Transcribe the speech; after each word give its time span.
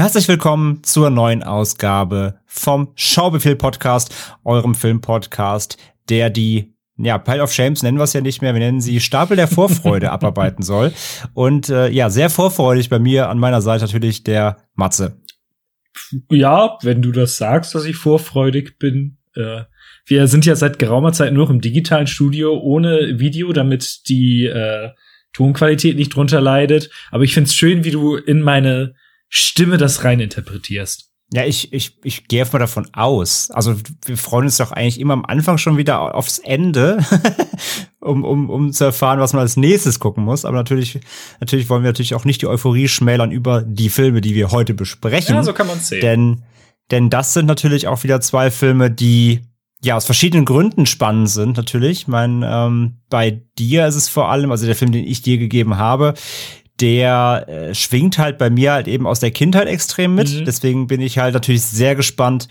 Herzlich 0.00 0.28
willkommen 0.28 0.82
zur 0.82 1.10
neuen 1.10 1.42
Ausgabe 1.42 2.40
vom 2.46 2.90
Schaubefehl 2.94 3.54
Podcast, 3.54 4.14
eurem 4.44 4.74
Filmpodcast, 4.74 5.76
der 6.08 6.30
die 6.30 6.72
ja, 6.96 7.18
Pile 7.18 7.42
of 7.42 7.52
Shames 7.52 7.82
nennen 7.82 7.98
wir 7.98 8.04
es 8.04 8.14
ja 8.14 8.22
nicht 8.22 8.40
mehr, 8.40 8.54
wir 8.54 8.60
nennen 8.60 8.80
sie 8.80 8.98
Stapel 8.98 9.36
der 9.36 9.46
Vorfreude 9.46 10.10
abarbeiten 10.10 10.62
soll. 10.62 10.94
Und 11.34 11.68
äh, 11.68 11.90
ja, 11.90 12.08
sehr 12.08 12.30
vorfreudig 12.30 12.88
bei 12.88 12.98
mir 12.98 13.28
an 13.28 13.38
meiner 13.38 13.60
Seite 13.60 13.84
natürlich 13.84 14.24
der 14.24 14.56
Matze. 14.74 15.20
Ja, 16.30 16.78
wenn 16.80 17.02
du 17.02 17.12
das 17.12 17.36
sagst, 17.36 17.74
dass 17.74 17.84
ich 17.84 17.96
vorfreudig 17.96 18.78
bin. 18.78 19.18
Äh, 19.34 19.64
wir 20.06 20.28
sind 20.28 20.46
ja 20.46 20.56
seit 20.56 20.78
geraumer 20.78 21.12
Zeit 21.12 21.34
nur 21.34 21.50
im 21.50 21.60
digitalen 21.60 22.06
Studio 22.06 22.58
ohne 22.58 23.18
Video, 23.20 23.52
damit 23.52 24.08
die 24.08 24.46
äh, 24.46 24.92
Tonqualität 25.34 25.96
nicht 25.96 26.14
drunter 26.14 26.40
leidet. 26.40 26.88
Aber 27.10 27.22
ich 27.22 27.34
find's 27.34 27.54
schön, 27.54 27.84
wie 27.84 27.90
du 27.90 28.16
in 28.16 28.40
meine 28.40 28.94
Stimme 29.30 29.78
das 29.78 30.04
rein 30.04 30.20
interpretierst. 30.20 31.10
Ja, 31.32 31.44
ich, 31.44 31.72
ich, 31.72 31.96
ich 32.02 32.26
gehe 32.26 32.44
mal 32.52 32.58
davon 32.58 32.88
aus. 32.92 33.52
Also 33.52 33.76
wir 34.04 34.16
freuen 34.16 34.46
uns 34.46 34.56
doch 34.56 34.72
eigentlich 34.72 34.98
immer 34.98 35.14
am 35.14 35.24
Anfang 35.24 35.58
schon 35.58 35.76
wieder 35.76 36.16
aufs 36.16 36.38
Ende, 36.40 37.04
um, 38.00 38.24
um, 38.24 38.50
um 38.50 38.72
zu 38.72 38.84
erfahren, 38.84 39.20
was 39.20 39.32
man 39.32 39.42
als 39.42 39.56
nächstes 39.56 40.00
gucken 40.00 40.24
muss. 40.24 40.44
Aber 40.44 40.56
natürlich, 40.56 40.98
natürlich 41.38 41.68
wollen 41.68 41.84
wir 41.84 41.90
natürlich 41.90 42.16
auch 42.16 42.24
nicht 42.24 42.42
die 42.42 42.48
Euphorie 42.48 42.88
schmälern 42.88 43.30
über 43.30 43.62
die 43.62 43.90
Filme, 43.90 44.20
die 44.20 44.34
wir 44.34 44.50
heute 44.50 44.74
besprechen. 44.74 45.36
Ja, 45.36 45.44
so 45.44 45.52
kann 45.52 45.68
man 45.68 45.78
sehen. 45.78 46.00
Denn, 46.00 46.42
denn 46.90 47.10
das 47.10 47.32
sind 47.32 47.46
natürlich 47.46 47.86
auch 47.86 48.02
wieder 48.02 48.20
zwei 48.20 48.50
Filme, 48.50 48.90
die 48.90 49.42
ja 49.82 49.96
aus 49.96 50.06
verschiedenen 50.06 50.44
Gründen 50.44 50.84
spannend 50.84 51.30
sind. 51.30 51.56
Natürlich, 51.56 52.02
ich 52.02 52.08
meine, 52.08 52.44
ähm, 52.50 52.96
bei 53.08 53.42
dir 53.56 53.86
ist 53.86 53.94
es 53.94 54.08
vor 54.08 54.30
allem, 54.30 54.50
also 54.50 54.66
der 54.66 54.74
Film, 54.74 54.90
den 54.90 55.06
ich 55.06 55.22
dir 55.22 55.38
gegeben 55.38 55.76
habe, 55.76 56.14
der 56.80 57.46
äh, 57.48 57.74
schwingt 57.74 58.18
halt 58.18 58.38
bei 58.38 58.50
mir 58.50 58.72
halt 58.72 58.88
eben 58.88 59.06
aus 59.06 59.20
der 59.20 59.30
Kindheit 59.30 59.68
extrem 59.68 60.14
mit. 60.14 60.32
Mhm. 60.32 60.44
Deswegen 60.44 60.86
bin 60.86 61.00
ich 61.00 61.18
halt 61.18 61.34
natürlich 61.34 61.62
sehr 61.62 61.94
gespannt, 61.94 62.48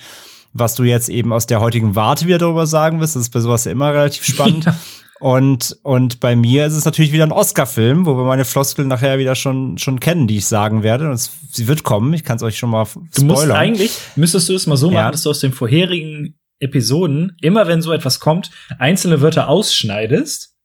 was 0.53 0.75
du 0.75 0.83
jetzt 0.83 1.09
eben 1.09 1.33
aus 1.33 1.47
der 1.47 1.59
heutigen 1.59 1.95
Warte 1.95 2.25
wieder 2.25 2.37
darüber 2.37 2.67
sagen 2.67 2.99
wirst. 2.99 3.15
Das 3.15 3.23
ist 3.23 3.29
bei 3.29 3.39
sowas 3.39 3.65
ja 3.65 3.71
immer 3.71 3.93
relativ 3.93 4.25
spannend. 4.25 4.65
Ja. 4.75 4.75
Und, 5.19 5.77
und 5.83 6.21
bei 6.21 6.37
mir 6.37 6.65
ist 6.65 6.75
es 6.75 6.85
natürlich 6.85 7.11
wieder 7.11 7.25
ein 7.25 7.33
Oscar-Film, 7.33 8.05
wo 8.05 8.15
wir 8.15 8.23
meine 8.23 8.45
Floskel 8.45 8.85
nachher 8.85 9.19
wieder 9.19 9.35
schon, 9.35 9.77
schon 9.77 9.99
kennen, 9.99 10.27
die 10.27 10.37
ich 10.37 10.47
sagen 10.47 10.81
werde. 10.81 11.09
Und 11.09 11.17
sie 11.17 11.67
wird 11.67 11.83
kommen. 11.83 12.13
Ich 12.13 12.23
kann 12.23 12.37
es 12.37 12.43
euch 12.43 12.57
schon 12.57 12.69
mal 12.69 12.85
spoilern. 12.85 13.11
Du 13.15 13.25
musst 13.25 13.51
eigentlich, 13.51 13.97
müsstest 14.15 14.47
du 14.47 14.55
es 14.55 14.65
mal 14.65 14.77
so 14.77 14.89
ja. 14.89 15.01
machen, 15.01 15.11
dass 15.11 15.23
du 15.23 15.29
aus 15.29 15.41
den 15.41 15.51
vorherigen 15.51 16.39
Episoden, 16.59 17.35
immer 17.41 17.67
wenn 17.67 17.81
so 17.81 17.91
etwas 17.91 18.21
kommt, 18.21 18.51
einzelne 18.77 19.19
Wörter 19.19 19.49
ausschneidest 19.49 20.55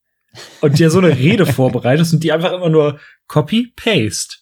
und 0.61 0.79
dir 0.79 0.91
so 0.91 0.99
eine 0.99 1.17
Rede 1.17 1.47
vorbereitest 1.53 2.15
und 2.15 2.23
die 2.23 2.33
einfach 2.33 2.53
immer 2.53 2.69
nur 2.69 2.99
Copy-Paste. 3.29 4.37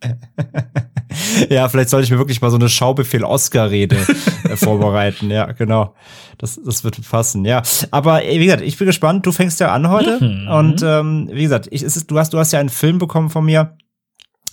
ja, 1.50 1.68
vielleicht 1.68 1.88
sollte 1.88 2.04
ich 2.04 2.10
mir 2.10 2.18
wirklich 2.18 2.40
mal 2.40 2.50
so 2.50 2.56
eine 2.56 2.68
Schaubefehl-Oscar-Rede 2.68 3.96
äh, 4.44 4.56
vorbereiten. 4.56 5.30
Ja, 5.30 5.50
genau. 5.52 5.94
Das, 6.38 6.60
das 6.64 6.84
wird 6.84 7.00
passen, 7.08 7.44
ja. 7.44 7.62
Aber 7.90 8.20
wie 8.20 8.44
gesagt, 8.44 8.62
ich 8.62 8.78
bin 8.78 8.86
gespannt. 8.86 9.26
Du 9.26 9.32
fängst 9.32 9.58
ja 9.60 9.72
an 9.72 9.88
heute. 9.88 10.22
Mhm. 10.22 10.48
Und 10.48 10.82
ähm, 10.82 11.28
wie 11.32 11.42
gesagt, 11.42 11.68
ich, 11.70 11.82
ist, 11.82 12.10
du, 12.10 12.18
hast, 12.18 12.32
du 12.32 12.38
hast 12.38 12.52
ja 12.52 12.60
einen 12.60 12.68
Film 12.68 12.98
bekommen 12.98 13.30
von 13.30 13.44
mir 13.44 13.76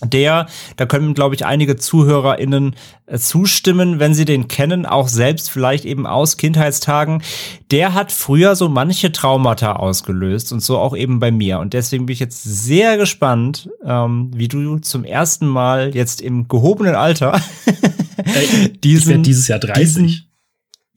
der, 0.04 0.46
da 0.76 0.84
können, 0.84 1.14
glaube 1.14 1.34
ich, 1.34 1.46
einige 1.46 1.76
ZuhörerInnen 1.76 2.76
äh, 3.06 3.18
zustimmen, 3.18 3.98
wenn 3.98 4.12
sie 4.12 4.26
den 4.26 4.46
kennen, 4.46 4.84
auch 4.84 5.08
selbst 5.08 5.50
vielleicht 5.50 5.86
eben 5.86 6.06
aus 6.06 6.36
Kindheitstagen. 6.36 7.22
Der 7.70 7.94
hat 7.94 8.12
früher 8.12 8.56
so 8.56 8.68
manche 8.68 9.10
Traumata 9.10 9.72
ausgelöst 9.72 10.52
und 10.52 10.60
so 10.60 10.78
auch 10.78 10.94
eben 10.94 11.18
bei 11.18 11.30
mir. 11.30 11.60
Und 11.60 11.72
deswegen 11.72 12.06
bin 12.06 12.12
ich 12.12 12.20
jetzt 12.20 12.42
sehr 12.42 12.98
gespannt, 12.98 13.70
ähm, 13.84 14.30
wie 14.34 14.48
du 14.48 14.78
zum 14.78 15.04
ersten 15.04 15.46
Mal 15.46 15.94
jetzt 15.94 16.20
im 16.20 16.46
gehobenen 16.46 16.94
Alter 16.94 17.40
diesen, 18.84 19.16
ich 19.16 19.22
dieses 19.22 19.48
Jahr 19.48 19.60
30. 19.60 19.82
Diesen, 19.82 20.25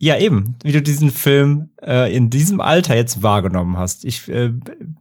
ja, 0.01 0.17
eben, 0.17 0.55
wie 0.63 0.71
du 0.71 0.81
diesen 0.81 1.11
Film 1.11 1.71
äh, 1.81 2.15
in 2.15 2.29
diesem 2.29 2.61
Alter 2.61 2.95
jetzt 2.95 3.21
wahrgenommen 3.21 3.77
hast. 3.77 4.05
Ich 4.05 4.29
äh, 4.29 4.53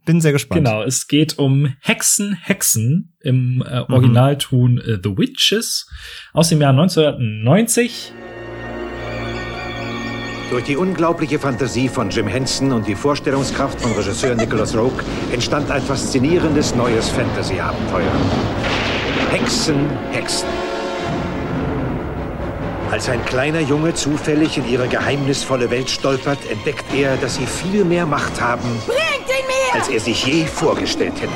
bin 0.05 0.19
sehr 0.19 0.33
gespannt. 0.33 0.65
Genau, 0.65 0.83
es 0.83 1.07
geht 1.07 1.39
um 1.39 1.73
Hexen, 1.79 2.37
Hexen 2.41 3.13
im 3.21 3.63
äh, 3.65 3.79
mhm. 3.79 3.93
Originalton 3.93 4.73
mhm. 4.73 4.99
The 5.01 5.17
Witches 5.17 5.89
aus 6.33 6.49
dem 6.49 6.59
Jahr 6.59 6.71
1990. 6.71 8.11
Durch 10.51 10.65
die 10.65 10.75
unglaubliche 10.75 11.39
Fantasie 11.39 11.87
von 11.87 12.09
Jim 12.09 12.27
Henson 12.27 12.73
und 12.73 12.85
die 12.85 12.95
Vorstellungskraft 12.95 13.79
von 13.79 13.93
Regisseur 13.93 14.35
Nicholas 14.35 14.75
Rogue 14.75 15.01
entstand 15.31 15.71
ein 15.71 15.81
faszinierendes 15.81 16.75
neues 16.75 17.09
Fantasy-Abenteuer. 17.09 18.11
Hexen, 19.31 19.89
Hexen. 20.11 20.68
Als 22.91 23.07
ein 23.07 23.23
kleiner 23.23 23.59
Junge 23.59 23.93
zufällig 23.93 24.57
in 24.57 24.67
ihre 24.67 24.87
geheimnisvolle 24.87 25.69
Welt 25.69 25.91
stolpert, 25.91 26.39
entdeckt 26.49 26.85
er, 26.93 27.17
dass 27.17 27.35
sie 27.35 27.45
viel 27.45 27.85
mehr 27.85 28.07
Macht 28.07 28.41
haben, 28.41 28.67
als 29.73 29.89
er 29.89 29.99
sich 29.99 30.25
je 30.25 30.43
vorgestellt 30.45 31.13
hätte. 31.21 31.33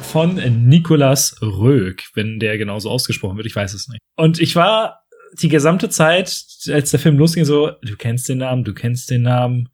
Von 0.00 0.36
Nicolas 0.66 1.36
Rög, 1.42 2.04
wenn 2.14 2.38
der 2.38 2.56
genauso 2.56 2.88
ausgesprochen 2.88 3.36
wird, 3.36 3.46
ich 3.46 3.54
weiß 3.56 3.74
es 3.74 3.88
nicht. 3.88 4.00
Und 4.16 4.40
ich 4.40 4.56
war 4.56 5.02
die 5.34 5.48
gesamte 5.48 5.90
Zeit, 5.90 6.44
als 6.68 6.90
der 6.92 7.00
Film 7.00 7.18
losging, 7.18 7.44
so, 7.44 7.72
du 7.82 7.96
kennst 7.96 8.26
den 8.28 8.38
Namen, 8.38 8.64
du 8.64 8.72
kennst 8.72 9.10
den 9.10 9.22
Namen. 9.22 9.68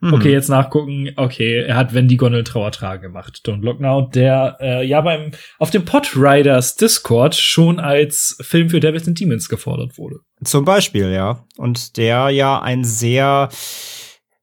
Mhm. 0.00 0.14
Okay, 0.14 0.32
jetzt 0.32 0.48
nachgucken. 0.48 1.10
Okay, 1.16 1.64
er 1.64 1.76
hat 1.76 1.92
Wenn 1.92 2.06
die 2.06 2.16
Gondel 2.16 2.44
Trauertrage 2.44 3.00
gemacht. 3.00 3.40
Don't 3.44 3.62
Look 3.62 3.80
Now, 3.80 4.02
der 4.02 4.56
äh, 4.60 4.86
ja 4.86 5.00
beim 5.00 5.32
auf 5.58 5.70
dem 5.70 5.84
Podriders 5.84 6.76
Discord 6.76 7.34
schon 7.34 7.80
als 7.80 8.38
Film 8.40 8.70
für 8.70 8.80
Devils 8.80 9.08
and 9.08 9.18
Demons 9.18 9.48
gefordert 9.48 9.98
wurde. 9.98 10.20
Zum 10.44 10.64
Beispiel, 10.64 11.10
ja. 11.10 11.44
Und 11.56 11.96
der 11.96 12.30
ja 12.30 12.60
ein 12.62 12.84
sehr 12.84 13.48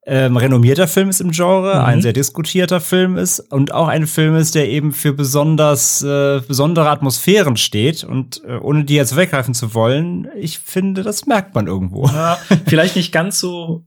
ähm, 0.06 0.38
renommierter 0.38 0.88
Film 0.88 1.10
ist 1.10 1.22
im 1.22 1.32
Genre, 1.32 1.76
mhm. 1.76 1.86
ein 1.86 2.02
sehr 2.02 2.14
diskutierter 2.14 2.80
Film 2.80 3.18
ist 3.18 3.40
und 3.40 3.74
auch 3.74 3.88
ein 3.88 4.06
Film 4.06 4.36
ist, 4.36 4.54
der 4.56 4.70
eben 4.70 4.92
für 4.92 5.14
besonders 5.14 6.04
äh, 6.04 6.42
besondere 6.48 6.90
Atmosphären 6.90 7.58
steht 7.58 8.04
und 8.04 8.44
äh, 8.46 8.58
ohne 8.58 8.86
die 8.86 8.96
jetzt 8.96 9.16
weggreifen 9.16 9.54
zu 9.54 9.74
wollen, 9.74 10.28
ich 10.38 10.60
finde, 10.60 11.02
das 11.02 11.26
merkt 11.26 11.56
man 11.56 11.68
irgendwo. 11.68 12.08
Ja, 12.08 12.38
vielleicht 12.68 12.96
nicht 12.96 13.12
ganz 13.12 13.40
so 13.40 13.86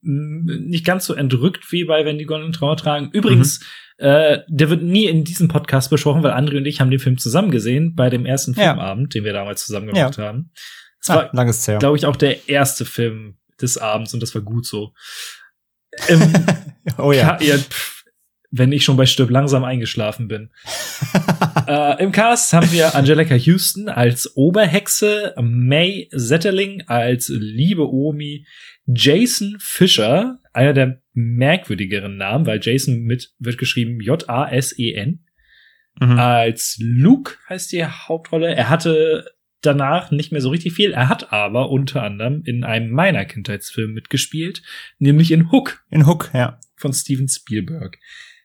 nicht 0.00 0.84
ganz 0.84 1.06
so 1.06 1.14
entrückt 1.14 1.72
wie 1.72 1.84
bei 1.84 2.04
Wenn 2.04 2.18
die 2.18 2.24
Gondeln 2.24 2.52
Trauer 2.52 2.76
tragen. 2.76 3.10
Übrigens, 3.12 3.60
mhm. 3.98 4.06
äh, 4.06 4.38
der 4.48 4.70
wird 4.70 4.82
nie 4.82 5.06
in 5.06 5.24
diesem 5.24 5.48
Podcast 5.48 5.90
besprochen, 5.90 6.22
weil 6.22 6.32
André 6.32 6.58
und 6.58 6.66
ich 6.66 6.80
haben 6.80 6.90
den 6.90 7.00
Film 7.00 7.18
zusammen 7.18 7.50
gesehen 7.50 7.94
bei 7.94 8.10
dem 8.10 8.26
ersten 8.26 8.54
Filmabend, 8.54 9.14
ja. 9.14 9.18
den 9.18 9.24
wir 9.24 9.32
damals 9.32 9.66
zusammen 9.66 9.88
gemacht 9.88 10.18
ja. 10.18 10.24
haben. 10.24 10.52
Es 11.00 11.10
ah, 11.10 11.30
war, 11.32 11.78
glaube 11.78 11.96
ich, 11.96 12.06
auch 12.06 12.16
der 12.16 12.48
erste 12.48 12.84
Film 12.84 13.38
des 13.60 13.78
Abends 13.78 14.14
und 14.14 14.22
das 14.22 14.34
war 14.34 14.42
gut 14.42 14.66
so. 14.66 14.92
Im, 16.08 16.20
oh 16.98 17.12
ja. 17.12 17.38
ja 17.40 17.56
pff, 17.56 18.04
wenn 18.50 18.72
ich 18.72 18.84
schon 18.84 18.96
bei 18.96 19.06
Stirb 19.06 19.30
langsam 19.30 19.64
eingeschlafen 19.64 20.28
bin. 20.28 20.50
äh, 21.66 22.02
Im 22.02 22.12
Cast 22.12 22.52
haben 22.52 22.70
wir 22.72 22.94
Angelica 22.94 23.34
Houston 23.34 23.88
als 23.88 24.36
Oberhexe, 24.36 25.34
May 25.40 26.08
Zetterling 26.16 26.82
als 26.86 27.28
liebe 27.28 27.88
Omi, 27.88 28.46
Jason 28.88 29.56
Fisher, 29.60 30.38
einer 30.52 30.72
der 30.72 31.02
merkwürdigeren 31.12 32.16
Namen, 32.16 32.46
weil 32.46 32.60
Jason 32.62 33.02
mit 33.02 33.34
wird 33.38 33.58
geschrieben 33.58 34.00
J-A-S-E-N. 34.00 35.24
Mhm. 36.00 36.18
Als 36.18 36.78
Luke 36.80 37.34
heißt 37.48 37.72
die 37.72 37.84
Hauptrolle. 37.84 38.54
Er 38.54 38.70
hatte 38.70 39.26
danach 39.60 40.10
nicht 40.10 40.32
mehr 40.32 40.40
so 40.40 40.50
richtig 40.50 40.72
viel. 40.72 40.92
Er 40.92 41.08
hat 41.08 41.32
aber 41.32 41.70
unter 41.70 42.02
anderem 42.02 42.42
in 42.44 42.64
einem 42.64 42.90
meiner 42.90 43.24
Kindheitsfilme 43.24 43.92
mitgespielt, 43.92 44.62
nämlich 44.98 45.32
in 45.32 45.50
Hook. 45.50 45.84
In 45.90 46.06
Hook, 46.06 46.30
ja. 46.32 46.58
Von 46.76 46.92
Steven 46.92 47.28
Spielberg. 47.28 47.98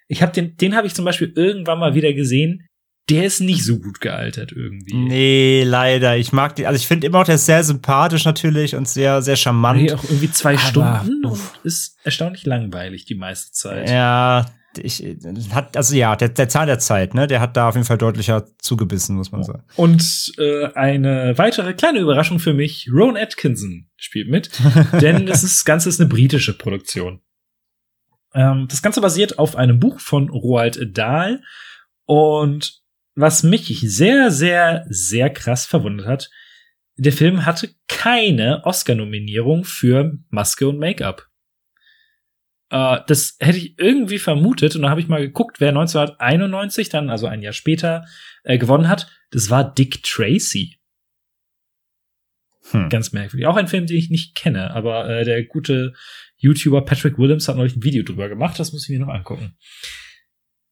Ich 0.08 0.22
habe 0.22 0.34
den, 0.34 0.58
den 0.58 0.76
habe 0.76 0.88
ich 0.88 0.94
zum 0.94 1.06
Beispiel 1.06 1.32
irgendwann 1.36 1.80
mal 1.80 1.96
wieder 1.96 2.14
gesehen 2.14 2.68
der 3.10 3.26
ist 3.26 3.42
nicht 3.42 3.66
so 3.66 3.80
gut 3.80 4.00
gealtert 4.00 4.54
irgendwie. 4.54 4.96
Nee, 4.96 5.64
leider. 5.66 6.18
Ich 6.18 6.32
mag 6.32 6.56
den, 6.56 6.66
also 6.66 6.78
ich 6.78 6.88
finde 6.88 7.08
immer 7.08 7.20
noch, 7.20 7.26
der 7.26 7.36
ist 7.36 7.46
sehr 7.46 7.64
sympathisch 7.64 8.24
natürlich 8.24 8.76
und 8.76 8.88
sehr, 8.88 9.22
sehr 9.22 9.36
charmant. 9.36 9.82
Nee, 9.82 9.92
auch 9.92 10.04
irgendwie 10.04 10.32
zwei 10.32 10.54
Aber, 10.54 10.60
Stunden 10.60 11.26
und 11.26 11.40
ist 11.64 11.98
erstaunlich 12.04 12.46
langweilig 12.46 13.06
die 13.06 13.16
meiste 13.16 13.52
Zeit. 13.52 13.90
Ja, 13.90 14.46
ich, 14.78 15.04
hat, 15.52 15.76
also 15.78 15.96
ja, 15.96 16.16
der, 16.16 16.30
der 16.30 16.50
Zahn 16.50 16.68
der 16.68 16.80
Zeit, 16.80 17.14
ne, 17.14 17.28
der 17.28 17.42
hat 17.42 17.58
da 17.58 17.70
auf 17.70 17.76
jeden 17.76 17.86
Fall 17.86 17.98
deutlicher 17.98 18.48
zugebissen, 18.58 19.16
muss 19.16 19.32
man 19.32 19.44
sagen. 19.44 19.64
Und 19.76 20.34
äh, 20.38 20.68
eine 20.74 21.38
weitere 21.38 21.74
kleine 21.74 22.00
Überraschung 22.00 22.40
für 22.40 22.54
mich, 22.54 22.90
Rowan 22.92 23.18
Atkinson 23.18 23.90
spielt 23.98 24.30
mit, 24.30 24.50
denn 25.02 25.26
das, 25.26 25.44
ist, 25.44 25.58
das 25.58 25.66
Ganze 25.66 25.90
ist 25.90 26.00
eine 26.00 26.10
britische 26.10 26.58
Produktion. 26.58 27.22
Ähm, 28.34 28.68
das 28.70 28.82
Ganze 28.82 29.02
basiert 29.02 29.38
auf 29.38 29.56
einem 29.56 29.80
Buch 29.80 30.00
von 30.00 30.30
Roald 30.30 30.98
Dahl 30.98 31.42
und 32.06 32.83
was 33.16 33.44
mich 33.44 33.80
sehr, 33.82 34.32
sehr, 34.32 34.86
sehr 34.90 35.30
krass 35.30 35.66
verwundert 35.66 36.08
hat, 36.08 36.30
der 36.96 37.14
Film 37.14 37.46
hatte 37.46 37.70
keine 37.88 38.64
Oscar-Nominierung 38.66 39.64
für 39.64 40.18
Maske 40.30 40.68
und 40.68 40.80
Make-up. 40.80 41.28
Äh, 42.70 43.00
das 43.08 43.38
hätte 43.40 43.58
ich 43.58 43.78
irgendwie 43.80 44.20
vermutet 44.20 44.76
und 44.76 44.84
dann 44.84 44.92
habe 44.92 45.02
ich 45.02 45.08
mal 45.08 45.22
geguckt, 45.22 45.60
wer 45.60 45.70
1991 45.70 46.90
dann, 46.90 47.10
also 47.10 47.28
ein 47.28 47.42
Jahr 47.42 47.54
später, 47.54 48.06
äh, 48.44 48.58
gewonnen 48.58 48.90
hat. 48.90 49.10
Das 49.32 49.50
war 49.50 49.74
Dick 49.74 50.04
Tracy. 50.04 50.78
Hm. 52.72 52.90
Ganz 52.90 53.12
merkwürdig. 53.12 53.48
Auch 53.48 53.58
ein 53.58 53.68
Film, 53.68 53.86
den 53.86 53.98
ich 53.98 54.10
nicht 54.10 54.36
kenne, 54.36 54.72
aber 54.72 55.10
äh, 55.10 55.26
der 55.26 55.44
gute 55.44 55.94
YouTuber 56.38 56.86
Patrick 56.86 57.18
Williams 57.18 57.48
hat 57.48 57.58
neulich 57.58 57.76
ein 57.76 57.84
Video 57.84 58.04
drüber 58.04 58.30
gemacht. 58.30 58.60
Das 58.60 58.72
muss 58.72 58.88
ich 58.88 58.98
mir 58.98 59.06
noch 59.06 59.14
angucken. 59.14 59.56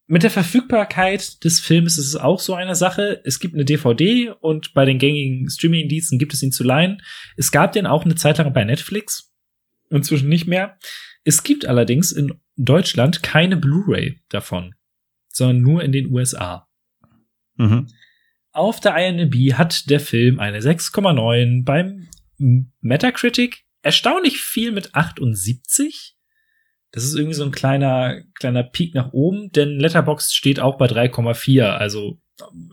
Mit 0.06 0.24
der 0.24 0.30
Verfügbarkeit 0.30 1.42
des 1.44 1.60
Films 1.60 1.96
ist 1.96 2.08
es 2.08 2.16
auch 2.16 2.40
so 2.40 2.54
eine 2.54 2.74
Sache. 2.74 3.20
Es 3.24 3.38
gibt 3.38 3.54
eine 3.54 3.64
DVD 3.64 4.30
und 4.40 4.74
bei 4.74 4.84
den 4.84 4.98
gängigen 4.98 5.48
Streaming-Diensten 5.48 6.18
gibt 6.18 6.34
es 6.34 6.42
ihn 6.42 6.52
zu 6.52 6.64
leihen. 6.64 7.02
Es 7.36 7.52
gab 7.52 7.72
den 7.72 7.86
auch 7.86 8.04
eine 8.04 8.16
Zeit 8.16 8.38
lang 8.38 8.52
bei 8.52 8.64
Netflix. 8.64 9.32
Inzwischen 9.90 10.28
nicht 10.28 10.46
mehr. 10.46 10.76
Es 11.24 11.44
gibt 11.44 11.66
allerdings 11.66 12.12
in 12.12 12.34
Deutschland 12.56 13.22
keine 13.22 13.56
Blu-ray 13.56 14.20
davon, 14.28 14.74
sondern 15.28 15.62
nur 15.62 15.82
in 15.82 15.92
den 15.92 16.10
USA. 16.12 16.68
Mhm. 17.56 17.86
Auf 18.50 18.80
der 18.80 18.96
IMDb 18.96 19.54
hat 19.54 19.88
der 19.88 20.00
Film 20.00 20.40
eine 20.40 20.60
6,9 20.60 21.64
beim 21.64 22.08
Metacritic 22.80 23.64
erstaunlich 23.82 24.40
viel 24.40 24.72
mit 24.72 24.94
78 24.94 26.16
das 26.92 27.04
ist 27.04 27.14
irgendwie 27.14 27.34
so 27.34 27.44
ein 27.44 27.50
kleiner, 27.52 28.20
kleiner 28.38 28.62
Peak 28.62 28.94
nach 28.94 29.12
oben, 29.12 29.50
denn 29.50 29.80
Letterboxd 29.80 30.34
steht 30.34 30.60
auch 30.60 30.76
bei 30.76 30.86
3,4, 30.86 31.64
also 31.64 32.20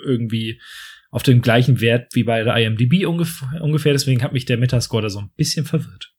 irgendwie 0.03 0.61
auf 1.09 1.23
dem 1.23 1.41
gleichen 1.41 1.81
Wert 1.81 2.13
wie 2.13 2.23
bei 2.23 2.43
der 2.43 2.55
IMDb 2.55 3.05
ungefähr, 3.07 3.61
ungefähr. 3.61 3.93
deswegen 3.93 4.21
hat 4.21 4.33
mich 4.33 4.45
der 4.45 4.57
Metascore 4.57 5.03
da 5.03 5.09
so 5.09 5.19
ein 5.19 5.31
bisschen 5.35 5.65
verwirrt. 5.65 6.13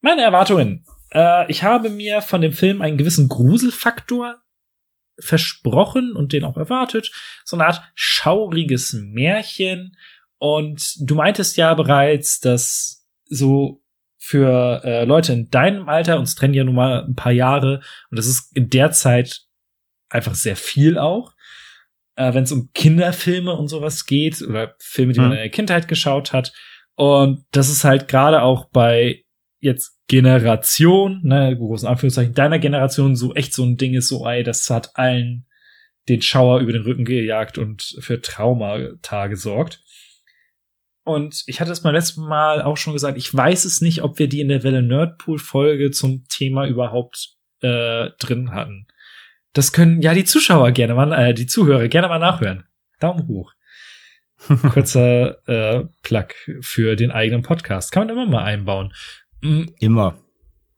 Meine 0.00 0.22
Erwartungen. 0.22 0.84
Äh, 1.10 1.50
ich 1.50 1.62
habe 1.62 1.88
mir 1.88 2.22
von 2.22 2.42
dem 2.42 2.52
Film 2.52 2.82
einen 2.82 2.98
gewissen 2.98 3.28
Gruselfaktor 3.28 4.40
versprochen 5.18 6.12
und 6.12 6.32
den 6.32 6.44
auch 6.44 6.56
erwartet. 6.56 7.10
So 7.44 7.56
eine 7.56 7.66
Art 7.66 7.82
schauriges 7.94 8.92
Märchen. 8.92 9.96
Und 10.38 10.94
du 11.00 11.14
meintest 11.14 11.56
ja 11.56 11.74
bereits, 11.74 12.40
dass 12.40 13.06
so 13.24 13.82
für 14.26 14.82
äh, 14.82 15.04
Leute 15.04 15.32
in 15.32 15.50
deinem 15.50 15.88
Alter, 15.88 16.18
uns 16.18 16.34
trennen 16.34 16.54
ja 16.54 16.64
nun 16.64 16.74
mal 16.74 17.04
ein 17.04 17.14
paar 17.14 17.30
Jahre 17.30 17.80
und 18.10 18.18
das 18.18 18.26
ist 18.26 18.56
in 18.56 18.68
der 18.70 18.90
Zeit 18.90 19.42
einfach 20.08 20.34
sehr 20.34 20.56
viel 20.56 20.98
auch. 20.98 21.32
Äh, 22.16 22.34
Wenn 22.34 22.42
es 22.42 22.50
um 22.50 22.70
Kinderfilme 22.74 23.52
und 23.52 23.68
sowas 23.68 24.04
geht 24.04 24.42
oder 24.42 24.74
Filme, 24.80 25.12
die 25.12 25.20
mhm. 25.20 25.26
man 25.26 25.36
in 25.36 25.42
der 25.42 25.50
Kindheit 25.50 25.86
geschaut 25.86 26.32
hat. 26.32 26.52
Und 26.96 27.44
das 27.52 27.68
ist 27.68 27.84
halt 27.84 28.08
gerade 28.08 28.42
auch 28.42 28.68
bei 28.70 29.22
jetzt 29.60 29.96
Generation, 30.08 31.20
ne, 31.22 31.56
großen 31.56 31.88
Anführungszeichen, 31.88 32.34
deiner 32.34 32.58
Generation 32.58 33.14
so 33.14 33.32
echt 33.34 33.54
so 33.54 33.64
ein 33.64 33.76
Ding 33.76 33.94
ist, 33.94 34.08
so, 34.08 34.26
ey, 34.26 34.42
das 34.42 34.68
hat 34.70 34.90
allen 34.96 35.46
den 36.08 36.20
Schauer 36.20 36.58
über 36.60 36.72
den 36.72 36.82
Rücken 36.82 37.04
gejagt 37.04 37.58
und 37.58 37.96
für 38.00 38.20
Traumata 38.20 39.28
gesorgt. 39.28 39.84
Und 41.06 41.44
ich 41.46 41.60
hatte 41.60 41.70
es 41.70 41.82
beim 41.82 41.94
letzten 41.94 42.22
Mal 42.22 42.62
auch 42.62 42.76
schon 42.76 42.92
gesagt, 42.92 43.16
ich 43.16 43.32
weiß 43.32 43.64
es 43.64 43.80
nicht, 43.80 44.02
ob 44.02 44.18
wir 44.18 44.28
die 44.28 44.40
in 44.40 44.48
der 44.48 44.64
Welle 44.64 44.82
Nerdpool 44.82 45.38
Folge 45.38 45.92
zum 45.92 46.24
Thema 46.28 46.66
überhaupt 46.66 47.36
äh, 47.60 48.10
drin 48.18 48.50
hatten. 48.50 48.88
Das 49.52 49.72
können 49.72 50.02
ja 50.02 50.14
die 50.14 50.24
Zuschauer 50.24 50.72
gerne 50.72 50.94
mal, 50.94 51.12
äh, 51.12 51.32
die 51.32 51.46
Zuhörer 51.46 51.86
gerne 51.86 52.08
mal 52.08 52.18
nachhören. 52.18 52.64
Daumen 52.98 53.28
hoch. 53.28 53.52
Kurzer 54.72 55.38
äh, 55.48 55.84
Plug 56.02 56.26
für 56.60 56.96
den 56.96 57.12
eigenen 57.12 57.42
Podcast. 57.42 57.92
Kann 57.92 58.08
man 58.08 58.16
immer 58.16 58.26
mal 58.26 58.42
einbauen. 58.42 58.92
Mhm. 59.42 59.76
Immer. 59.78 60.18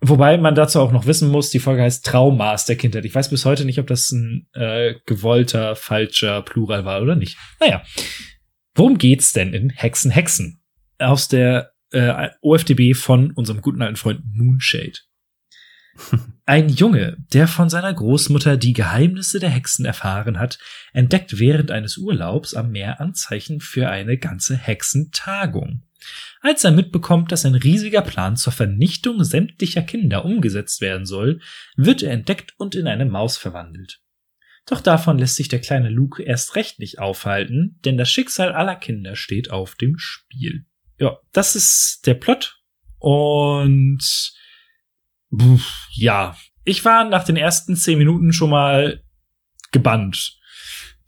Wobei 0.02 0.36
man 0.36 0.54
dazu 0.54 0.80
auch 0.80 0.92
noch 0.92 1.06
wissen 1.06 1.30
muss, 1.30 1.48
die 1.48 1.58
Folge 1.58 1.80
heißt 1.80 2.04
Traumaß 2.04 2.66
der 2.66 2.76
Kindheit. 2.76 3.06
Ich 3.06 3.14
weiß 3.14 3.30
bis 3.30 3.46
heute 3.46 3.64
nicht, 3.64 3.78
ob 3.78 3.86
das 3.86 4.10
ein 4.10 4.46
äh, 4.52 4.96
gewollter, 5.06 5.74
falscher 5.74 6.42
Plural 6.42 6.84
war 6.84 7.00
oder 7.00 7.16
nicht. 7.16 7.38
Naja, 7.60 7.82
Worum 8.78 8.96
geht's 8.96 9.32
denn 9.32 9.54
in 9.54 9.70
Hexen 9.70 10.12
Hexen? 10.12 10.60
Aus 11.00 11.26
der 11.26 11.72
äh, 11.90 12.28
OFDB 12.42 12.94
von 12.94 13.32
unserem 13.32 13.60
guten 13.60 13.82
alten 13.82 13.96
Freund 13.96 14.20
Moonshade. 14.24 15.00
Ein 16.46 16.68
Junge, 16.68 17.16
der 17.32 17.48
von 17.48 17.68
seiner 17.68 17.92
Großmutter 17.92 18.56
die 18.56 18.74
Geheimnisse 18.74 19.40
der 19.40 19.50
Hexen 19.50 19.84
erfahren 19.84 20.38
hat, 20.38 20.60
entdeckt 20.92 21.40
während 21.40 21.72
eines 21.72 21.98
Urlaubs 21.98 22.54
am 22.54 22.70
Meer 22.70 23.00
Anzeichen 23.00 23.58
für 23.58 23.88
eine 23.88 24.16
ganze 24.16 24.56
Hexentagung. 24.56 25.82
Als 26.40 26.62
er 26.62 26.70
mitbekommt, 26.70 27.32
dass 27.32 27.44
ein 27.44 27.56
riesiger 27.56 28.02
Plan 28.02 28.36
zur 28.36 28.52
Vernichtung 28.52 29.24
sämtlicher 29.24 29.82
Kinder 29.82 30.24
umgesetzt 30.24 30.80
werden 30.80 31.04
soll, 31.04 31.40
wird 31.74 32.04
er 32.04 32.12
entdeckt 32.12 32.54
und 32.58 32.76
in 32.76 32.86
eine 32.86 33.06
Maus 33.06 33.38
verwandelt. 33.38 34.00
Doch 34.68 34.82
davon 34.82 35.18
lässt 35.18 35.36
sich 35.36 35.48
der 35.48 35.60
kleine 35.60 35.88
Luke 35.88 36.22
erst 36.22 36.54
recht 36.54 36.78
nicht 36.78 36.98
aufhalten, 36.98 37.78
denn 37.84 37.96
das 37.96 38.10
Schicksal 38.10 38.52
aller 38.52 38.76
Kinder 38.76 39.16
steht 39.16 39.50
auf 39.50 39.74
dem 39.74 39.96
Spiel. 39.96 40.66
Ja, 40.98 41.18
das 41.32 41.56
ist 41.56 42.02
der 42.06 42.14
Plot. 42.14 42.60
Und 42.98 44.32
ja, 45.92 46.36
ich 46.64 46.84
war 46.84 47.08
nach 47.08 47.24
den 47.24 47.36
ersten 47.36 47.76
zehn 47.76 47.96
Minuten 47.96 48.32
schon 48.32 48.50
mal 48.50 49.02
gebannt. 49.72 50.38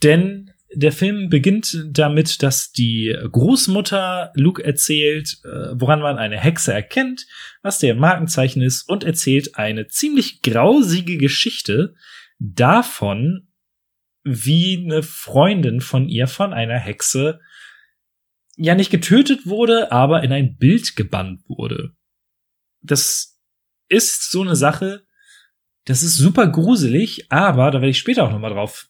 Denn 0.02 0.50
der 0.72 0.92
Film 0.92 1.28
beginnt 1.28 1.84
damit, 1.90 2.42
dass 2.42 2.72
die 2.72 3.14
Großmutter 3.30 4.32
Luke 4.34 4.64
erzählt, 4.64 5.38
äh, 5.44 5.72
woran 5.74 6.00
man 6.00 6.16
eine 6.16 6.38
Hexe 6.38 6.72
erkennt, 6.72 7.26
was 7.62 7.78
der 7.78 7.94
Markenzeichen 7.94 8.62
ist 8.62 8.88
und 8.88 9.04
erzählt 9.04 9.56
eine 9.56 9.88
ziemlich 9.88 10.40
grausige 10.42 11.18
Geschichte 11.18 11.94
davon, 12.38 13.48
wie 14.30 14.82
eine 14.84 15.02
Freundin 15.02 15.80
von 15.80 16.08
ihr 16.08 16.26
von 16.26 16.52
einer 16.52 16.78
Hexe 16.78 17.40
ja 18.56 18.74
nicht 18.74 18.90
getötet 18.90 19.46
wurde, 19.46 19.90
aber 19.90 20.22
in 20.22 20.32
ein 20.32 20.56
Bild 20.56 20.96
gebannt 20.96 21.40
wurde. 21.48 21.92
Das 22.82 23.40
ist 23.88 24.30
so 24.30 24.42
eine 24.42 24.56
Sache, 24.56 25.04
das 25.84 26.02
ist 26.02 26.16
super 26.16 26.46
gruselig, 26.46 27.30
aber 27.30 27.70
da 27.70 27.80
werde 27.80 27.90
ich 27.90 27.98
später 27.98 28.24
auch 28.24 28.30
noch 28.30 28.38
mal 28.38 28.52
drauf 28.52 28.88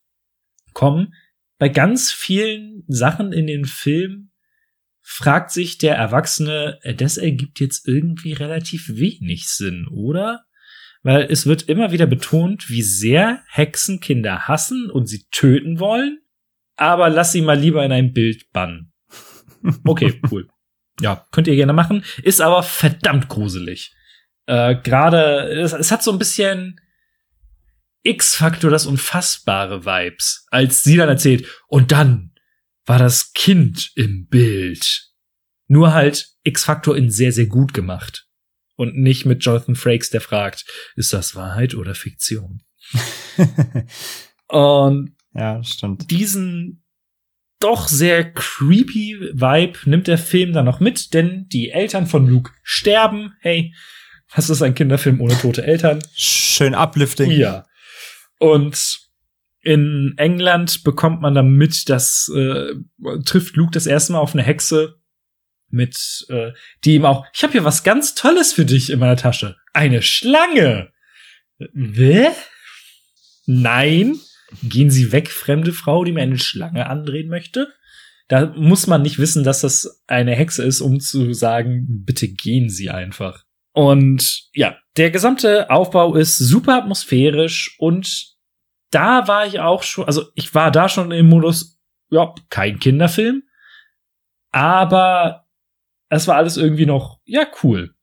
kommen. 0.73 1.15
Bei 1.59 1.69
ganz 1.69 2.11
vielen 2.11 2.85
Sachen 2.89 3.33
in 3.33 3.47
den 3.47 3.65
Film 3.65 4.33
fragt 5.01 5.51
sich 5.51 5.79
der 5.79 5.97
Erwachsene, 5.97 6.79
das 6.97 7.17
ergibt 7.17 7.61
jetzt 7.61 7.87
irgendwie 7.87 8.33
relativ 8.33 8.89
wenig 8.89 9.49
Sinn, 9.49 9.89
oder? 9.89 10.45
Weil 11.03 11.27
es 11.31 11.47
wird 11.47 11.63
immer 11.63 11.93
wieder 11.93 12.07
betont, 12.07 12.69
wie 12.69 12.83
sehr 12.83 13.43
Hexen 13.49 14.01
Kinder 14.01 14.49
hassen 14.49 14.91
und 14.91 15.07
sie 15.07 15.27
töten 15.31 15.81
wollen, 15.81 16.21
aber 16.77 17.09
lass 17.09 17.33
sie 17.33 17.43
mal 17.43 17.59
lieber 17.59 17.85
in 17.85 17.93
ein 17.93 18.13
Bild 18.13 18.51
bannen. 18.53 18.93
Okay, 19.85 20.21
cool. 20.31 20.49
Ja, 21.01 21.27
könnt 21.33 21.49
ihr 21.49 21.57
gerne 21.57 21.73
machen. 21.73 22.05
Ist 22.23 22.41
aber 22.41 22.63
verdammt 22.63 23.29
gruselig. 23.29 23.95
Äh, 24.47 24.77
Gerade, 24.77 25.51
es, 25.61 25.73
es 25.73 25.91
hat 25.91 26.03
so 26.03 26.13
ein 26.13 26.19
bisschen 26.19 26.79
X-Faktor, 28.03 28.71
das 28.71 28.87
unfassbare 28.87 29.85
Vibes, 29.85 30.47
als 30.51 30.83
sie 30.83 30.97
dann 30.97 31.09
erzählt, 31.09 31.47
und 31.69 31.93
dann 31.93 32.33
war 32.87 32.99
das 32.99 33.33
Kind 33.33 33.93
im 33.95 34.27
Bild. 34.27 35.09
Nur 35.69 35.95
halt 35.95 36.29
X-Faktor 36.43 36.97
in 36.97 37.11
sehr, 37.11 37.33
sehr 37.33 37.47
gut 37.47 37.73
gemacht 37.73 38.30
und 38.81 38.97
nicht 38.97 39.27
mit 39.27 39.45
Jonathan 39.45 39.75
Frakes, 39.75 40.09
der 40.09 40.23
fragt, 40.23 40.65
ist 40.97 41.13
das 41.13 41.37
Wahrheit 41.37 41.75
oder 41.75 41.95
Fiktion? 41.95 42.63
und 44.49 45.13
ja, 45.35 45.63
stimmt. 45.63 46.11
Diesen 46.11 46.83
doch 47.59 47.89
sehr 47.89 48.33
creepy 48.33 49.33
Vibe 49.35 49.79
nimmt 49.85 50.07
der 50.07 50.17
Film 50.17 50.55
dann 50.55 50.65
noch 50.65 50.81
mit, 50.81 51.13
denn 51.13 51.47
die 51.49 51.71
Eltern 51.71 52.07
von 52.07 52.27
Luke 52.27 52.53
sterben. 52.63 53.35
Hey, 53.41 53.75
was 54.35 54.49
ist 54.49 54.63
ein 54.63 54.75
Kinderfilm 54.75 55.21
ohne 55.21 55.39
tote 55.39 55.63
Eltern? 55.63 56.03
Schön 56.15 56.75
uplifting. 56.75 57.33
Ja. 57.33 57.67
Und 58.39 58.99
in 59.61 60.15
England 60.17 60.85
bekommt 60.85 61.21
man 61.21 61.35
dann 61.35 61.51
mit, 61.51 61.91
dass 61.91 62.33
äh, 62.35 62.77
trifft 63.27 63.57
Luke 63.57 63.73
das 63.73 63.85
erste 63.85 64.15
Mal 64.15 64.21
auf 64.21 64.33
eine 64.33 64.43
Hexe, 64.43 65.00
mit 65.71 66.27
äh, 66.29 66.53
die 66.85 66.95
ihm 66.95 67.05
auch, 67.05 67.27
ich 67.33 67.43
habe 67.43 67.53
hier 67.53 67.65
was 67.65 67.83
ganz 67.85 68.15
Tolles 68.15 68.53
für 68.53 68.65
dich 68.65 68.91
in 68.91 68.99
meiner 68.99 69.17
Tasche. 69.17 69.57
Eine 69.73 70.03
Schlange. 70.03 70.93
Wä? 71.73 72.29
Nein, 73.47 74.19
gehen 74.63 74.91
Sie 74.91 75.13
weg, 75.13 75.31
fremde 75.31 75.73
Frau, 75.73 76.05
die 76.05 76.13
mir 76.13 76.23
eine 76.23 76.39
Schlange 76.39 76.87
andrehen 76.89 77.29
möchte. 77.29 77.69
Da 78.29 78.47
muss 78.57 78.87
man 78.87 79.03
nicht 79.03 79.19
wissen, 79.19 79.43
dass 79.43 79.61
das 79.61 80.03
eine 80.07 80.37
Hexe 80.37 80.63
ist, 80.63 80.81
um 80.81 81.01
zu 81.01 81.33
sagen, 81.33 82.05
bitte 82.05 82.29
gehen 82.29 82.71
Sie 82.71 82.89
einfach. 82.89 83.45
Und 83.73 84.49
ja, 84.53 84.77
der 84.97 85.11
gesamte 85.11 85.71
Aufbau 85.71 86.15
ist 86.15 86.39
super 86.39 86.77
atmosphärisch 86.77 87.77
und 87.79 88.37
da 88.91 89.29
war 89.29 89.47
ich 89.47 89.61
auch 89.61 89.83
schon, 89.83 90.05
also 90.07 90.27
ich 90.35 90.55
war 90.55 90.71
da 90.71 90.89
schon 90.89 91.13
im 91.13 91.29
Modus, 91.29 91.81
ja, 92.11 92.35
kein 92.51 92.81
Kinderfilm, 92.81 93.45
aber 94.51 95.47
es 96.11 96.29
war 96.29 96.37
alles 96.37 96.57
irgendwie 96.57 96.87
noch, 96.87 97.21
ja, 97.25 97.47
cool. 97.63 97.95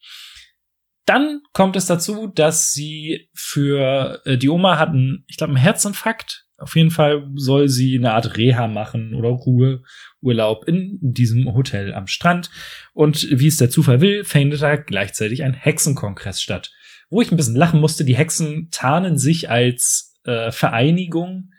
Dann 1.06 1.42
kommt 1.54 1.76
es 1.76 1.86
dazu, 1.86 2.28
dass 2.28 2.72
sie 2.72 3.30
für 3.34 4.22
äh, 4.26 4.38
die 4.38 4.50
Oma 4.50 4.80
hatten, 4.80 5.24
ich 5.28 5.38
glaube, 5.38 5.52
einen 5.52 5.62
Herzinfarkt. 5.62 6.46
Auf 6.58 6.76
jeden 6.76 6.90
Fall 6.90 7.30
soll 7.36 7.70
sie 7.70 7.98
eine 7.98 8.14
Art 8.14 8.36
Reha 8.36 8.68
machen 8.68 9.14
oder 9.14 9.30
Ruhe, 9.30 9.84
Urlaub 10.22 10.68
in 10.68 10.98
diesem 11.02 11.54
Hotel 11.54 11.94
am 11.94 12.08
Strand. 12.08 12.50
Und 12.94 13.28
wie 13.30 13.48
es 13.48 13.58
der 13.58 13.70
Zufall 13.70 14.02
will, 14.02 14.24
findet 14.24 14.62
da 14.62 14.76
gleichzeitig 14.76 15.44
ein 15.44 15.54
Hexenkongress 15.54 16.42
statt. 16.42 16.72
Wo 17.10 17.22
ich 17.22 17.32
ein 17.32 17.38
bisschen 17.38 17.56
lachen 17.56 17.80
musste, 17.80 18.04
die 18.04 18.18
Hexen 18.18 18.70
tarnen 18.72 19.18
sich 19.18 19.50
als 19.50 20.20
äh, 20.24 20.52
Vereinigung. 20.52 21.52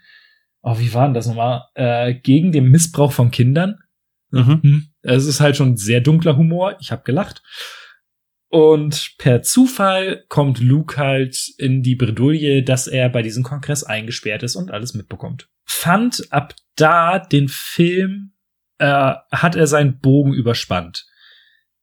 Oh, 0.62 0.78
wie 0.78 0.92
war 0.92 1.06
denn 1.06 1.14
das 1.14 1.26
nochmal? 1.26 1.62
Äh, 1.74 2.14
gegen 2.14 2.52
den 2.52 2.64
Missbrauch 2.70 3.12
von 3.12 3.30
Kindern. 3.30 3.78
Mhm. 4.30 4.87
Es 5.02 5.26
ist 5.26 5.40
halt 5.40 5.56
schon 5.56 5.76
sehr 5.76 6.00
dunkler 6.00 6.36
Humor. 6.36 6.76
Ich 6.80 6.92
habe 6.92 7.02
gelacht. 7.04 7.42
Und 8.50 9.14
per 9.18 9.42
Zufall 9.42 10.24
kommt 10.28 10.58
Luke 10.60 10.96
halt 10.96 11.52
in 11.58 11.82
die 11.82 11.96
Bredouille, 11.96 12.62
dass 12.62 12.86
er 12.86 13.10
bei 13.10 13.22
diesem 13.22 13.42
Kongress 13.42 13.84
eingesperrt 13.84 14.42
ist 14.42 14.56
und 14.56 14.70
alles 14.70 14.94
mitbekommt. 14.94 15.50
Fand 15.64 16.32
ab 16.32 16.54
da 16.76 17.18
den 17.18 17.48
Film, 17.48 18.32
äh, 18.78 19.14
hat 19.30 19.54
er 19.54 19.66
seinen 19.66 19.98
Bogen 20.00 20.32
überspannt. 20.32 21.06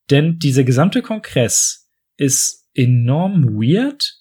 Denn 0.09 0.39
dieser 0.39 0.63
gesamte 0.63 1.01
Kongress 1.01 1.91
ist 2.17 2.67
enorm 2.73 3.45
weird 3.59 4.15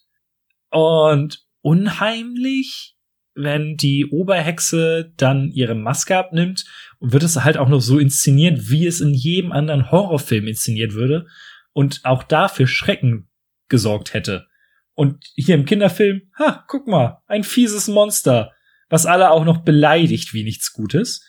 und 0.71 1.45
unheimlich, 1.63 2.94
wenn 3.35 3.77
die 3.77 4.07
Oberhexe 4.07 5.13
dann 5.17 5.51
ihre 5.51 5.75
Maske 5.75 6.17
abnimmt 6.17 6.65
wird 7.01 7.23
es 7.23 7.43
halt 7.45 7.59
auch 7.59 7.69
noch 7.69 7.81
so 7.81 7.99
inszeniert, 7.99 8.71
wie 8.71 8.87
es 8.87 9.01
in 9.01 9.13
jedem 9.13 9.53
anderen 9.53 9.91
Horrorfilm 9.91 10.47
inszeniert 10.47 10.95
würde 10.95 11.27
und 11.73 12.01
auch 12.05 12.23
dafür 12.23 12.67
Schrecken 12.67 13.29
gesorgt 13.69 14.15
hätte. 14.15 14.47
Und 14.95 15.25
hier 15.35 15.57
im 15.57 15.65
Kinderfilm, 15.65 16.23
ha, 16.39 16.65
guck 16.69 16.87
mal, 16.87 17.19
ein 17.27 17.45
fieses 17.45 17.89
Monster, 17.89 18.53
was 18.89 19.07
alle 19.07 19.31
auch 19.31 19.45
noch 19.45 19.65
beleidigt 19.65 20.33
wie 20.33 20.45
nichts 20.45 20.73
Gutes. 20.73 21.27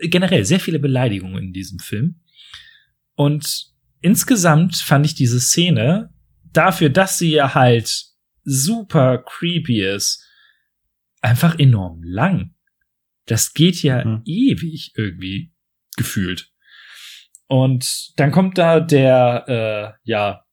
Generell 0.00 0.44
sehr 0.44 0.60
viele 0.60 0.80
Beleidigungen 0.80 1.44
in 1.44 1.52
diesem 1.52 1.78
Film. 1.78 2.20
Und 3.14 3.68
insgesamt 4.00 4.76
fand 4.76 5.06
ich 5.06 5.14
diese 5.14 5.40
Szene 5.40 6.10
dafür, 6.52 6.90
dass 6.90 7.18
sie 7.18 7.30
ja 7.30 7.54
halt 7.54 8.06
super 8.44 9.18
creepy 9.18 9.82
ist, 9.82 10.25
einfach 11.26 11.58
enorm 11.58 12.02
lang. 12.02 12.54
Das 13.26 13.52
geht 13.52 13.82
ja 13.82 14.04
mhm. 14.04 14.22
ewig 14.24 14.92
irgendwie 14.96 15.52
gefühlt. 15.96 16.52
Und 17.48 18.12
dann 18.16 18.30
kommt 18.30 18.58
da 18.58 18.80
der, 18.80 19.44
äh, 19.48 20.08
ja, 20.08 20.44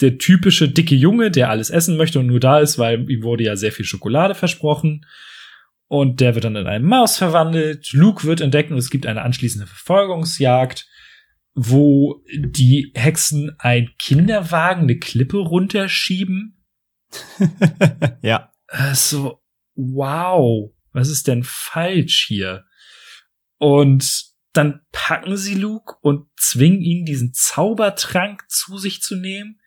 der 0.00 0.18
typische 0.18 0.68
dicke 0.68 0.94
Junge, 0.94 1.30
der 1.30 1.50
alles 1.50 1.70
essen 1.70 1.96
möchte 1.96 2.20
und 2.20 2.26
nur 2.26 2.40
da 2.40 2.60
ist, 2.60 2.78
weil 2.78 3.10
ihm 3.10 3.22
wurde 3.22 3.44
ja 3.44 3.56
sehr 3.56 3.72
viel 3.72 3.84
Schokolade 3.84 4.34
versprochen. 4.34 5.06
Und 5.88 6.20
der 6.20 6.34
wird 6.34 6.44
dann 6.44 6.56
in 6.56 6.66
eine 6.66 6.84
Maus 6.84 7.16
verwandelt. 7.16 7.92
Luke 7.92 8.24
wird 8.24 8.42
entdeckt 8.42 8.70
und 8.70 8.76
es 8.76 8.90
gibt 8.90 9.06
eine 9.06 9.22
anschließende 9.22 9.66
Verfolgungsjagd, 9.66 10.86
wo 11.54 12.22
die 12.34 12.92
Hexen 12.94 13.56
ein 13.58 13.88
Kinderwagen 13.98 14.82
eine 14.82 14.98
Klippe 14.98 15.38
runterschieben. 15.38 16.62
ja. 18.22 18.52
Äh, 18.68 18.94
so, 18.94 19.40
wow 19.78 20.70
was 20.92 21.08
ist 21.08 21.28
denn 21.28 21.42
falsch 21.44 22.26
hier? 22.26 22.66
Und 23.58 24.24
dann 24.52 24.80
packen 24.92 25.36
sie 25.36 25.54
Luke 25.54 25.94
und 26.00 26.26
zwingen 26.36 26.80
ihn, 26.80 27.04
diesen 27.04 27.32
Zaubertrank 27.32 28.44
zu 28.48 28.78
sich 28.78 29.02
zu 29.02 29.16
nehmen. 29.16 29.60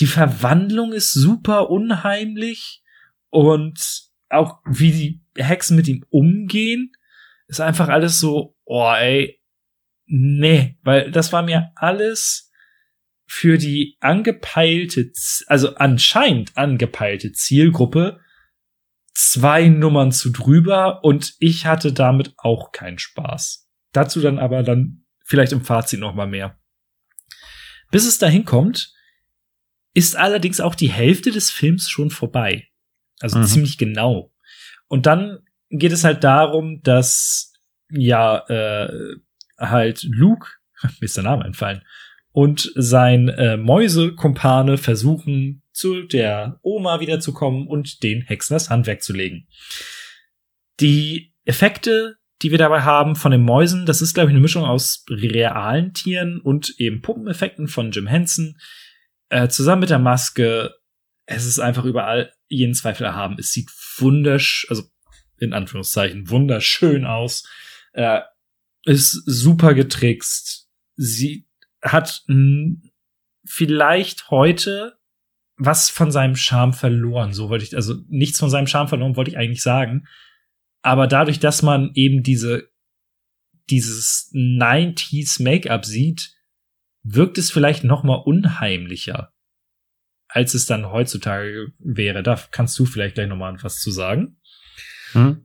Die 0.00 0.06
Verwandlung 0.06 0.92
ist 0.92 1.12
super 1.12 1.70
unheimlich 1.70 2.82
und 3.30 4.02
auch 4.28 4.60
wie 4.66 4.92
die 4.92 5.22
Hexen 5.36 5.76
mit 5.76 5.88
ihm 5.88 6.04
umgehen, 6.10 6.92
ist 7.46 7.60
einfach 7.60 7.88
alles 7.88 8.18
so, 8.18 8.56
oh 8.64 8.92
ey, 8.92 9.40
nee, 10.06 10.78
weil 10.82 11.10
das 11.10 11.32
war 11.32 11.42
mir 11.42 11.70
alles 11.76 12.50
für 13.26 13.58
die 13.58 13.96
angepeilte, 14.00 15.12
also 15.46 15.76
anscheinend 15.76 16.56
angepeilte 16.56 17.32
Zielgruppe 17.32 18.20
zwei 19.14 19.68
Nummern 19.68 20.12
zu 20.12 20.30
drüber 20.30 21.04
und 21.04 21.34
ich 21.38 21.66
hatte 21.66 21.92
damit 21.92 22.34
auch 22.36 22.72
keinen 22.72 22.98
Spaß. 22.98 23.68
Dazu 23.92 24.20
dann 24.20 24.38
aber 24.38 24.62
dann 24.62 25.04
vielleicht 25.24 25.52
im 25.52 25.64
Fazit 25.64 26.00
noch 26.00 26.14
mal 26.14 26.26
mehr. 26.26 26.58
Bis 27.90 28.06
es 28.06 28.18
dahin 28.18 28.44
kommt, 28.44 28.92
ist 29.94 30.16
allerdings 30.16 30.60
auch 30.60 30.74
die 30.74 30.90
Hälfte 30.90 31.30
des 31.30 31.50
Films 31.50 31.88
schon 31.88 32.10
vorbei. 32.10 32.68
Also 33.20 33.38
mhm. 33.38 33.44
ziemlich 33.44 33.78
genau. 33.78 34.32
Und 34.88 35.06
dann 35.06 35.38
geht 35.70 35.92
es 35.92 36.04
halt 36.04 36.24
darum, 36.24 36.82
dass 36.82 37.52
ja 37.90 38.38
äh, 38.48 39.16
halt 39.58 40.02
Luke, 40.02 40.48
mir 40.82 41.04
ist 41.04 41.16
der 41.16 41.24
Name 41.24 41.44
entfallen, 41.44 41.84
und 42.32 42.72
sein 42.74 43.28
äh, 43.28 43.56
Mäusekumpane 43.56 44.76
versuchen, 44.76 45.62
zu 45.74 46.02
der 46.02 46.58
Oma 46.62 47.00
wiederzukommen 47.00 47.66
und 47.66 48.02
den 48.02 48.22
Hexen 48.22 48.54
das 48.54 48.70
Handwerk 48.70 49.02
zu 49.02 49.12
legen. 49.12 49.48
Die 50.80 51.34
Effekte, 51.44 52.16
die 52.42 52.50
wir 52.50 52.58
dabei 52.58 52.82
haben 52.82 53.16
von 53.16 53.32
den 53.32 53.42
Mäusen, 53.42 53.84
das 53.84 54.00
ist, 54.00 54.14
glaube 54.14 54.30
ich, 54.30 54.34
eine 54.34 54.40
Mischung 54.40 54.64
aus 54.64 55.04
realen 55.10 55.92
Tieren 55.92 56.40
und 56.40 56.74
eben 56.78 57.02
Puppeneffekten 57.02 57.68
von 57.68 57.90
Jim 57.90 58.06
Henson. 58.06 58.58
Äh, 59.28 59.48
zusammen 59.48 59.80
mit 59.80 59.90
der 59.90 59.98
Maske, 59.98 60.74
es 61.26 61.44
ist 61.44 61.58
einfach 61.58 61.84
überall 61.84 62.32
jeden 62.48 62.74
Zweifel 62.74 63.04
erhaben. 63.04 63.36
Es 63.38 63.52
sieht 63.52 63.70
wundersch, 63.98 64.66
also 64.68 64.84
in 65.38 65.52
Anführungszeichen, 65.52 66.30
wunderschön 66.30 67.04
aus. 67.04 67.48
Äh, 67.92 68.20
ist 68.84 69.22
super 69.26 69.74
getrickst. 69.74 70.68
Sie 70.96 71.46
hat 71.82 72.24
vielleicht 73.44 74.30
heute 74.30 74.98
was 75.56 75.90
von 75.90 76.10
seinem 76.10 76.36
Charme 76.36 76.72
verloren. 76.72 77.32
So 77.32 77.48
wollte 77.48 77.64
ich, 77.64 77.76
also 77.76 77.94
nichts 78.08 78.38
von 78.38 78.50
seinem 78.50 78.66
Charme 78.66 78.88
verloren, 78.88 79.16
wollte 79.16 79.30
ich 79.30 79.38
eigentlich 79.38 79.62
sagen. 79.62 80.06
Aber 80.82 81.06
dadurch, 81.06 81.38
dass 81.40 81.62
man 81.62 81.90
eben 81.94 82.22
diese, 82.22 82.68
dieses 83.70 84.30
90s 84.34 85.42
Make-up 85.42 85.84
sieht, 85.84 86.34
wirkt 87.02 87.38
es 87.38 87.50
vielleicht 87.50 87.84
noch 87.84 88.02
mal 88.02 88.16
unheimlicher, 88.16 89.32
als 90.28 90.54
es 90.54 90.66
dann 90.66 90.90
heutzutage 90.90 91.72
wäre. 91.78 92.22
Da 92.22 92.42
kannst 92.50 92.78
du 92.78 92.86
vielleicht 92.86 93.14
gleich 93.14 93.28
noch 93.28 93.36
mal 93.36 93.56
was 93.62 93.80
zu 93.80 93.90
sagen. 93.90 94.40
Hm? 95.12 95.44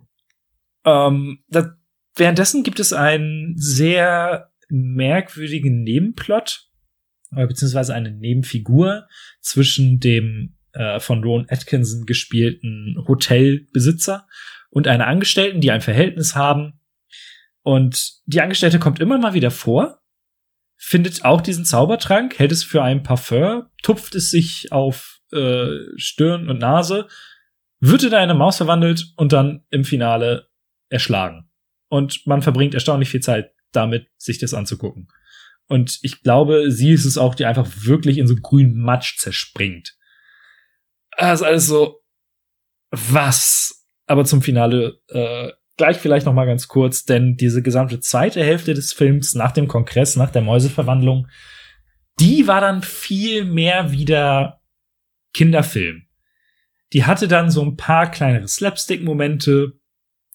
Ähm, 0.86 1.44
da, 1.48 1.78
währenddessen 2.16 2.64
gibt 2.64 2.80
es 2.80 2.94
einen 2.94 3.56
sehr 3.58 4.52
merkwürdigen 4.70 5.84
Nebenplot, 5.84 6.69
beziehungsweise 7.32 7.94
eine 7.94 8.12
Nebenfigur 8.12 9.08
zwischen 9.42 10.00
dem 10.00 10.56
äh, 10.74 11.00
von 11.00 11.24
Ron 11.24 11.46
Atkinson 11.50 12.06
gespielten 12.06 13.04
Hotelbesitzer 13.08 14.28
und 14.70 14.88
einer 14.88 15.08
Angestellten, 15.08 15.62
die 15.62 15.72
ein 15.72 15.82
Verhältnis 15.82 16.36
haben. 16.36 16.80
Und 17.62 18.14
die 18.26 18.42
Angestellte 18.42 18.80
kommt 18.80 19.00
immer 19.00 19.18
mal 19.18 19.34
wieder 19.34 19.52
vor, 19.52 20.00
findet 20.78 21.26
auch 21.26 21.42
diesen 21.42 21.66
Zaubertrank, 21.66 22.40
hält 22.40 22.52
es 22.52 22.64
für 22.64 22.84
ein 22.84 23.04
Parfum, 23.04 23.64
tupft 23.84 24.16
es 24.16 24.32
sich 24.32 24.72
auf 24.72 25.20
äh, 25.32 25.68
Stirn 25.98 26.50
und 26.50 26.60
Nase, 26.60 27.08
wird 27.80 28.04
in 28.04 28.14
eine 28.14 28.34
Maus 28.34 28.58
verwandelt 28.58 29.14
und 29.18 29.34
dann 29.34 29.66
im 29.70 29.84
Finale 29.84 30.50
erschlagen. 30.90 31.50
Und 31.90 32.26
man 32.26 32.42
verbringt 32.42 32.74
erstaunlich 32.74 33.10
viel 33.10 33.22
Zeit 33.22 33.52
damit, 33.72 34.08
sich 34.18 34.40
das 34.40 34.54
anzugucken. 34.54 35.08
Und 35.70 36.00
ich 36.02 36.24
glaube, 36.24 36.72
sie 36.72 36.92
ist 36.92 37.06
es 37.06 37.18
auch, 37.18 37.36
die 37.36 37.46
einfach 37.46 37.68
wirklich 37.84 38.18
in 38.18 38.28
so 38.28 38.36
grünen 38.36 38.76
Matsch 38.82 39.18
zerspringt. 39.20 39.96
Das 41.18 41.40
ist 41.40 41.46
alles 41.46 41.68
so, 41.68 42.02
was? 42.92 43.86
Aber 44.08 44.26
zum 44.26 44.42
Finale 44.42 45.00
äh, 45.10 45.52
gleich 45.78 45.98
vielleicht 45.98 46.26
noch 46.26 46.34
mal 46.34 46.46
ganz 46.46 46.68
kurz, 46.68 47.06
denn 47.06 47.38
diese 47.38 47.62
gesamte 47.62 48.00
zweite 48.02 48.44
Hälfte 48.44 48.74
des 48.74 48.94
Films 48.94 49.34
nach 49.34 49.52
dem 49.52 49.68
Kongress, 49.68 50.18
nach 50.18 50.30
der 50.30 50.42
Mäuseverwandlung, 50.42 51.28
die 52.20 52.48
war 52.48 52.60
dann 52.60 52.82
viel 52.82 53.46
mehr 53.46 53.92
wieder 53.92 54.62
Kinderfilm. 55.34 56.04
Die 56.92 57.06
hatte 57.06 57.28
dann 57.28 57.50
so 57.50 57.64
ein 57.64 57.78
paar 57.78 58.12
kleinere 58.12 58.48
Slapstick-Momente 58.48 59.79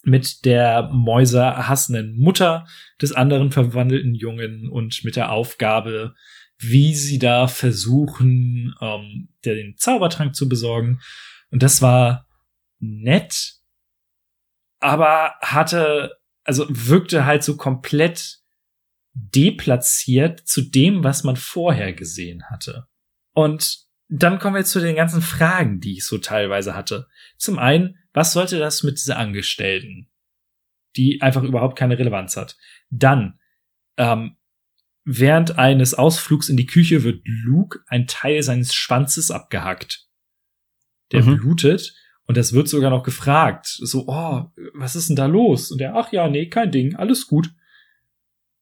mit 0.05 0.45
der 0.45 0.91
Mäuser 0.93 1.69
hassenden 1.69 2.19
Mutter 2.19 2.67
des 3.01 3.13
anderen 3.13 3.51
verwandelten 3.51 4.15
Jungen 4.15 4.69
und 4.69 5.05
mit 5.05 5.17
der 5.17 5.31
Aufgabe, 5.31 6.15
wie 6.59 6.95
sie 6.95 7.19
da 7.19 7.49
versuchen, 7.49 8.75
ähm, 8.81 9.29
den 9.45 9.77
Zaubertrank 9.77 10.35
zu 10.35 10.49
besorgen. 10.49 11.01
Und 11.51 11.63
das 11.63 11.83
war 11.83 12.27
nett, 12.79 13.55
aber 14.81 15.35
hatte, 15.41 16.13
also 16.45 16.67
wirkte 16.69 17.25
halt 17.25 17.43
so 17.43 17.57
komplett 17.57 18.41
deplatziert 19.15 20.41
zu 20.41 20.63
dem, 20.63 21.05
was 21.05 21.25
man 21.25 21.37
vorher 21.37 21.93
gesehen 21.93 22.45
hatte. 22.51 22.87
Und 23.33 23.85
dann 24.09 24.39
kommen 24.39 24.57
wir 24.57 24.65
zu 24.65 24.81
den 24.81 24.97
ganzen 24.97 25.23
Fragen, 25.23 25.81
die 25.81 25.95
ich 25.95 26.05
so 26.05 26.19
teilweise 26.19 26.75
hatte. 26.75 27.09
Zum 27.37 27.59
einen, 27.59 27.99
was 28.13 28.33
sollte 28.33 28.59
das 28.59 28.83
mit 28.83 28.99
dieser 28.99 29.19
Angestellten, 29.19 30.09
die 30.97 31.23
einfach 31.23 31.43
überhaupt 31.43 31.79
keine 31.79 31.99
Relevanz 31.99 32.37
hat? 32.37 32.57
Dann, 32.91 33.39
ähm, 33.97 34.37
während 35.05 35.59
eines 35.59 35.95
Ausflugs 35.95 36.49
in 36.49 36.57
die 36.57 36.67
Küche 36.67 37.03
wird 37.03 37.23
Luke 37.25 37.81
ein 37.89 38.07
Teil 38.07 38.43
seines 38.43 38.75
Schwanzes 38.75 39.31
abgehackt. 39.31 40.07
Der 41.13 41.23
mhm. 41.23 41.37
blutet 41.37 41.95
und 42.27 42.37
das 42.37 42.53
wird 42.53 42.69
sogar 42.69 42.91
noch 42.91 43.03
gefragt. 43.03 43.67
So, 43.67 44.05
oh, 44.07 44.51
was 44.73 44.97
ist 44.97 45.09
denn 45.09 45.17
da 45.17 45.27
los? 45.27 45.71
Und 45.71 45.79
der, 45.79 45.95
ach 45.95 46.13
ja, 46.13 46.29
nee, 46.29 46.49
kein 46.49 46.71
Ding, 46.71 46.97
alles 46.97 47.27
gut. 47.27 47.53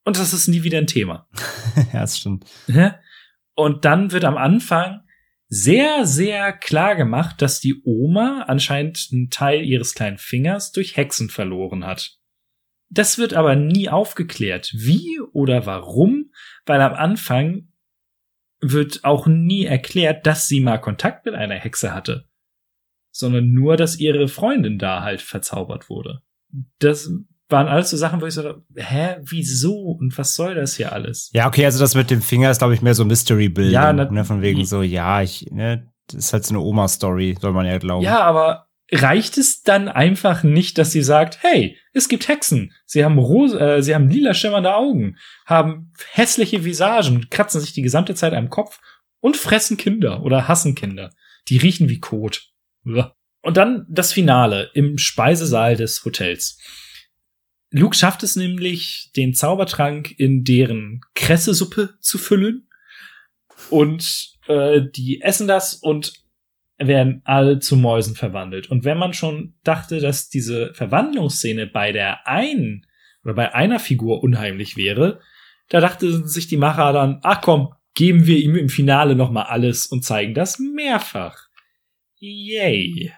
Und 0.04 0.18
das 0.18 0.32
ist 0.32 0.48
nie 0.48 0.64
wieder 0.64 0.78
ein 0.78 0.88
Thema. 0.88 1.28
ja, 1.92 2.00
das 2.00 2.18
stimmt. 2.18 2.44
Und 3.54 3.84
dann 3.84 4.10
wird 4.10 4.24
am 4.24 4.36
Anfang 4.36 5.01
sehr, 5.54 6.06
sehr 6.06 6.52
klar 6.52 6.96
gemacht, 6.96 7.42
dass 7.42 7.60
die 7.60 7.82
Oma 7.84 8.44
anscheinend 8.48 9.08
einen 9.12 9.30
Teil 9.30 9.62
ihres 9.64 9.94
kleinen 9.94 10.18
Fingers 10.18 10.72
durch 10.72 10.96
Hexen 10.96 11.28
verloren 11.28 11.84
hat. 11.84 12.18
Das 12.88 13.18
wird 13.18 13.34
aber 13.34 13.56
nie 13.56 13.88
aufgeklärt, 13.88 14.72
wie 14.74 15.20
oder 15.32 15.66
warum, 15.66 16.30
weil 16.66 16.80
am 16.80 16.94
Anfang 16.94 17.68
wird 18.60 19.04
auch 19.04 19.26
nie 19.26 19.64
erklärt, 19.64 20.26
dass 20.26 20.46
sie 20.46 20.60
mal 20.60 20.78
Kontakt 20.78 21.26
mit 21.26 21.34
einer 21.34 21.56
Hexe 21.56 21.94
hatte 21.94 22.28
sondern 23.12 23.52
nur, 23.52 23.76
dass 23.76 23.98
ihre 23.98 24.26
Freundin 24.26 24.78
da 24.78 25.02
halt 25.02 25.20
verzaubert 25.20 25.88
wurde. 25.88 26.22
Das 26.78 27.12
waren 27.48 27.68
alles 27.68 27.90
so 27.90 27.96
Sachen, 27.96 28.20
wo 28.20 28.26
ich 28.26 28.34
so, 28.34 28.62
hä, 28.74 29.16
wieso 29.22 29.74
und 29.74 30.16
was 30.16 30.34
soll 30.34 30.54
das 30.54 30.76
hier 30.76 30.92
alles? 30.92 31.30
Ja, 31.32 31.46
okay, 31.46 31.64
also 31.64 31.78
das 31.78 31.94
mit 31.94 32.10
dem 32.10 32.22
Finger 32.22 32.50
ist, 32.50 32.58
glaube 32.58 32.74
ich, 32.74 32.82
mehr 32.82 32.94
so 32.94 33.04
Mystery 33.04 33.48
Building, 33.48 33.72
ja, 33.72 33.92
ne, 33.92 34.24
von 34.24 34.42
wegen 34.42 34.64
so, 34.64 34.82
ja, 34.82 35.22
ich, 35.22 35.46
ne, 35.50 35.92
das 36.06 36.26
ist 36.26 36.32
halt 36.32 36.44
so 36.44 36.54
eine 36.54 36.60
Oma-Story, 36.60 37.36
soll 37.40 37.52
man 37.52 37.66
ja 37.66 37.78
glauben. 37.78 38.04
Ja, 38.04 38.20
aber 38.20 38.68
reicht 38.90 39.38
es 39.38 39.62
dann 39.62 39.88
einfach 39.88 40.42
nicht, 40.42 40.76
dass 40.76 40.92
sie 40.92 41.02
sagt, 41.02 41.42
hey, 41.42 41.78
es 41.94 42.08
gibt 42.08 42.28
Hexen, 42.28 42.72
sie 42.84 43.04
haben 43.04 43.18
rose, 43.18 43.58
äh, 43.58 43.82
sie 43.82 43.94
haben 43.94 44.10
lila 44.10 44.34
schimmernde 44.34 44.74
Augen, 44.74 45.16
haben 45.46 45.92
hässliche 46.10 46.64
Visagen, 46.64 47.28
kratzen 47.30 47.60
sich 47.60 47.72
die 47.72 47.82
gesamte 47.82 48.14
Zeit 48.14 48.34
am 48.34 48.50
Kopf 48.50 48.80
und 49.20 49.36
fressen 49.36 49.76
Kinder 49.78 50.22
oder 50.22 50.46
hassen 50.46 50.74
Kinder. 50.74 51.10
Die 51.48 51.56
riechen 51.56 51.88
wie 51.88 52.00
Kot. 52.00 52.50
Und 52.84 53.56
dann 53.56 53.86
das 53.88 54.12
Finale 54.12 54.70
im 54.74 54.98
Speisesaal 54.98 55.76
des 55.76 56.04
Hotels. 56.04 56.58
Luke 57.72 57.96
schafft 57.96 58.22
es 58.22 58.36
nämlich, 58.36 59.10
den 59.16 59.34
Zaubertrank 59.34 60.14
in 60.18 60.44
deren 60.44 61.00
Kressesuppe 61.14 61.94
zu 62.00 62.18
füllen. 62.18 62.68
Und 63.70 64.36
äh, 64.46 64.82
die 64.94 65.22
essen 65.22 65.48
das 65.48 65.74
und 65.74 66.12
werden 66.76 67.22
alle 67.24 67.60
zu 67.60 67.76
Mäusen 67.76 68.14
verwandelt. 68.14 68.70
Und 68.70 68.84
wenn 68.84 68.98
man 68.98 69.14
schon 69.14 69.54
dachte, 69.64 70.00
dass 70.00 70.28
diese 70.28 70.74
Verwandlungsszene 70.74 71.66
bei 71.66 71.92
der 71.92 72.26
einen 72.26 72.86
oder 73.24 73.34
bei 73.34 73.54
einer 73.54 73.78
Figur 73.78 74.22
unheimlich 74.22 74.76
wäre, 74.76 75.20
da 75.68 75.80
dachte 75.80 76.28
sich 76.28 76.48
die 76.48 76.56
Macher 76.58 76.92
dann, 76.92 77.20
ach 77.22 77.40
komm, 77.40 77.72
geben 77.94 78.26
wir 78.26 78.36
ihm 78.36 78.56
im 78.56 78.68
Finale 78.68 79.16
noch 79.16 79.30
mal 79.30 79.44
alles 79.44 79.86
und 79.86 80.04
zeigen 80.04 80.34
das 80.34 80.58
mehrfach. 80.58 81.46
Yay. 82.18 83.12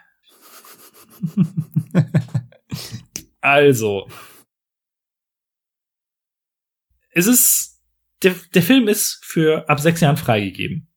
also. 3.41 4.07
Es 7.15 7.27
ist, 7.27 7.81
der, 8.23 8.35
der 8.55 8.63
Film 8.63 8.89
ist 8.89 9.21
für 9.25 9.69
ab 9.69 9.81
sechs 9.81 10.01
Jahren 10.01 10.17
freigegeben. 10.17 10.93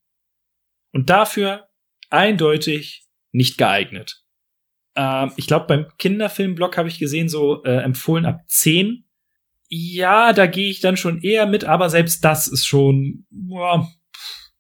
Und 0.92 1.10
dafür 1.10 1.68
eindeutig 2.10 3.08
nicht 3.32 3.58
geeignet. 3.58 4.24
Ähm, 4.96 5.32
ich 5.36 5.48
glaube, 5.48 5.68
beim 5.68 5.86
Kinderfilmblog 5.98 6.78
habe 6.78 6.90
ich 6.90 7.00
gesehen, 7.00 7.30
so 7.30 7.64
äh, 7.64 7.78
empfohlen 7.84 8.26
ab 8.26 8.42
zehn. 8.48 9.06
Ja, 9.70 10.34
da 10.34 10.48
gehe 10.48 10.70
ich 10.70 10.80
dann 10.80 10.98
schon 10.98 11.22
eher 11.22 11.46
mit, 11.46 11.66
aber 11.66 11.90
selbst 11.90 12.24
das 12.24 12.48
ist 12.48 12.66
schon, 12.66 13.26
boah, 13.30 13.88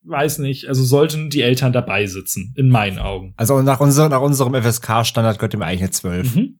weiß 0.03 0.39
nicht, 0.39 0.67
also 0.67 0.83
sollten 0.83 1.29
die 1.29 1.41
Eltern 1.41 1.73
dabei 1.73 2.05
sitzen, 2.07 2.53
in 2.57 2.69
meinen 2.69 2.99
Augen. 2.99 3.33
Also 3.37 3.61
nach, 3.61 3.79
unser, 3.79 4.09
nach 4.09 4.21
unserem 4.21 4.53
FSK-Standard 4.53 5.39
gehört 5.39 5.53
ihm 5.53 5.61
eigentlich 5.61 5.81
eine 5.81 5.91
12. 5.91 6.35
Mhm. 6.35 6.59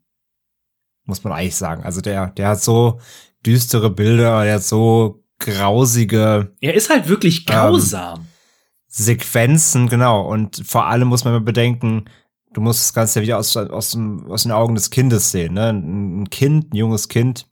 Muss 1.04 1.24
man 1.24 1.34
eigentlich 1.34 1.56
sagen. 1.56 1.84
Also 1.84 2.02
der, 2.02 2.32
der 2.32 2.50
hat 2.50 2.62
so 2.62 3.00
düstere 3.46 3.90
Bilder, 3.90 4.44
der 4.44 4.56
hat 4.56 4.64
so 4.64 5.24
grausige. 5.40 6.54
Er 6.62 6.74
ist 6.74 6.90
halt 6.90 7.08
wirklich 7.08 7.40
ähm, 7.42 7.46
grausam. 7.56 8.20
Ähm, 8.20 8.28
Sequenzen, 8.88 9.90
genau. 9.90 10.28
Und 10.28 10.64
vor 10.66 10.88
allem 10.88 11.08
muss 11.08 11.24
man 11.24 11.34
mal 11.34 11.42
bedenken, 11.42 12.06
du 12.54 12.62
musst 12.62 12.82
das 12.82 12.94
Ganze 12.94 13.20
ja 13.20 13.24
wieder 13.24 13.38
aus, 13.38 13.56
aus, 13.56 13.92
dem, 13.92 14.26
aus 14.28 14.44
den 14.44 14.52
Augen 14.52 14.76
des 14.76 14.90
Kindes 14.90 15.32
sehen. 15.32 15.54
Ne? 15.54 15.70
Ein 15.70 16.30
Kind, 16.30 16.74
ein 16.74 16.78
junges 16.78 17.08
Kind, 17.08 17.48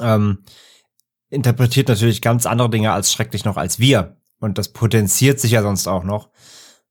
ähm, 0.00 0.44
interpretiert 1.30 1.88
natürlich 1.88 2.22
ganz 2.22 2.46
andere 2.46 2.70
Dinge 2.70 2.92
als 2.92 3.12
schrecklich 3.12 3.44
noch 3.44 3.56
als 3.56 3.78
wir. 3.78 4.16
Und 4.38 4.58
das 4.58 4.72
potenziert 4.72 5.40
sich 5.40 5.52
ja 5.52 5.62
sonst 5.62 5.88
auch 5.88 6.04
noch. 6.04 6.30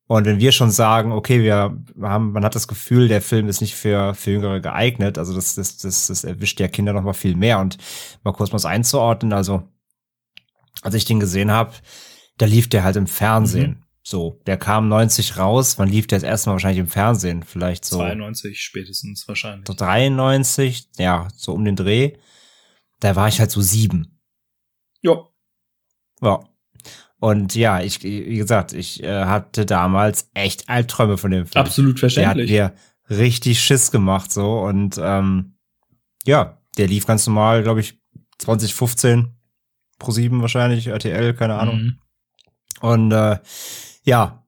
Und 0.08 0.26
wenn 0.26 0.40
wir 0.40 0.52
schon 0.52 0.70
sagen, 0.70 1.12
okay, 1.12 1.42
wir 1.42 1.78
haben, 2.02 2.32
man 2.32 2.46
hat 2.46 2.54
das 2.54 2.68
Gefühl, 2.68 3.08
der 3.08 3.22
Film 3.22 3.48
ist 3.48 3.62
nicht 3.62 3.76
für, 3.76 4.14
für 4.14 4.32
Jüngere 4.32 4.60
geeignet, 4.60 5.18
also 5.18 5.34
das, 5.34 5.56
das, 5.56 5.78
das, 5.78 6.08
das 6.08 6.24
erwischt 6.24 6.60
ja 6.60 6.68
Kinder 6.68 6.94
noch 6.94 7.02
mal 7.02 7.14
viel 7.14 7.36
mehr. 7.36 7.60
Und 7.60 7.78
mal 8.24 8.34
kurz 8.34 8.52
mal 8.52 8.70
einzuordnen, 8.70 9.34
also 9.34 9.64
als 10.84 10.94
ich 10.94 11.06
den 11.06 11.20
gesehen 11.20 11.50
habe, 11.50 11.74
da 12.38 12.46
lief 12.46 12.70
der 12.70 12.84
halt 12.84 12.96
im 12.98 13.08
Fernsehen. 13.08 13.72
Mhm. 13.72 13.86
So, 14.08 14.40
der 14.46 14.58
kam 14.58 14.88
90 14.88 15.38
raus, 15.38 15.80
wann 15.80 15.90
lief 15.90 16.06
der 16.06 16.20
das 16.20 16.30
erste 16.30 16.50
Mal 16.50 16.54
wahrscheinlich 16.54 16.80
im 16.80 16.88
Fernsehen? 16.88 17.42
Vielleicht 17.42 17.86
so. 17.86 17.98
92 17.98 18.62
spätestens 18.62 19.28
wahrscheinlich. 19.28 19.68
So 19.68 19.74
93, 19.74 20.90
ja, 20.98 21.28
so 21.36 21.54
um 21.54 21.66
den 21.66 21.76
Dreh. 21.76 22.14
Da 23.00 23.16
war 23.16 23.28
ich 23.28 23.40
halt 23.40 23.50
so 23.50 23.62
sieben. 23.62 24.20
Ja. 25.02 25.28
Ja. 26.22 26.44
Und 27.26 27.56
ja, 27.56 27.82
ich, 27.82 28.04
wie 28.04 28.38
gesagt, 28.38 28.72
ich 28.72 29.02
äh, 29.02 29.26
hatte 29.26 29.66
damals 29.66 30.30
echt 30.36 30.70
Albträume 30.70 31.18
von 31.18 31.32
dem 31.32 31.48
Film. 31.48 31.60
Absolut 31.60 32.00
verständlich. 32.00 32.52
Der 32.52 32.66
hat 32.66 32.74
mir 33.10 33.18
richtig 33.18 33.60
Schiss 33.62 33.90
gemacht, 33.90 34.32
so. 34.32 34.60
Und 34.60 35.00
ähm, 35.02 35.56
ja, 36.24 36.62
der 36.78 36.86
lief 36.86 37.08
ganz 37.08 37.26
normal, 37.26 37.64
glaube 37.64 37.80
ich, 37.80 38.00
2015 38.38 39.30
pro 39.98 40.12
sieben 40.12 40.42
wahrscheinlich, 40.42 40.86
RTL, 40.86 41.34
keine 41.34 41.56
Ahnung. 41.56 41.82
Mhm. 41.82 42.00
Und 42.82 43.12
äh, 43.12 43.40
ja, 44.04 44.45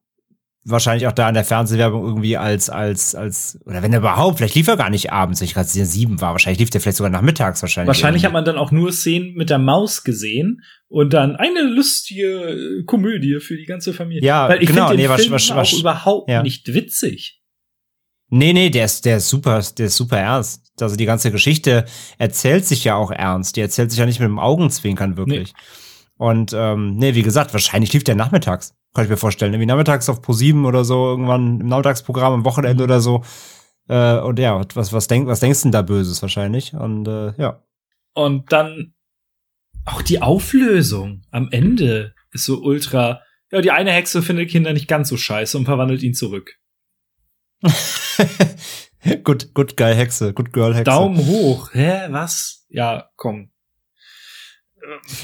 wahrscheinlich 0.64 1.06
auch 1.06 1.12
da 1.12 1.28
in 1.28 1.34
der 1.34 1.44
Fernsehwerbung 1.44 2.04
irgendwie 2.04 2.36
als, 2.36 2.68
als, 2.68 3.14
als, 3.14 3.58
oder 3.64 3.82
wenn 3.82 3.92
er 3.92 4.00
überhaupt, 4.00 4.38
vielleicht 4.38 4.54
lief 4.54 4.68
er 4.68 4.76
gar 4.76 4.90
nicht 4.90 5.12
abends, 5.12 5.40
ich 5.40 5.54
gerade 5.54 5.68
sieben 5.68 6.20
war, 6.20 6.32
wahrscheinlich 6.32 6.58
lief 6.58 6.70
der 6.70 6.80
vielleicht 6.80 6.98
sogar 6.98 7.10
nachmittags 7.10 7.62
wahrscheinlich. 7.62 7.88
Wahrscheinlich 7.88 8.22
irgendwie. 8.22 8.26
hat 8.26 8.32
man 8.32 8.44
dann 8.44 8.58
auch 8.58 8.70
nur 8.70 8.92
Szenen 8.92 9.34
mit 9.34 9.50
der 9.50 9.58
Maus 9.58 10.04
gesehen 10.04 10.62
und 10.88 11.12
dann 11.12 11.36
eine 11.36 11.62
lustige 11.62 12.84
Komödie 12.86 13.38
für 13.40 13.56
die 13.56 13.66
ganze 13.66 13.92
Familie. 13.92 14.22
Ja, 14.22 14.48
Weil 14.48 14.62
ich 14.62 14.68
genau, 14.68 14.90
den 14.90 14.98
nee, 14.98 15.08
Film 15.08 15.32
was, 15.32 15.50
was, 15.50 15.72
auch 15.72 15.78
überhaupt 15.78 16.30
ja. 16.30 16.42
nicht 16.42 16.72
witzig. 16.74 17.40
Nee, 18.30 18.52
nee, 18.52 18.68
der 18.68 18.84
ist, 18.84 19.04
der 19.04 19.18
ist 19.18 19.28
super, 19.30 19.62
der 19.78 19.86
ist 19.86 19.96
super 19.96 20.18
ernst. 20.18 20.70
Also 20.80 20.96
die 20.96 21.06
ganze 21.06 21.30
Geschichte 21.30 21.86
erzählt 22.18 22.66
sich 22.66 22.84
ja 22.84 22.94
auch 22.94 23.10
ernst. 23.10 23.56
Die 23.56 23.60
erzählt 23.62 23.90
sich 23.90 23.98
ja 23.98 24.06
nicht 24.06 24.20
mit 24.20 24.28
dem 24.28 24.38
Augenzwinkern 24.38 25.16
wirklich. 25.16 25.52
Nee. 25.54 25.60
Und 26.18 26.52
ähm, 26.52 26.96
nee, 26.96 27.14
wie 27.14 27.22
gesagt, 27.22 27.52
wahrscheinlich 27.54 27.92
lief 27.92 28.04
der 28.04 28.16
nachmittags. 28.16 28.74
Kann 28.94 29.04
ich 29.04 29.10
mir 29.10 29.16
vorstellen. 29.16 29.52
Irgendwie 29.52 29.66
nachmittags 29.66 30.08
auf 30.08 30.20
Pro7 30.20 30.66
oder 30.66 30.84
so, 30.84 31.06
irgendwann 31.06 31.60
im 31.60 31.68
Nachmittagsprogramm 31.68 32.32
am 32.32 32.44
Wochenende 32.44 32.84
oder 32.84 33.00
so. 33.00 33.22
Äh, 33.88 34.18
und 34.18 34.38
ja, 34.38 34.60
was, 34.74 34.92
was, 34.92 35.08
denk, 35.08 35.26
was 35.26 35.40
denkst 35.40 35.60
du 35.60 35.62
denn 35.64 35.72
da 35.72 35.82
Böses 35.82 36.20
wahrscheinlich? 36.22 36.74
Und 36.74 37.08
äh, 37.08 37.32
ja. 37.40 37.62
Und 38.14 38.52
dann 38.52 38.94
auch 39.84 40.02
die 40.02 40.20
Auflösung 40.20 41.22
am 41.30 41.48
Ende 41.50 42.14
ist 42.32 42.44
so 42.44 42.60
ultra. 42.62 43.22
Ja, 43.50 43.60
die 43.60 43.70
eine 43.70 43.92
Hexe 43.92 44.22
findet 44.22 44.50
Kinder 44.50 44.72
nicht 44.72 44.88
ganz 44.88 45.08
so 45.08 45.16
scheiße 45.16 45.56
und 45.56 45.64
verwandelt 45.64 46.02
ihn 46.02 46.14
zurück. 46.14 46.56
gut, 49.24 49.54
gut, 49.54 49.76
geil 49.76 49.94
Hexe, 49.94 50.34
gut 50.34 50.52
Girl 50.52 50.74
Hexe. 50.74 50.84
Daumen 50.84 51.26
hoch. 51.26 51.70
Hä, 51.72 52.08
was? 52.10 52.66
Ja, 52.68 53.08
komm. 53.16 53.50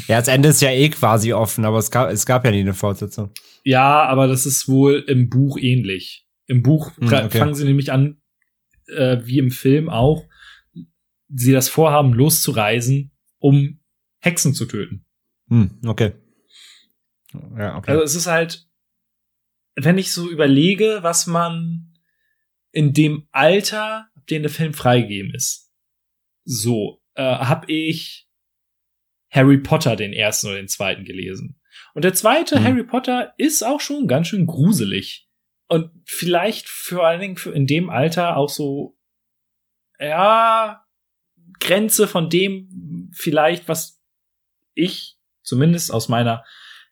Ja, 0.09 0.19
das 0.19 0.29
Ende 0.29 0.51
ist 0.51 0.61
ja 0.63 0.71
eh 0.71 0.89
quasi 0.91 1.33
offen, 1.33 1.65
aber 1.65 1.79
es 1.79 1.91
gab, 1.91 2.11
es 2.11 2.27
gab 2.27 2.45
ja 2.45 2.51
nie 2.51 2.61
eine 2.61 2.75
Fortsetzung. 2.75 3.31
Ja, 3.65 4.05
aber 4.05 4.27
das 4.27 4.47
ist 4.47 4.69
wohl 4.69 5.05
im 5.09 5.29
Buch 5.29 5.59
ähnlich. 5.59 6.27
Im 6.47 6.63
Buch 6.63 6.97
Hm, 6.99 7.07
okay. 7.07 7.39
fangen 7.39 7.55
sie 7.55 7.65
nämlich 7.65 7.91
an, 7.93 8.21
äh, 8.89 9.19
wie 9.25 9.39
im 9.39 9.51
Film 9.51 9.89
auch, 9.89 10.25
sie 11.29 11.53
das 11.53 11.69
vorhaben, 11.69 12.13
loszureisen, 12.13 13.13
um 13.39 13.81
Hexen 14.21 14.55
zu 14.55 14.67
töten. 14.67 15.07
Hm, 15.49 15.81
okay. 15.87 16.13
Ja, 17.59 17.77
okay. 17.77 17.93
Also 17.93 18.05
es 18.05 18.15
ist 18.15 18.27
halt, 18.27 18.69
wenn 19.77 19.99
ich 19.99 20.13
so 20.13 20.31
überlege, 20.31 20.99
was 21.03 21.27
man 21.27 21.93
in 22.73 22.93
dem 22.93 23.27
Alter, 23.33 24.09
den 24.31 24.43
der 24.43 24.51
Film 24.51 24.75
freigegeben 24.75 25.35
ist, 25.35 25.73
so, 26.45 27.01
äh, 27.15 27.23
habe 27.23 27.71
ich 27.73 28.24
Harry 29.35 29.59
Potter 29.59 29.97
den 29.97 30.13
ersten 30.13 30.47
oder 30.47 30.57
den 30.57 30.69
zweiten 30.69 31.05
gelesen. 31.05 31.61
Und 31.95 32.05
der 32.05 32.15
zweite 32.15 32.61
Mhm. 32.61 32.65
Harry 32.65 32.85
Potter 32.85 33.35
ist 33.37 33.65
auch 33.65 33.81
schon 33.81 34.07
ganz 34.07 34.29
schön 34.29 34.47
gruselig. 34.47 35.29
Und 35.67 35.91
vielleicht 36.05 36.69
vor 36.69 37.07
allen 37.07 37.21
Dingen 37.21 37.37
für 37.37 37.53
in 37.53 37.67
dem 37.67 37.91
Alter 37.91 38.37
auch 38.37 38.49
so, 38.49 38.97
ja, 39.99 40.85
Grenze 41.59 42.07
von 42.07 42.29
dem 42.29 43.11
vielleicht, 43.15 43.69
was 43.69 44.01
ich 44.75 45.17
zumindest 45.43 45.93
aus 45.93 46.09
meiner 46.09 46.45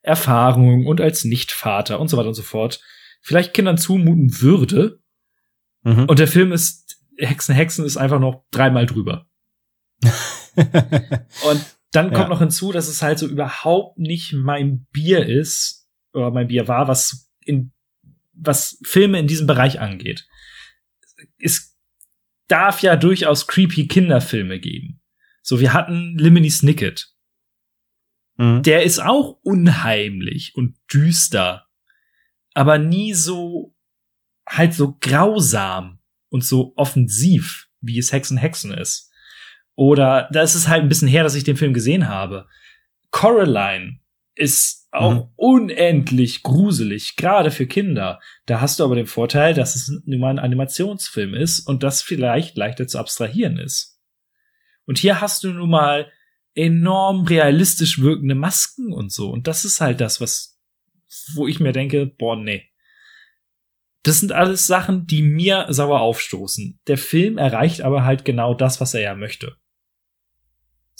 Erfahrung 0.02 0.86
und 0.86 1.00
als 1.00 1.24
Nichtvater 1.24 2.00
und 2.00 2.08
so 2.08 2.16
weiter 2.16 2.28
und 2.28 2.34
so 2.34 2.42
fort 2.42 2.80
vielleicht 3.20 3.54
Kindern 3.54 3.78
zumuten 3.78 4.40
würde. 4.40 5.00
Mhm. 5.82 6.06
Und 6.06 6.18
der 6.18 6.28
Film 6.28 6.52
ist 6.52 6.98
Hexen, 7.16 7.54
Hexen 7.54 7.84
ist 7.84 7.96
einfach 7.96 8.18
noch 8.18 8.44
dreimal 8.50 8.86
drüber. 8.86 9.26
Und 10.02 11.64
dann 11.92 12.08
kommt 12.08 12.24
Ja. 12.24 12.28
noch 12.28 12.38
hinzu, 12.40 12.72
dass 12.72 12.88
es 12.88 13.02
halt 13.02 13.18
so 13.18 13.26
überhaupt 13.26 13.98
nicht 13.98 14.32
mein 14.32 14.86
Bier 14.92 15.24
ist, 15.26 15.88
oder 16.12 16.30
mein 16.30 16.48
Bier 16.48 16.68
war, 16.68 16.88
was 16.88 17.30
in, 17.44 17.72
was 18.32 18.78
Filme 18.82 19.18
in 19.18 19.26
diesem 19.26 19.46
Bereich 19.46 19.80
angeht. 19.80 20.26
Es 21.38 21.76
darf 22.48 22.82
ja 22.82 22.96
durchaus 22.96 23.46
creepy 23.46 23.86
Kinderfilme 23.86 24.58
geben. 24.58 25.00
So, 25.42 25.60
wir 25.60 25.72
hatten 25.72 26.16
Limini 26.18 26.50
Snicket. 26.50 27.14
Mhm. 28.36 28.62
Der 28.62 28.82
ist 28.82 29.00
auch 29.00 29.38
unheimlich 29.42 30.54
und 30.54 30.76
düster, 30.92 31.66
aber 32.54 32.78
nie 32.78 33.14
so, 33.14 33.74
halt 34.48 34.74
so 34.74 34.96
grausam 35.00 36.00
und 36.28 36.44
so 36.44 36.72
offensiv, 36.76 37.68
wie 37.80 37.98
es 37.98 38.12
Hexen 38.12 38.36
Hexen 38.36 38.72
ist. 38.72 39.10
Oder 39.74 40.28
da 40.32 40.42
ist 40.42 40.54
es 40.54 40.68
halt 40.68 40.82
ein 40.82 40.88
bisschen 40.88 41.08
her, 41.08 41.22
dass 41.22 41.34
ich 41.34 41.44
den 41.44 41.56
Film 41.56 41.72
gesehen 41.72 42.08
habe. 42.08 42.46
Coraline 43.10 43.98
ist 44.34 44.88
auch 44.92 45.12
Mhm. 45.14 45.28
unendlich 45.36 46.42
gruselig, 46.42 47.16
gerade 47.16 47.50
für 47.50 47.66
Kinder. 47.66 48.20
Da 48.46 48.60
hast 48.60 48.78
du 48.78 48.84
aber 48.84 48.94
den 48.94 49.06
Vorteil, 49.06 49.54
dass 49.54 49.74
es 49.74 49.88
nun 50.04 50.20
mal 50.20 50.30
ein 50.30 50.38
Animationsfilm 50.38 51.34
ist 51.34 51.60
und 51.60 51.82
das 51.82 52.02
vielleicht 52.02 52.56
leichter 52.56 52.86
zu 52.86 52.98
abstrahieren 52.98 53.58
ist. 53.58 53.98
Und 54.84 54.98
hier 54.98 55.20
hast 55.20 55.44
du 55.44 55.52
nun 55.52 55.70
mal 55.70 56.10
enorm 56.54 57.24
realistisch 57.26 58.00
wirkende 58.00 58.34
Masken 58.34 58.92
und 58.92 59.10
so. 59.12 59.30
Und 59.30 59.46
das 59.46 59.64
ist 59.64 59.80
halt 59.80 60.00
das, 60.02 60.20
was, 60.20 60.58
wo 61.34 61.46
ich 61.48 61.60
mir 61.60 61.72
denke, 61.72 62.06
boah, 62.06 62.36
nee. 62.36 62.68
Das 64.02 64.20
sind 64.20 64.32
alles 64.32 64.66
Sachen, 64.66 65.06
die 65.06 65.22
mir 65.22 65.66
sauer 65.70 66.00
aufstoßen. 66.00 66.80
Der 66.86 66.98
Film 66.98 67.38
erreicht 67.38 67.82
aber 67.82 68.04
halt 68.04 68.24
genau 68.24 68.52
das, 68.52 68.80
was 68.80 68.92
er 68.94 69.00
ja 69.00 69.14
möchte. 69.14 69.56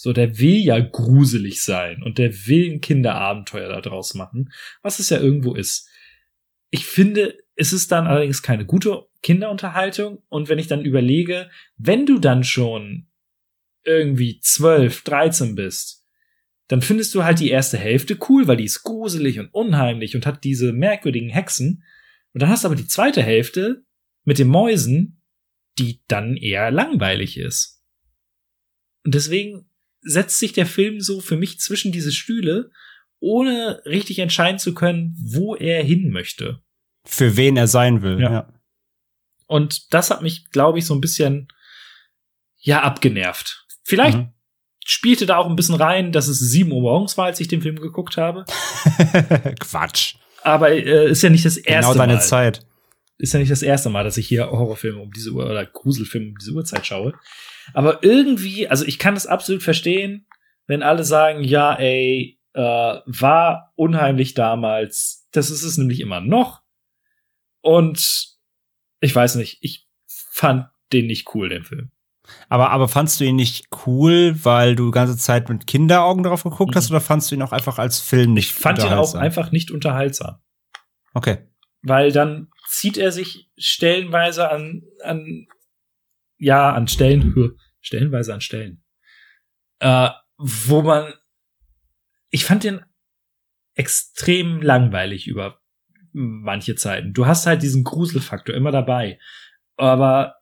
So, 0.02 0.12
der 0.12 0.40
will 0.40 0.56
ja 0.56 0.80
gruselig 0.80 1.62
sein 1.62 2.02
und 2.02 2.18
der 2.18 2.32
will 2.48 2.72
ein 2.72 2.80
Kinderabenteuer 2.80 3.68
da 3.68 3.80
draus 3.80 4.14
machen, 4.14 4.52
was 4.82 4.98
es 4.98 5.10
ja 5.10 5.20
irgendwo 5.20 5.54
ist. 5.54 5.88
Ich 6.70 6.86
finde, 6.86 7.38
es 7.54 7.72
ist 7.72 7.92
dann 7.92 8.08
allerdings 8.08 8.42
keine 8.42 8.66
gute 8.66 9.06
Kinderunterhaltung 9.22 10.20
und 10.28 10.48
wenn 10.48 10.58
ich 10.58 10.66
dann 10.66 10.84
überlege, 10.84 11.50
wenn 11.76 12.04
du 12.04 12.18
dann 12.18 12.42
schon 12.42 13.06
irgendwie 13.84 14.40
12, 14.40 15.04
13 15.04 15.54
bist, 15.54 16.04
dann 16.66 16.82
findest 16.82 17.14
du 17.14 17.22
halt 17.22 17.38
die 17.38 17.50
erste 17.50 17.78
Hälfte 17.78 18.18
cool, 18.28 18.48
weil 18.48 18.56
die 18.56 18.64
ist 18.64 18.82
gruselig 18.82 19.38
und 19.38 19.54
unheimlich 19.54 20.16
und 20.16 20.26
hat 20.26 20.42
diese 20.42 20.72
merkwürdigen 20.72 21.30
Hexen. 21.30 21.84
Und 22.32 22.42
dann 22.42 22.50
hast 22.50 22.64
du 22.64 22.66
aber 22.66 22.76
die 22.76 22.88
zweite 22.88 23.22
Hälfte 23.22 23.84
mit 24.24 24.40
den 24.40 24.48
Mäusen, 24.48 25.22
die 25.78 26.02
dann 26.08 26.36
eher 26.36 26.72
langweilig 26.72 27.38
ist. 27.38 27.84
Und 29.04 29.14
deswegen 29.14 29.68
setzt 30.02 30.38
sich 30.38 30.52
der 30.52 30.66
Film 30.66 31.00
so 31.00 31.20
für 31.20 31.36
mich 31.36 31.58
zwischen 31.60 31.92
diese 31.92 32.12
Stühle, 32.12 32.70
ohne 33.20 33.82
richtig 33.86 34.18
entscheiden 34.18 34.58
zu 34.58 34.74
können, 34.74 35.16
wo 35.22 35.54
er 35.54 35.82
hin 35.82 36.10
möchte. 36.10 36.60
Für 37.04 37.36
wen 37.36 37.56
er 37.56 37.66
sein 37.68 38.02
will. 38.02 38.20
Ja. 38.20 38.30
Ja. 38.32 38.52
Und 39.46 39.92
das 39.94 40.10
hat 40.10 40.22
mich, 40.22 40.50
glaube 40.50 40.78
ich, 40.78 40.86
so 40.86 40.94
ein 40.94 41.00
bisschen, 41.00 41.48
ja, 42.58 42.82
abgenervt. 42.82 43.66
Vielleicht 43.84 44.18
Mhm. 44.18 44.32
spielte 44.84 45.26
da 45.26 45.36
auch 45.36 45.48
ein 45.48 45.56
bisschen 45.56 45.74
rein, 45.74 46.10
dass 46.12 46.28
es 46.28 46.38
sieben 46.38 46.72
Uhr 46.72 46.80
morgens 46.80 47.16
war, 47.18 47.26
als 47.26 47.38
ich 47.40 47.48
den 47.48 47.62
Film 47.62 47.76
geguckt 47.80 48.16
habe. 48.16 48.44
Quatsch. 49.60 50.14
Aber 50.42 50.70
äh, 50.72 51.10
ist 51.10 51.22
ja 51.22 51.30
nicht 51.30 51.44
das 51.44 51.56
erste 51.56 51.92
Genau 51.92 51.98
deine 52.02 52.14
Mal. 52.14 52.20
Zeit. 52.20 52.66
Ist 53.18 53.32
ja 53.34 53.38
nicht 53.38 53.52
das 53.52 53.62
erste 53.62 53.88
Mal, 53.90 54.02
dass 54.04 54.16
ich 54.16 54.26
hier 54.26 54.50
Horrorfilme 54.50 54.98
um 55.00 55.12
diese 55.12 55.30
Uhr 55.30 55.44
oder 55.46 55.64
Gruselfilme 55.66 56.28
um 56.30 56.38
diese 56.38 56.52
Uhrzeit 56.52 56.84
schaue. 56.86 57.14
Aber 57.74 58.02
irgendwie, 58.02 58.68
also 58.68 58.84
ich 58.84 58.98
kann 58.98 59.14
es 59.14 59.26
absolut 59.26 59.62
verstehen, 59.62 60.26
wenn 60.66 60.82
alle 60.82 61.04
sagen, 61.04 61.42
ja, 61.44 61.74
ey, 61.74 62.38
äh, 62.54 62.60
war 62.60 63.72
unheimlich 63.76 64.34
damals. 64.34 65.26
Das 65.32 65.50
ist 65.50 65.62
es 65.62 65.78
nämlich 65.78 66.00
immer 66.00 66.20
noch. 66.20 66.62
Und 67.60 68.28
ich 69.00 69.14
weiß 69.14 69.36
nicht, 69.36 69.58
ich 69.62 69.86
fand 70.06 70.66
den 70.92 71.06
nicht 71.06 71.34
cool, 71.34 71.48
den 71.48 71.64
Film. 71.64 71.90
Aber, 72.48 72.70
aber 72.70 72.88
fandst 72.88 73.18
du 73.20 73.24
ihn 73.24 73.36
nicht 73.36 73.66
cool, 73.86 74.36
weil 74.44 74.76
du 74.76 74.86
die 74.86 74.92
ganze 74.92 75.16
Zeit 75.16 75.48
mit 75.48 75.66
Kinderaugen 75.66 76.22
drauf 76.22 76.44
geguckt 76.44 76.76
hast, 76.76 76.90
Mhm. 76.90 76.96
oder 76.96 77.00
fandst 77.00 77.30
du 77.30 77.34
ihn 77.34 77.42
auch 77.42 77.52
einfach 77.52 77.78
als 77.78 77.98
Film 78.00 78.34
nicht 78.34 78.50
Ich 78.50 78.54
fand 78.54 78.78
ihn 78.78 78.84
auch 78.84 78.88
unterhaltsam? 78.90 79.20
einfach 79.22 79.52
nicht 79.52 79.70
unterhaltsam. 79.70 80.36
Okay. 81.14 81.38
weil 81.82 82.12
dann 82.12 82.48
zieht 82.68 82.96
er 82.96 83.10
sich 83.10 83.50
stellenweise 83.58 84.50
an, 84.50 84.84
an 85.02 85.48
ja, 86.42 86.72
an 86.72 86.88
Stellen, 86.88 87.56
stellenweise 87.80 88.34
an 88.34 88.40
Stellen, 88.40 88.82
äh, 89.78 90.10
wo 90.36 90.82
man, 90.82 91.14
ich 92.30 92.44
fand 92.44 92.64
den 92.64 92.80
extrem 93.74 94.60
langweilig 94.60 95.28
über 95.28 95.60
manche 96.12 96.74
Zeiten. 96.74 97.12
Du 97.12 97.26
hast 97.26 97.46
halt 97.46 97.62
diesen 97.62 97.84
Gruselfaktor 97.84 98.54
immer 98.54 98.72
dabei, 98.72 99.18
aber 99.76 100.34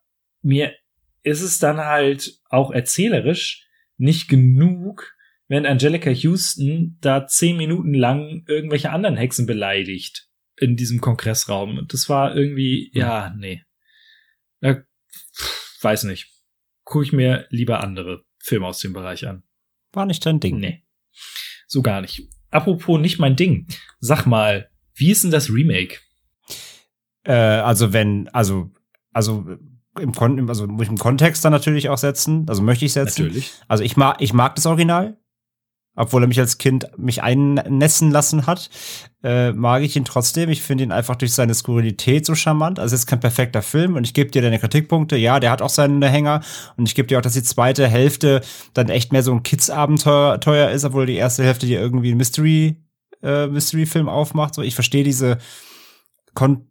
mir 0.42 0.74
ist 1.22 1.42
es 1.42 1.58
dann 1.58 1.78
halt 1.78 2.40
auch 2.48 2.70
erzählerisch 2.70 3.66
nicht 3.98 4.28
genug, 4.28 5.14
wenn 5.48 5.66
Angelica 5.66 6.10
Houston 6.10 6.96
da 7.02 7.26
zehn 7.26 7.58
Minuten 7.58 7.92
lang 7.92 8.44
irgendwelche 8.46 8.90
anderen 8.90 9.18
Hexen 9.18 9.46
beleidigt 9.46 10.28
in 10.56 10.76
diesem 10.76 11.00
Kongressraum. 11.02 11.76
Und 11.76 11.92
das 11.92 12.08
war 12.08 12.34
irgendwie, 12.34 12.90
ja, 12.94 13.34
nee. 13.36 13.62
Pff, 14.64 14.89
weiß 15.82 16.04
nicht. 16.04 16.28
Gucke 16.84 17.04
ich 17.04 17.12
mir 17.12 17.46
lieber 17.50 17.82
andere 17.82 18.24
Filme 18.38 18.66
aus 18.66 18.80
dem 18.80 18.92
Bereich 18.92 19.26
an. 19.26 19.42
War 19.92 20.06
nicht 20.06 20.24
dein 20.24 20.40
Ding. 20.40 20.58
Nee. 20.58 20.84
So 21.66 21.82
gar 21.82 22.00
nicht. 22.00 22.28
Apropos 22.50 23.00
nicht 23.00 23.18
mein 23.18 23.36
Ding. 23.36 23.66
Sag 24.00 24.26
mal, 24.26 24.70
wie 24.94 25.10
ist 25.10 25.24
denn 25.24 25.30
das 25.30 25.50
Remake? 25.50 25.98
Äh, 27.22 27.32
also 27.32 27.92
wenn, 27.92 28.28
also, 28.28 28.70
also 29.12 29.46
im 29.98 30.12
Kon 30.12 30.48
also 30.48 30.66
muss 30.66 30.84
ich 30.84 30.88
im 30.88 30.98
Kontext 30.98 31.44
dann 31.44 31.52
natürlich 31.52 31.88
auch 31.88 31.98
setzen. 31.98 32.46
Also 32.48 32.62
möchte 32.62 32.84
ich 32.84 32.92
setzen. 32.92 33.24
Natürlich. 33.24 33.52
Also 33.68 33.84
ich 33.84 33.96
mag, 33.96 34.16
ich 34.20 34.32
mag 34.32 34.54
das 34.54 34.66
Original. 34.66 35.19
Obwohl 35.96 36.22
er 36.22 36.28
mich 36.28 36.38
als 36.38 36.58
Kind 36.58 36.86
mich 36.96 37.22
einnässen 37.22 38.10
lassen 38.10 38.46
hat, 38.46 38.70
äh, 39.22 39.52
mag 39.52 39.82
ich 39.82 39.96
ihn 39.96 40.04
trotzdem. 40.04 40.48
Ich 40.48 40.62
finde 40.62 40.84
ihn 40.84 40.92
einfach 40.92 41.16
durch 41.16 41.32
seine 41.32 41.52
Skurrilität 41.52 42.24
so 42.24 42.34
charmant. 42.34 42.78
Also 42.78 42.94
es 42.94 43.02
ist 43.02 43.06
kein 43.06 43.20
perfekter 43.20 43.60
Film 43.60 43.96
und 43.96 44.04
ich 44.04 44.14
gebe 44.14 44.30
dir 44.30 44.40
deine 44.40 44.58
Kritikpunkte. 44.58 45.16
Ja, 45.16 45.40
der 45.40 45.50
hat 45.50 45.62
auch 45.62 45.68
seine 45.68 46.08
Hänger 46.08 46.40
und 46.76 46.88
ich 46.88 46.94
gebe 46.94 47.08
dir 47.08 47.18
auch, 47.18 47.22
dass 47.22 47.34
die 47.34 47.42
zweite 47.42 47.86
Hälfte 47.88 48.40
dann 48.72 48.88
echt 48.88 49.12
mehr 49.12 49.22
so 49.22 49.32
ein 49.32 49.42
Kids-Abenteuer 49.42 50.40
teuer 50.40 50.70
ist, 50.70 50.84
obwohl 50.84 51.06
die 51.06 51.16
erste 51.16 51.44
Hälfte 51.44 51.66
dir 51.66 51.80
irgendwie 51.80 52.12
ein 52.12 52.16
Mystery, 52.16 52.76
äh, 53.22 53.46
Mystery-Film 53.48 54.08
aufmacht. 54.08 54.54
So, 54.54 54.62
ich 54.62 54.74
verstehe 54.74 55.04
diese 55.04 55.38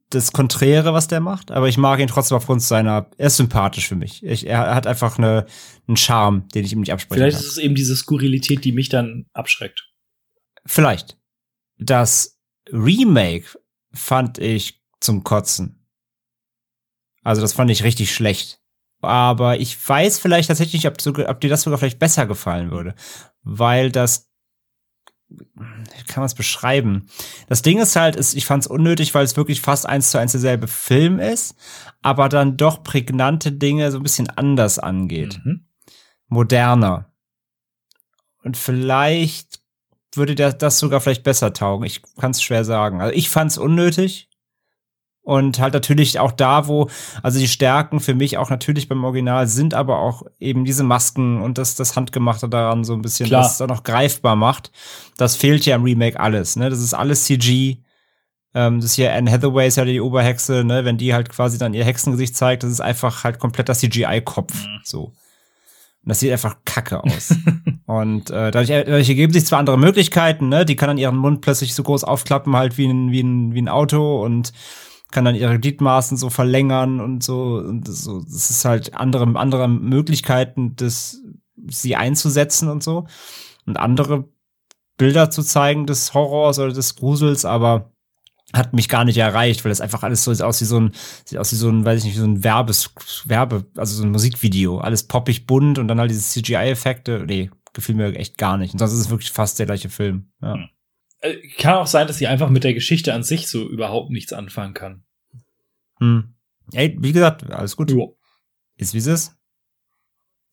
das 0.09 0.31
Konträre, 0.31 0.93
was 0.93 1.07
der 1.07 1.19
macht, 1.19 1.51
aber 1.51 1.67
ich 1.67 1.77
mag 1.77 1.99
ihn 1.99 2.07
trotzdem 2.07 2.37
aufgrund 2.37 2.61
seiner, 2.61 3.09
er 3.17 3.27
ist 3.27 3.37
sympathisch 3.37 3.87
für 3.87 3.95
mich. 3.95 4.23
Ich, 4.23 4.47
er 4.47 4.73
hat 4.73 4.87
einfach 4.87 5.17
eine, 5.17 5.45
einen 5.87 5.97
Charme, 5.97 6.47
den 6.49 6.65
ich 6.65 6.73
ihm 6.73 6.79
nicht 6.79 6.91
absprechen 6.91 7.21
Vielleicht 7.21 7.37
kann. 7.37 7.45
ist 7.45 7.51
es 7.51 7.57
eben 7.57 7.75
diese 7.75 7.95
Skurrilität, 7.95 8.65
die 8.65 8.71
mich 8.71 8.89
dann 8.89 9.25
abschreckt. 9.33 9.87
Vielleicht. 10.65 11.17
Das 11.77 12.39
Remake 12.71 13.45
fand 13.93 14.37
ich 14.37 14.81
zum 14.99 15.23
Kotzen. 15.23 15.87
Also 17.23 17.41
das 17.41 17.53
fand 17.53 17.69
ich 17.71 17.83
richtig 17.83 18.13
schlecht. 18.13 18.59
Aber 19.01 19.59
ich 19.59 19.77
weiß 19.87 20.19
vielleicht 20.19 20.49
tatsächlich, 20.49 20.87
ob, 20.87 20.99
sogar, 20.99 21.29
ob 21.29 21.39
dir 21.39 21.49
das 21.49 21.61
sogar 21.61 21.79
vielleicht 21.79 21.99
besser 21.99 22.25
gefallen 22.25 22.71
würde. 22.71 22.95
Weil 23.43 23.91
das 23.91 24.28
kann 26.07 26.21
man 26.21 26.25
es 26.25 26.35
beschreiben? 26.35 27.07
Das 27.47 27.61
Ding 27.61 27.79
ist 27.79 27.95
halt, 27.95 28.15
ist, 28.15 28.33
ich 28.35 28.45
fand 28.45 28.63
es 28.63 28.67
unnötig, 28.67 29.13
weil 29.13 29.23
es 29.23 29.37
wirklich 29.37 29.61
fast 29.61 29.85
eins 29.85 30.11
zu 30.11 30.17
eins 30.17 30.31
derselbe 30.31 30.67
Film 30.67 31.19
ist, 31.19 31.55
aber 32.01 32.29
dann 32.29 32.57
doch 32.57 32.83
prägnante 32.83 33.51
Dinge 33.51 33.91
so 33.91 33.97
ein 33.97 34.03
bisschen 34.03 34.29
anders 34.29 34.79
angeht. 34.79 35.39
Mhm. 35.43 35.65
Moderner. 36.27 37.11
Und 38.43 38.57
vielleicht 38.57 39.59
würde 40.15 40.35
das 40.35 40.79
sogar 40.79 41.01
vielleicht 41.01 41.23
besser 41.23 41.53
taugen. 41.53 41.85
Ich 41.85 42.01
kann 42.19 42.31
es 42.31 42.41
schwer 42.41 42.65
sagen. 42.65 43.01
Also 43.01 43.13
ich 43.13 43.29
fand 43.29 43.51
es 43.51 43.57
unnötig. 43.57 44.28
Und 45.29 45.59
halt 45.59 45.75
natürlich 45.75 46.17
auch 46.17 46.31
da, 46.31 46.67
wo, 46.67 46.89
also 47.21 47.37
die 47.37 47.47
Stärken 47.47 47.99
für 47.99 48.15
mich 48.15 48.39
auch 48.39 48.49
natürlich 48.49 48.89
beim 48.89 49.03
Original 49.03 49.45
sind, 49.45 49.75
aber 49.75 49.99
auch 49.99 50.23
eben 50.39 50.65
diese 50.65 50.83
Masken 50.83 51.39
und 51.43 51.59
das, 51.59 51.75
das 51.75 51.95
Handgemachte 51.95 52.49
daran 52.49 52.83
so 52.83 52.93
ein 52.93 53.03
bisschen, 53.03 53.27
Klar. 53.27 53.43
das 53.43 53.59
da 53.59 53.67
noch 53.67 53.83
greifbar 53.83 54.35
macht. 54.35 54.71
Das 55.17 55.35
fehlt 55.35 55.67
ja 55.67 55.75
im 55.75 55.83
Remake 55.83 56.19
alles, 56.19 56.55
ne? 56.55 56.71
Das 56.71 56.79
ist 56.79 56.95
alles 56.95 57.25
CG. 57.25 57.77
Ähm, 58.55 58.81
das 58.81 58.95
hier 58.95 59.13
Anne 59.13 59.31
Hathaway 59.31 59.67
ist 59.67 59.75
ja 59.75 59.85
die 59.85 60.01
Oberhexe, 60.01 60.63
ne? 60.63 60.83
Wenn 60.83 60.97
die 60.97 61.13
halt 61.13 61.29
quasi 61.29 61.59
dann 61.59 61.75
ihr 61.75 61.85
Hexengesicht 61.85 62.35
zeigt, 62.35 62.63
das 62.63 62.71
ist 62.71 62.81
einfach 62.81 63.23
halt 63.23 63.37
kompletter 63.37 63.75
CGI-Kopf, 63.75 64.65
mhm. 64.65 64.79
so. 64.83 65.03
Und 65.03 65.13
das 66.05 66.21
sieht 66.21 66.31
einfach 66.31 66.57
kacke 66.65 67.03
aus. 67.03 67.35
und 67.85 68.31
äh, 68.31 68.49
dadurch, 68.49 68.69
dadurch 68.69 69.09
ergeben 69.09 69.33
sich 69.33 69.45
zwar 69.45 69.59
andere 69.59 69.77
Möglichkeiten, 69.77 70.49
ne? 70.49 70.65
Die 70.65 70.75
kann 70.75 70.87
dann 70.87 70.97
ihren 70.97 71.17
Mund 71.17 71.41
plötzlich 71.41 71.75
so 71.75 71.83
groß 71.83 72.03
aufklappen, 72.03 72.55
halt 72.55 72.79
wie 72.79 72.87
ein, 72.87 73.11
wie 73.11 73.21
ein, 73.21 73.53
wie 73.53 73.61
ein 73.61 73.69
Auto 73.69 74.25
und 74.25 74.53
kann 75.11 75.25
dann 75.25 75.35
ihre 75.35 75.59
Gliedmaßen 75.59 76.17
so 76.17 76.29
verlängern 76.29 76.99
und 76.99 77.23
so 77.23 77.55
und 77.55 77.87
so 77.87 78.21
das 78.21 78.49
ist 78.49 78.65
halt 78.65 78.93
andere 78.93 79.25
andere 79.39 79.67
Möglichkeiten 79.67 80.75
das 80.75 81.21
sie 81.67 81.95
einzusetzen 81.95 82.69
und 82.69 82.83
so 82.83 83.07
und 83.65 83.77
andere 83.77 84.25
Bilder 84.99 85.31
zu 85.31 85.41
zeigen 85.41 85.87
des 85.87 86.13
Horrors 86.13 86.59
oder 86.59 86.73
des 86.73 86.95
Grusels, 86.95 87.45
aber 87.45 87.91
hat 88.53 88.73
mich 88.73 88.89
gar 88.89 89.05
nicht 89.05 89.17
erreicht, 89.17 89.63
weil 89.63 89.69
das 89.69 89.81
einfach 89.81 90.03
alles 90.03 90.23
so 90.23 90.33
sieht 90.33 90.43
aus 90.43 90.59
wie 90.61 90.65
so 90.65 90.79
ein, 90.79 90.91
sieht 91.25 91.37
aus 91.37 91.51
wie 91.51 91.55
so 91.55 91.69
ein, 91.69 91.85
weiß 91.85 91.99
ich 91.99 92.05
nicht, 92.05 92.15
wie 92.15 92.19
so 92.19 92.25
ein 92.25 92.43
Werbes, 92.43 92.91
Werbe, 93.25 93.65
also 93.77 93.95
so 93.95 94.03
ein 94.03 94.11
Musikvideo. 94.11 94.79
Alles 94.79 95.03
poppig 95.03 95.45
bunt 95.45 95.77
und 95.77 95.87
dann 95.87 95.99
halt 95.99 96.11
diese 96.11 96.21
CGI-Effekte. 96.21 97.23
Nee, 97.27 97.51
gefiel 97.73 97.95
mir 97.95 98.15
echt 98.15 98.37
gar 98.37 98.57
nicht. 98.57 98.73
Und 98.73 98.79
sonst 98.79 98.93
ist 98.93 98.99
es 98.99 99.09
wirklich 99.09 99.31
fast 99.31 99.59
der 99.59 99.67
gleiche 99.67 99.89
Film. 99.89 100.31
Ja. 100.41 100.55
Hm. 100.55 100.69
Äh, 101.21 101.35
kann 101.57 101.75
auch 101.75 101.87
sein, 101.87 102.07
dass 102.07 102.17
sie 102.17 102.27
einfach 102.27 102.49
mit 102.49 102.63
der 102.63 102.73
Geschichte 102.73 103.13
an 103.13 103.23
sich 103.23 103.47
so 103.47 103.67
überhaupt 103.67 104.09
nichts 104.09 104.33
anfangen 104.33 104.73
kann. 104.73 105.03
Hm. 105.99 106.33
Ey, 106.73 106.97
wie 106.99 107.11
gesagt, 107.11 107.49
alles 107.51 107.75
gut. 107.75 107.91
Jo. 107.91 108.17
Ist 108.77 108.93
wie 108.93 108.99
es 108.99 109.07
ist. 109.07 109.35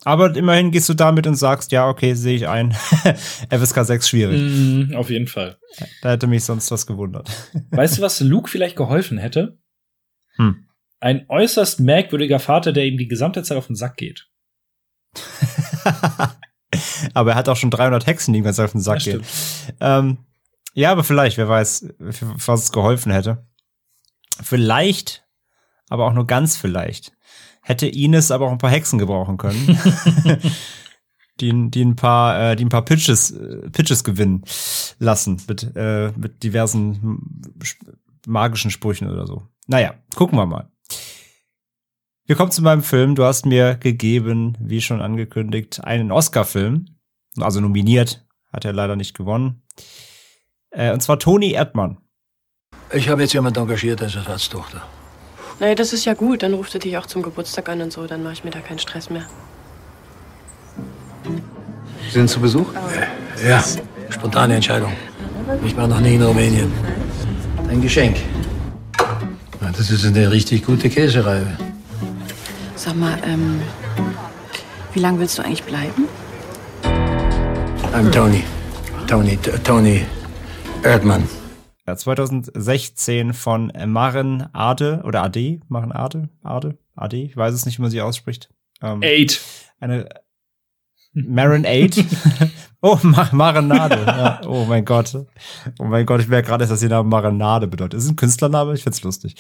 Aber 0.05 0.35
immerhin 0.37 0.73
gehst 0.73 0.89
du 0.89 0.95
damit 0.95 1.27
und 1.27 1.37
sagst, 1.37 1.73
ja, 1.73 1.89
okay, 1.89 2.15
sehe 2.15 2.37
ich 2.37 2.49
ein. 2.49 2.73
FSK 3.51 3.85
6 3.85 4.09
schwierig. 4.09 4.41
Mm, 4.41 4.95
auf 4.95 5.11
jeden 5.11 5.27
Fall. 5.27 5.59
Da 6.03 6.11
hätte 6.11 6.27
mich 6.27 6.45
sonst 6.45 6.71
was 6.71 6.87
gewundert. 6.87 7.31
Weißt 7.71 7.99
du, 7.99 8.03
was 8.03 8.21
Luke 8.21 8.51
vielleicht 8.51 8.77
geholfen 8.77 9.19
hätte? 9.19 9.59
Hm. 10.37 10.67
Ein 11.01 11.25
äußerst 11.29 11.81
merkwürdiger 11.81 12.41
Vater, 12.41 12.73
der 12.73 12.87
ihm 12.87 12.99
die 12.99 13.09
gesamte 13.09 13.43
Zeit 13.43 13.57
auf 13.57 13.69
den 13.69 13.77
Sack 13.77 13.97
geht. 13.97 14.29
aber 17.15 17.31
er 17.31 17.37
hat 17.37 17.49
auch 17.49 17.57
schon 17.57 17.71
300 17.71 18.07
Hexen, 18.07 18.35
die 18.35 18.41
ihm 18.41 18.45
ganz 18.45 18.59
auf 18.59 18.73
den 18.73 18.81
Sack 18.81 19.01
gehen. 19.01 19.23
Ähm, 19.81 20.19
ja, 20.77 20.93
aber 20.93 21.05
vielleicht, 21.05 21.39
wer 21.39 21.49
weiß, 21.49 21.89
was 21.99 22.65
es 22.65 22.73
geholfen 22.73 23.11
hätte. 23.11 23.47
Vielleicht, 24.43 25.27
aber 25.89 26.05
auch 26.05 26.13
nur 26.13 26.27
ganz 26.27 26.55
vielleicht, 26.55 27.17
hätte 27.63 27.87
Ines 27.87 28.31
aber 28.31 28.47
auch 28.47 28.53
ein 28.53 28.59
paar 28.59 28.71
Hexen 28.71 28.99
gebrauchen 28.99 29.39
können. 29.39 29.79
die, 31.41 31.71
die 31.71 31.83
ein 31.83 31.97
paar, 31.97 32.53
äh, 32.53 32.57
die 32.57 32.67
ein 32.67 32.69
paar 32.69 32.85
Pitches, 32.85 33.31
äh, 33.31 33.71
Pitches 33.71 34.05
gewinnen 34.05 34.45
lassen 34.99 35.41
mit, 35.49 35.75
äh, 35.75 36.13
mit 36.15 36.43
diversen 36.43 37.53
magischen 38.27 38.71
Sprüchen 38.71 39.11
oder 39.11 39.27
so. 39.27 39.49
Naja, 39.67 39.95
gucken 40.15 40.39
wir 40.39 40.45
mal. 40.45 40.71
Wir 42.27 42.37
kommen 42.37 42.51
zu 42.51 42.61
meinem 42.61 42.83
Film. 42.83 43.15
Du 43.15 43.25
hast 43.25 43.47
mir 43.47 43.77
gegeben, 43.77 44.59
wie 44.61 44.83
schon 44.83 45.01
angekündigt, 45.01 45.83
einen 45.83 46.13
Oscar-Film. 46.13 46.99
Also 47.39 47.61
nominiert. 47.61 48.27
Hat 48.53 48.67
er 48.67 48.75
leider 48.75 48.97
nicht 48.97 49.17
gewonnen. 49.17 49.63
Äh, 50.77 50.93
und 50.93 51.03
zwar 51.03 51.19
Toni 51.19 51.53
Erdmann. 51.53 51.97
Ich 52.93 53.09
habe 53.09 53.23
jetzt 53.23 53.33
jemanden 53.33 53.59
engagiert 53.59 54.03
als 54.03 54.15
Ersatztochter. 54.15 54.83
Naja, 55.59 55.75
das 55.75 55.93
ist 55.93 56.05
ja 56.05 56.15
gut. 56.15 56.43
Dann 56.43 56.55
ruft 56.55 56.75
er 56.75 56.81
dich 56.81 56.97
auch 56.99 57.07
zum 57.07 57.23
Geburtstag 57.23 57.69
an 57.69 57.81
und 57.81 57.93
so. 57.93 58.07
Dann 58.07 58.23
mache 58.23 58.35
ich 58.35 58.45
mir 58.45 58.51
da 58.51 58.61
keinen 58.61 58.79
Stress 58.79 59.09
mehr. 59.09 59.25
Sie 62.05 62.11
sind 62.11 62.29
zu 62.29 62.41
Besuch? 62.41 62.69
Äh, 63.43 63.49
ja, 63.49 63.65
spontane 64.11 64.57
Entscheidung. 64.57 64.93
Ich 65.65 65.77
war 65.77 65.89
noch 65.89 66.01
nie 66.01 66.15
in 66.15 66.23
Rumänien. 66.23 66.71
Ein 67.69 67.81
Geschenk. 67.81 68.19
Ja, 69.61 69.71
das 69.77 69.91
ist 69.91 70.05
eine 70.05 70.31
richtig 70.31 70.65
gute 70.65 70.91
Käsereibe. 70.91 71.57
Sag 72.77 72.97
mal, 72.97 73.19
ähm, 73.25 73.61
wie 74.93 75.01
lange 75.01 75.19
willst 75.21 75.39
du 75.39 75.43
eigentlich 75.43 75.65
bleiben? 75.65 76.07
I'm 77.93 78.11
Tony. 78.13 78.45
Tony, 79.07 79.39
Tony 79.65 80.05
Erdmann. 80.83 81.29
2016 81.87 83.33
von 83.33 83.73
Maren 83.87 84.49
Ade 84.53 85.03
oder 85.05 85.23
Ade, 85.23 85.61
Maren 85.69 85.93
Ade, 85.93 86.29
Ade, 86.43 86.79
Ade, 86.95 87.17
ich 87.17 87.37
weiß 87.37 87.55
es 87.55 87.67
nicht, 87.67 87.79
wie 87.79 87.83
man 87.83 87.91
sie 87.91 88.03
ausspricht. 88.03 88.51
Ähm, 88.83 89.03
Eight. 89.03 89.41
Eine 89.79 90.09
Maren 91.13 91.65
Eight. 91.65 92.05
oh, 92.83 92.99
Mar 93.03 93.29
Marinade. 93.33 94.05
Ja. 94.05 94.41
Oh 94.47 94.65
mein 94.67 94.85
Gott. 94.85 95.15
Oh 95.79 95.85
mein 95.85 96.05
Gott, 96.05 96.21
ich 96.21 96.29
merke 96.29 96.49
gerade, 96.49 96.67
dass 96.67 96.83
ihr 96.83 96.89
Name 96.89 97.09
Marinade 97.09 97.67
bedeutet. 97.67 97.99
Ist 97.99 98.09
ein 98.09 98.17
Künstlername? 98.17 98.75
Ich 98.75 98.83
find's 98.83 99.03
lustig. 99.03 99.37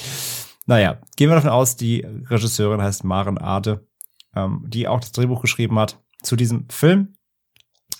Naja, 0.66 0.98
gehen 1.16 1.28
wir 1.28 1.36
davon 1.36 1.50
aus, 1.50 1.76
die 1.76 2.06
Regisseurin 2.30 2.82
heißt 2.82 3.04
Maren 3.04 3.38
Ade, 3.38 3.86
ähm, 4.34 4.64
die 4.66 4.88
auch 4.88 5.00
das 5.00 5.12
Drehbuch 5.12 5.40
geschrieben 5.40 5.78
hat 5.78 5.98
zu 6.22 6.36
diesem 6.36 6.68
Film. 6.68 7.15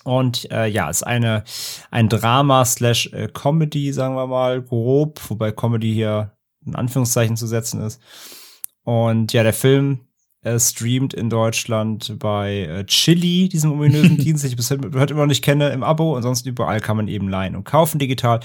Und 0.07 0.49
äh, 0.53 0.69
ja, 0.69 0.89
ist 0.89 1.03
eine 1.03 1.43
ein 1.91 2.09
Drama 2.09 2.65
slash 2.65 3.13
äh, 3.13 3.27
Comedy, 3.27 3.93
sagen 3.93 4.15
wir 4.15 4.29
mal, 4.29 4.63
grob, 4.63 5.21
wobei 5.29 5.51
Comedy 5.51 5.93
hier 5.93 6.31
in 6.65 6.77
Anführungszeichen 6.77 7.37
zu 7.37 7.49
setzen 7.49 7.81
ist. 7.83 8.01
Und 8.85 9.33
ja, 9.33 9.43
der 9.43 9.53
Film 9.53 10.07
äh, 10.43 10.61
streamt 10.61 11.13
in 11.13 11.29
Deutschland 11.29 12.21
bei 12.21 12.67
äh, 12.67 12.87
Chili, 12.87 13.49
diesem 13.49 13.73
ominösen 13.73 14.17
Dienst, 14.25 14.45
den 14.45 14.51
ich 14.51 14.57
bis 14.57 14.71
heute 14.71 15.13
immer 15.13 15.23
noch 15.23 15.27
nicht 15.27 15.43
kenne, 15.43 15.71
im 15.71 15.83
Abo. 15.83 16.15
Ansonsten 16.15 16.51
überall 16.51 16.81
kann 16.81 16.97
man 16.97 17.09
eben 17.09 17.29
leihen 17.29 17.57
und 17.57 17.65
kaufen 17.65 17.99
digital. 17.99 18.39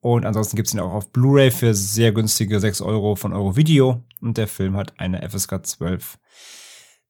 Und 0.00 0.26
ansonsten 0.26 0.56
gibt's 0.56 0.74
ihn 0.74 0.80
auch 0.80 0.92
auf 0.92 1.12
Blu-ray 1.12 1.52
für 1.52 1.74
sehr 1.74 2.10
günstige 2.10 2.58
6 2.58 2.80
Euro 2.80 3.14
von 3.14 3.32
Euro 3.32 3.54
Video. 3.54 4.02
Und 4.20 4.36
der 4.36 4.48
Film 4.48 4.76
hat 4.76 4.98
eine 4.98 5.22
FSK 5.30 5.64
12 5.64 6.18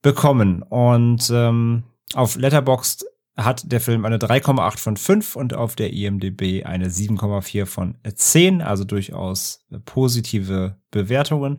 bekommen. 0.03 0.63
Und 0.63 1.31
ähm, 1.33 1.85
auf 2.13 2.37
Letterboxd 2.37 3.07
hat 3.39 3.71
der 3.71 3.81
Film 3.81 4.05
eine 4.05 4.19
3,8 4.19 4.79
von 4.79 4.97
5 4.97 5.37
und 5.37 5.55
auf 5.55 5.77
der 5.77 5.93
IMDb 5.93 6.67
eine 6.67 6.89
7,4 6.89 7.67
von 7.67 7.97
10, 8.05 8.61
also 8.61 8.85
durchaus 8.85 9.65
positive 9.85 10.77
Bewertungen. 10.91 11.59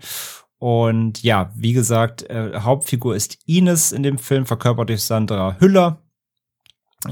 Und 0.58 1.24
ja, 1.24 1.54
wie 1.56 1.72
gesagt, 1.72 2.24
äh, 2.24 2.60
Hauptfigur 2.60 3.16
ist 3.16 3.38
Ines 3.46 3.94
in 3.94 4.04
dem 4.04 4.18
Film, 4.18 4.46
verkörpert 4.46 4.90
durch 4.90 5.04
Sandra 5.04 5.56
Hüller. 5.60 6.04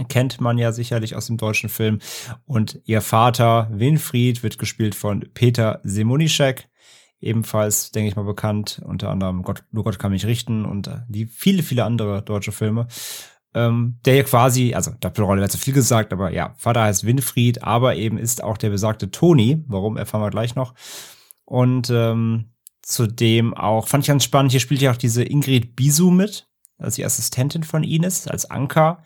Kennt 0.09 0.41
man 0.41 0.57
ja 0.57 0.73
sicherlich 0.73 1.15
aus 1.15 1.27
dem 1.27 1.37
deutschen 1.37 1.69
Film. 1.69 1.99
Und 2.45 2.81
ihr 2.83 2.99
Vater 2.99 3.69
Winfried 3.71 4.43
wird 4.43 4.59
gespielt 4.59 4.95
von 4.95 5.29
Peter 5.33 5.79
Semonischek. 5.83 6.67
Ebenfalls, 7.21 7.91
denke 7.91 8.09
ich 8.09 8.17
mal, 8.17 8.25
bekannt. 8.25 8.81
Unter 8.85 9.09
anderem 9.09 9.43
Gott, 9.43 9.63
Nur 9.71 9.85
Gott 9.85 9.97
kann 9.97 10.11
mich 10.11 10.25
richten 10.25 10.65
und 10.65 10.87
äh, 10.87 10.99
die 11.07 11.25
viele, 11.25 11.63
viele 11.63 11.85
andere 11.85 12.21
deutsche 12.21 12.51
Filme 12.51 12.87
ähm, 13.57 13.99
der 14.05 14.13
hier 14.13 14.23
quasi, 14.23 14.73
also 14.75 14.91
Doppelrolle 14.99 15.41
wäre 15.41 15.49
zu 15.49 15.57
viel 15.57 15.73
gesagt, 15.73 16.13
aber 16.13 16.31
ja, 16.31 16.53
Vater 16.57 16.83
heißt 16.83 17.05
Winfried, 17.05 17.63
aber 17.63 17.95
eben 17.95 18.17
ist 18.19 18.43
auch 18.43 18.57
der 18.57 18.69
besagte 18.69 19.09
Toni, 19.09 19.63
warum 19.67 19.97
erfahren 19.97 20.21
wir 20.21 20.29
gleich 20.29 20.55
noch. 20.55 20.75
Und 21.43 21.89
ähm, 21.89 22.51
zudem 22.83 23.55
auch, 23.55 23.87
fand 23.87 24.03
ich 24.03 24.09
ganz 24.09 24.23
spannend, 24.23 24.51
hier 24.51 24.59
spielt 24.59 24.81
ja 24.81 24.91
auch 24.91 24.97
diese 24.97 25.23
Ingrid 25.23 25.75
Bisu 25.75 26.11
mit, 26.11 26.47
also 26.77 26.97
die 26.97 27.05
Assistentin 27.05 27.63
von 27.63 27.83
Ines, 27.83 28.27
als 28.27 28.49
Anker. 28.49 29.01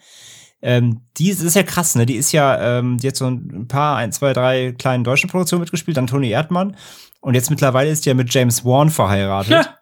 Ähm, 0.61 1.01
die 1.17 1.29
ist, 1.29 1.41
ist 1.41 1.55
ja 1.55 1.63
krass, 1.63 1.95
ne? 1.95 2.05
Die 2.05 2.15
ist 2.15 2.33
ja, 2.33 2.79
ähm, 2.79 2.97
die 2.97 3.07
hat 3.07 3.15
so 3.15 3.27
ein 3.27 3.67
paar, 3.67 3.95
ein, 3.95 4.11
zwei, 4.11 4.33
drei 4.33 4.73
kleinen 4.73 5.03
deutschen 5.03 5.29
Produktionen 5.29 5.61
mitgespielt, 5.61 5.97
dann 5.97 6.07
Toni 6.07 6.29
Erdmann. 6.29 6.75
Und 7.21 7.35
jetzt 7.35 7.49
mittlerweile 7.49 7.89
ist 7.89 8.05
die 8.05 8.09
ja 8.09 8.15
mit 8.15 8.33
James 8.33 8.65
Wan 8.65 8.89
verheiratet. 8.89 9.51
Ja. 9.51 9.77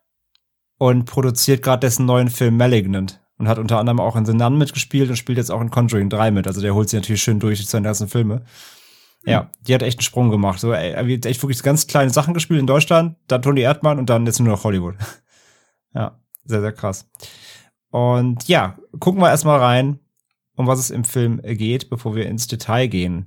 Und 0.77 1.03
produziert 1.05 1.61
gerade 1.61 1.81
dessen 1.81 2.05
neuen 2.05 2.29
Film 2.29 2.55
Malignant 2.55 3.19
und 3.39 3.47
hat 3.47 3.57
unter 3.57 3.79
anderem 3.79 3.99
auch 3.99 4.15
in 4.15 4.25
The 4.25 4.33
Nun 4.33 4.57
mitgespielt 4.57 5.09
und 5.09 5.15
spielt 5.15 5.37
jetzt 5.37 5.49
auch 5.49 5.61
in 5.61 5.71
Conjuring 5.71 6.09
3 6.09 6.29
mit. 6.29 6.45
Also 6.45 6.61
der 6.61 6.75
holt 6.75 6.89
sie 6.89 6.97
natürlich 6.97 7.23
schön 7.23 7.39
durch 7.39 7.65
seine 7.65 7.85
ganzen 7.85 8.09
Filme. 8.09 8.43
Ja, 9.25 9.49
die 9.61 9.73
hat 9.73 9.81
echt 9.81 9.97
einen 9.97 10.03
Sprung 10.03 10.29
gemacht. 10.29 10.59
So, 10.59 10.71
er 10.71 10.97
hat 10.97 11.25
echt 11.25 11.41
wirklich 11.41 11.63
ganz 11.63 11.87
kleine 11.87 12.11
Sachen 12.11 12.33
gespielt 12.33 12.59
in 12.59 12.67
Deutschland, 12.67 13.17
dann 13.27 13.41
Toni 13.41 13.61
Erdmann 13.61 13.97
und 13.97 14.09
dann 14.09 14.25
jetzt 14.25 14.39
nur 14.39 14.49
noch 14.49 14.63
Hollywood. 14.63 14.95
ja, 15.93 16.19
sehr, 16.45 16.61
sehr 16.61 16.71
krass. 16.71 17.09
Und 17.89 18.47
ja, 18.47 18.77
gucken 18.99 19.21
wir 19.21 19.29
erstmal 19.29 19.59
rein. 19.59 19.99
um 20.55 20.67
was 20.67 20.79
es 20.79 20.89
im 20.89 21.05
Film 21.05 21.41
geht, 21.41 21.89
bevor 21.89 22.15
wir 22.15 22.27
ins 22.27 22.47
Detail 22.47 22.87
gehen. 22.87 23.25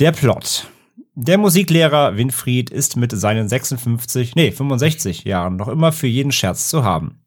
Der 0.00 0.12
Plot. 0.12 0.66
Der 1.14 1.38
Musiklehrer 1.38 2.16
Winfried 2.16 2.70
ist 2.70 2.96
mit 2.96 3.12
seinen 3.12 3.48
56, 3.48 4.34
nee, 4.34 4.50
65 4.50 5.24
Jahren 5.24 5.56
noch 5.56 5.68
immer 5.68 5.92
für 5.92 6.06
jeden 6.06 6.32
Scherz 6.32 6.68
zu 6.68 6.82
haben. 6.82 7.23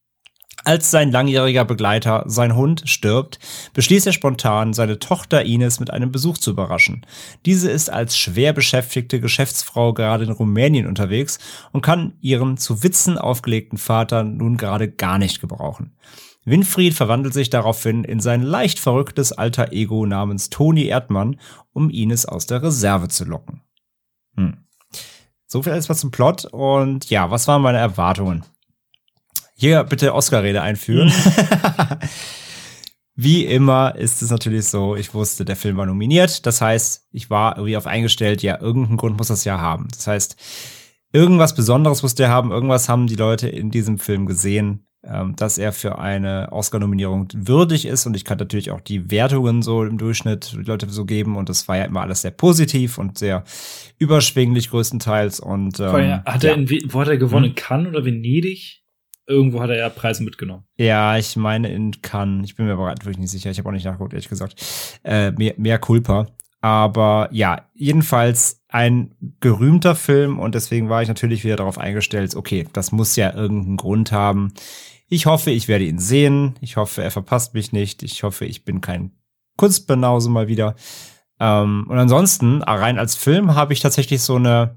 Als 0.64 0.92
sein 0.92 1.12
langjähriger 1.12 1.64
Begleiter, 1.64 2.24
sein 2.28 2.56
Hund, 2.56 2.84
stirbt, 2.86 3.40
beschließt 3.74 4.08
er 4.08 4.14
spontan, 4.14 4.74
seine 4.74 5.00
Tochter 5.00 5.46
Ines 5.46 5.80
mit 5.80 5.92
einem 5.92 6.12
Besuch 6.12 6.38
zu 6.38 6.52
überraschen. 6.52 7.06
Diese 7.46 7.72
ist 7.72 7.90
als 7.90 8.18
schwer 8.18 8.54
beschäftigte 8.54 9.22
Geschäftsfrau 9.22 9.94
gerade 9.94 10.26
in 10.26 10.32
Rumänien 10.32 10.88
unterwegs 10.88 11.40
und 11.72 11.84
kann 11.84 12.14
ihren 12.20 12.58
zu 12.58 12.84
Witzen 12.84 13.18
aufgelegten 13.18 13.78
Vater 13.78 14.24
nun 14.24 14.58
gerade 14.58 14.90
gar 14.90 15.18
nicht 15.18 15.40
gebrauchen. 15.40 15.96
Winfried 16.44 16.94
verwandelt 16.94 17.34
sich 17.34 17.50
daraufhin 17.50 18.04
in 18.04 18.20
sein 18.20 18.42
leicht 18.42 18.80
verrücktes 18.80 19.34
alter 19.34 19.74
Ego 19.74 20.06
namens 20.06 20.50
Toni 20.50 20.86
Erdmann, 20.86 21.40
um 21.74 21.90
Ines 21.90 22.26
aus 22.26 22.46
der 22.46 22.64
Reserve 22.64 23.10
zu 23.10 23.26
locken. 23.26 23.62
Hm. 24.36 24.58
So 25.46 25.62
viel 25.62 25.74
erstmal 25.74 25.98
zum 25.98 26.12
Plot 26.12 26.46
und 26.46 27.10
ja, 27.10 27.32
was 27.32 27.48
waren 27.48 27.62
meine 27.62 27.78
Erwartungen? 27.80 28.44
Hier 29.60 29.84
bitte 29.84 30.14
Oscar-Rede 30.14 30.62
einführen. 30.62 31.12
Wie 33.16 33.44
immer 33.44 33.96
ist 33.96 34.22
es 34.22 34.30
natürlich 34.30 34.66
so, 34.68 34.96
ich 34.96 35.16
wusste, 35.16 35.46
der 35.46 35.56
Film 35.56 35.78
war 35.78 35.88
nominiert. 35.88 36.46
Das 36.46 36.62
heißt, 36.62 37.08
ich 37.12 37.32
war 37.32 37.58
irgendwie 37.58 37.76
auf 37.76 37.88
eingestellt, 37.88 38.44
ja, 38.44 38.62
irgendeinen 38.62 38.98
Grund 38.98 39.18
muss 39.18 39.30
das 39.30 39.46
ja 39.46 39.60
haben. 39.60 39.88
Das 39.90 40.06
heißt, 40.06 40.36
irgendwas 41.12 41.56
Besonderes 41.56 42.04
muss 42.04 42.14
der 42.14 42.30
haben, 42.30 42.52
irgendwas 42.52 42.88
haben 42.88 43.08
die 43.08 43.16
Leute 43.16 43.50
in 43.50 43.72
diesem 43.72 43.98
Film 43.98 44.28
gesehen, 44.28 44.86
ähm, 45.04 45.36
dass 45.36 45.58
er 45.58 45.74
für 45.74 45.98
eine 45.98 46.50
Oscar-Nominierung 46.52 47.30
würdig 47.34 47.88
ist. 47.88 48.06
Und 48.06 48.16
ich 48.16 48.26
kann 48.26 48.38
natürlich 48.38 48.70
auch 48.70 48.82
die 48.82 49.10
Wertungen 49.10 49.64
so 49.64 49.84
im 49.84 49.98
Durchschnitt 49.98 50.52
die 50.52 50.62
Leute 50.62 50.88
so 50.88 51.06
geben. 51.06 51.36
Und 51.36 51.50
das 51.50 51.68
war 51.68 51.78
ja 51.78 51.86
immer 51.86 52.02
alles 52.02 52.22
sehr 52.22 52.30
positiv 52.30 53.00
und 53.00 53.18
sehr 53.18 53.44
überschwinglich 53.98 54.70
größtenteils. 54.70 55.40
Und 55.40 55.80
ähm, 55.80 56.22
hat 56.24 56.44
er 56.44 56.54
in, 56.54 56.70
wo 56.94 57.00
hat 57.00 57.08
er 57.08 57.18
gewonnen? 57.18 57.46
Hm. 57.46 57.56
Cannes 57.56 57.88
oder 57.88 58.06
Venedig? 58.06 58.84
Irgendwo 59.28 59.62
hat 59.62 59.70
er 59.70 59.78
ja 59.78 59.90
Preise 59.90 60.24
mitgenommen. 60.24 60.64
Ja, 60.78 61.18
ich 61.18 61.36
meine 61.36 61.70
in 61.70 62.02
Cannes. 62.02 62.46
Ich 62.46 62.56
bin 62.56 62.66
mir 62.66 62.74
aber 62.74 62.90
wirklich 62.90 63.18
nicht 63.18 63.32
sicher. 63.32 63.52
Ich 63.52 63.60
habe 63.60 63.68
auch 63.68 63.74
nicht 63.74 63.86
nachgeguckt, 63.86 64.14
ehrlich 64.14 64.30
gesagt. 64.30 64.56
Äh, 65.04 65.32
mehr, 65.32 65.54
mehr 65.58 65.80
Culpa. 65.80 66.28
Aber 66.62 67.30
ja, 67.32 67.68
jedenfalls 67.74 68.64
ein 68.70 69.16
gerühmter 69.40 69.96
Film 69.96 70.40
und 70.40 70.56
deswegen 70.56 70.90
war 70.90 71.02
ich 71.02 71.08
natürlich 71.08 71.44
wieder 71.44 71.56
darauf 71.56 71.78
eingestellt, 71.78 72.36
okay, 72.36 72.68
das 72.74 72.92
muss 72.92 73.16
ja 73.16 73.34
irgendeinen 73.34 73.78
Grund 73.78 74.12
haben. 74.12 74.54
Ich 75.10 75.26
hoffe, 75.26 75.52
ich 75.52 75.68
werde 75.68 75.86
ihn 75.86 76.00
sehen. 76.00 76.56
Ich 76.60 76.76
hoffe, 76.76 77.04
er 77.04 77.12
verpasst 77.12 77.54
mich 77.54 77.72
nicht. 77.72 78.04
Ich 78.04 78.24
hoffe, 78.24 78.46
ich 78.46 78.66
bin 78.66 78.82
kein 78.82 79.12
Kunstbanause 79.56 80.30
mal 80.30 80.48
wieder. 80.48 80.76
Ähm, 81.40 81.86
und 81.88 81.98
ansonsten, 81.98 82.62
rein 82.64 83.00
als 83.00 83.16
Film, 83.16 83.56
habe 83.56 83.74
ich 83.74 83.80
tatsächlich 83.80 84.22
so 84.22 84.36
eine, 84.36 84.76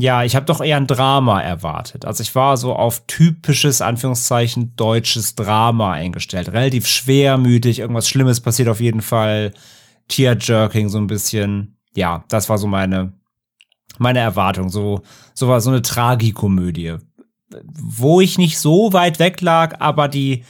ja, 0.00 0.24
ich 0.24 0.34
habe 0.34 0.46
doch 0.46 0.62
eher 0.62 0.78
ein 0.78 0.86
Drama 0.86 1.42
erwartet. 1.42 2.06
Also 2.06 2.22
ich 2.22 2.34
war 2.34 2.56
so 2.56 2.74
auf 2.74 3.06
typisches, 3.06 3.82
Anführungszeichen, 3.82 4.74
deutsches 4.74 5.34
Drama 5.34 5.92
eingestellt. 5.92 6.48
Relativ 6.48 6.86
schwermütig, 6.86 7.80
irgendwas 7.80 8.08
Schlimmes 8.08 8.40
passiert 8.40 8.70
auf 8.70 8.80
jeden 8.80 9.02
Fall. 9.02 9.52
Tear-Jerking 10.08 10.88
so 10.88 10.96
ein 10.96 11.06
bisschen. 11.06 11.76
Ja, 11.94 12.24
das 12.28 12.48
war 12.48 12.56
so 12.56 12.66
meine, 12.66 13.12
meine 13.98 14.20
Erwartung. 14.20 14.70
So, 14.70 15.02
so 15.34 15.48
war 15.48 15.60
so 15.60 15.68
eine 15.68 15.82
Tragikomödie. 15.82 16.96
Wo 17.70 18.22
ich 18.22 18.38
nicht 18.38 18.58
so 18.58 18.94
weit 18.94 19.18
weg 19.18 19.42
lag, 19.42 19.82
aber 19.82 20.08
die, 20.08 20.44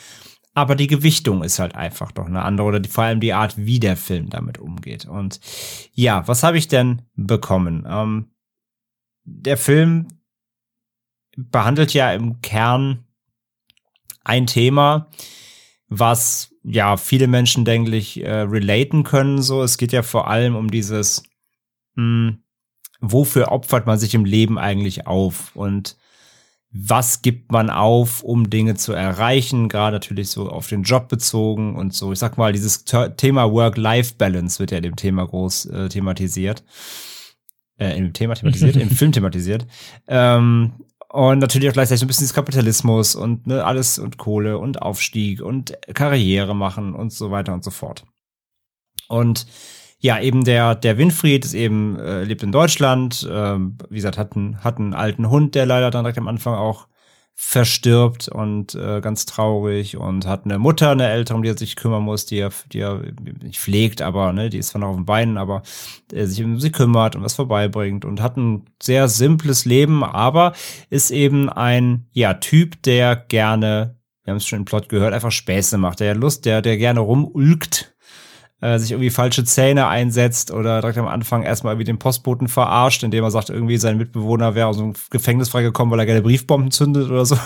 aber 0.55 0.77
die 0.77 0.87
Gewichtung 0.87 1.43
ist 1.43 1.59
halt 1.59 1.75
einfach 1.75 2.13
doch 2.13 2.27
eine 2.27 2.43
andere 2.43 2.69
oder 2.69 2.79
die, 2.79 2.89
vor 2.89 3.03
allem 3.03 3.19
die 3.19 3.33
Art, 3.33 3.57
wie 3.57 3.81
der 3.81 3.97
Film 3.97 4.31
damit 4.31 4.59
umgeht. 4.59 5.07
Und 5.07 5.41
ja, 5.93 6.29
was 6.29 6.45
habe 6.45 6.57
ich 6.57 6.69
denn 6.69 7.03
bekommen? 7.17 7.85
Ähm, 7.91 8.30
der 9.25 9.57
Film 9.57 10.09
behandelt 11.37 11.93
ja 11.95 12.13
im 12.13 12.41
Kern 12.41 13.05
ein 14.25 14.47
Thema, 14.47 15.09
was 15.89 16.55
ja 16.63 16.97
viele 16.97 17.27
Menschen, 17.27 17.65
denke 17.65 17.97
ich, 17.97 18.23
äh, 18.23 18.31
relaten 18.31 19.03
können. 19.03 19.43
So, 19.43 19.63
es 19.63 19.79
geht 19.79 19.93
ja 19.93 20.03
vor 20.03 20.29
allem 20.29 20.57
um 20.57 20.71
dieses, 20.71 21.23
mh, 21.95 22.29
hm, 22.29 22.43
wofür 23.01 23.51
opfert 23.51 23.87
man 23.87 23.99
sich 23.99 24.15
im 24.15 24.25
Leben 24.25 24.59
eigentlich 24.59 25.07
auf 25.07 25.57
und 25.57 25.97
was 26.73 27.23
gibt 27.23 27.51
man 27.51 27.69
auf, 27.69 28.23
um 28.23 28.49
Dinge 28.49 28.77
zu 28.77 28.93
erreichen, 28.93 29.69
gerade 29.69 29.97
natürlich 29.97 30.31
so 30.31 30.49
auf 30.49 30.69
den 30.69 30.85
Job 30.85 31.09
bezogen 31.09 31.75
und 31.75 31.95
so. 31.95 32.13
Ich 32.13 32.21
sag 32.21 32.39
mal, 32.39 32.53
dieses 32.53 32.85
Thema 32.85 33.51
Work-Life-Balance 33.51 34.61
wird 34.61 34.71
ja 34.71 34.81
dem 34.81 34.95
Thema 34.95 35.27
groß 35.27 35.67
äh, 35.67 35.89
thematisiert 35.89 36.63
äh, 37.81 37.97
im 37.97 38.13
Thema 38.13 38.35
thematisiert, 38.35 38.77
im 38.77 38.91
Film 38.91 39.13
thematisiert. 39.13 39.67
Ähm, 40.07 40.73
und 41.09 41.41
natürlich 41.41 41.69
auch 41.69 41.73
gleichzeitig 41.73 42.01
so 42.01 42.05
ein 42.05 42.09
bisschen 42.09 42.27
das 42.27 42.35
Kapitalismus 42.35 43.17
und 43.17 43.47
ne, 43.47 43.65
alles 43.65 43.99
und 43.99 44.17
Kohle 44.17 44.59
und 44.59 44.81
Aufstieg 44.81 45.43
und 45.43 45.77
Karriere 45.93 46.55
machen 46.55 46.95
und 46.95 47.13
so 47.13 47.33
weiter 47.33 47.53
und 47.53 47.65
so 47.65 47.73
fort. 47.73 48.05
Und 49.09 49.47
ja, 49.99 50.21
eben 50.21 50.45
der, 50.45 50.77
der 50.77 50.99
Winfried 50.99 51.45
ist 51.45 51.55
eben, 51.55 51.99
äh, 51.99 52.23
lebt 52.23 52.43
in 52.43 52.53
Deutschland, 52.53 53.29
ähm, 53.31 53.77
wie 53.89 53.97
gesagt, 53.97 54.19
hat 54.19 54.37
einen, 54.37 54.63
hat 54.63 54.79
einen 54.79 54.95
alten 54.95 55.29
Hund, 55.29 55.55
der 55.57 55.67
leider 55.67 55.91
dann 55.91 56.05
direkt 56.05 56.19
am 56.19 56.29
Anfang 56.29 56.55
auch 56.55 56.87
verstirbt 57.43 58.29
und 58.29 58.75
äh, 58.75 59.01
ganz 59.01 59.25
traurig 59.25 59.97
und 59.97 60.27
hat 60.27 60.45
eine 60.45 60.59
Mutter, 60.59 60.91
eine 60.91 61.09
Ältere, 61.09 61.41
die 61.41 61.49
er 61.49 61.59
sich 61.59 61.75
kümmern 61.75 62.03
muss, 62.03 62.27
die 62.27 62.39
er, 62.39 62.51
die 62.71 62.81
er 62.81 63.01
nicht 63.43 63.59
pflegt, 63.59 64.03
aber 64.03 64.35
ne, 64.35 64.51
die 64.51 64.59
ist 64.59 64.69
zwar 64.69 64.83
noch 64.83 64.89
auf 64.89 64.97
den 64.97 65.07
Beinen, 65.07 65.39
aber 65.39 65.63
er 66.13 66.29
sich 66.29 66.45
um 66.45 66.61
sie 66.61 66.71
kümmert 66.71 67.17
und 67.17 67.25
was 67.25 67.35
vorbeibringt 67.35 68.05
und 68.05 68.21
hat 68.21 68.37
ein 68.37 68.67
sehr 68.81 69.09
simples 69.09 69.65
Leben, 69.65 70.05
aber 70.05 70.53
ist 70.91 71.11
eben 71.11 71.49
ein 71.49 72.07
ja 72.13 72.35
Typ, 72.35 72.83
der 72.83 73.17
gerne, 73.17 73.97
wir 74.23 74.33
haben 74.33 74.37
es 74.37 74.47
schon 74.47 74.61
im 74.61 74.65
Plot 74.67 74.91
gehört, 74.91 75.15
einfach 75.15 75.33
Späße 75.33 75.79
macht, 75.79 76.01
der 76.01 76.15
Lust, 76.15 76.45
der 76.45 76.61
der 76.61 76.77
gerne 76.77 77.01
rumulkt 77.01 77.90
äh, 78.61 78.79
sich 78.79 78.93
irgendwie 78.93 79.11
falsche 79.11 79.45
Zähne 79.45 79.87
einsetzt 79.87 80.51
oder 80.51 80.81
direkt 80.81 80.99
am 80.99 81.09
Anfang 81.09 81.43
erstmal 81.43 81.75
irgendwie 81.75 81.87
den 81.87 81.99
Postboten 81.99 82.49
verarscht, 82.49 83.03
indem 83.03 83.25
er 83.25 83.31
sagt, 83.31 83.51
irgendwie 83.51 83.79
sein 83.79 83.97
Mitbewohner 83.97 84.55
wäre 84.55 84.67
aus 84.69 84.77
dem 84.77 84.95
Gefängnis 85.11 85.49
freigekommen, 85.49 85.91
weil 85.91 86.01
er 86.01 86.07
gerne 86.07 86.23
Briefbomben 86.23 86.71
zündet 86.71 87.11
oder 87.11 87.25
so. 87.25 87.39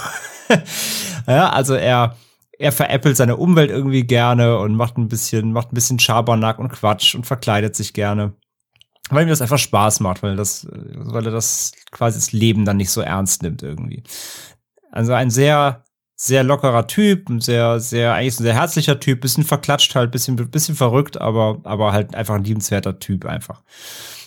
ja, 1.28 1.50
also 1.50 1.74
er, 1.74 2.16
er 2.58 2.72
veräppelt 2.72 3.16
seine 3.16 3.36
Umwelt 3.36 3.70
irgendwie 3.70 4.04
gerne 4.04 4.58
und 4.58 4.74
macht 4.74 4.98
ein 4.98 5.08
bisschen, 5.08 5.52
macht 5.52 5.72
ein 5.72 5.74
bisschen 5.74 5.98
Schabernack 5.98 6.58
und 6.58 6.70
Quatsch 6.70 7.14
und 7.14 7.26
verkleidet 7.26 7.76
sich 7.76 7.92
gerne. 7.92 8.32
Weil 9.10 9.24
ihm 9.24 9.28
das 9.28 9.42
einfach 9.42 9.58
Spaß 9.58 10.00
macht, 10.00 10.22
weil 10.22 10.34
das, 10.34 10.66
weil 10.70 11.26
er 11.26 11.32
das 11.32 11.72
quasi 11.90 12.18
das 12.18 12.32
Leben 12.32 12.64
dann 12.64 12.78
nicht 12.78 12.90
so 12.90 13.02
ernst 13.02 13.42
nimmt 13.42 13.62
irgendwie. 13.62 14.02
Also 14.90 15.12
ein 15.12 15.30
sehr 15.30 15.84
sehr 16.16 16.44
lockerer 16.44 16.86
Typ, 16.86 17.28
ein 17.28 17.40
sehr, 17.40 17.80
sehr, 17.80 18.14
eigentlich 18.14 18.38
ein 18.38 18.44
sehr 18.44 18.54
herzlicher 18.54 19.00
Typ, 19.00 19.20
bisschen 19.20 19.44
verklatscht 19.44 19.94
halt, 19.94 20.12
bisschen, 20.12 20.36
bisschen 20.36 20.76
verrückt, 20.76 21.20
aber, 21.20 21.60
aber 21.64 21.92
halt 21.92 22.14
einfach 22.14 22.34
ein 22.34 22.44
liebenswerter 22.44 22.98
Typ 22.98 23.26
einfach. 23.26 23.62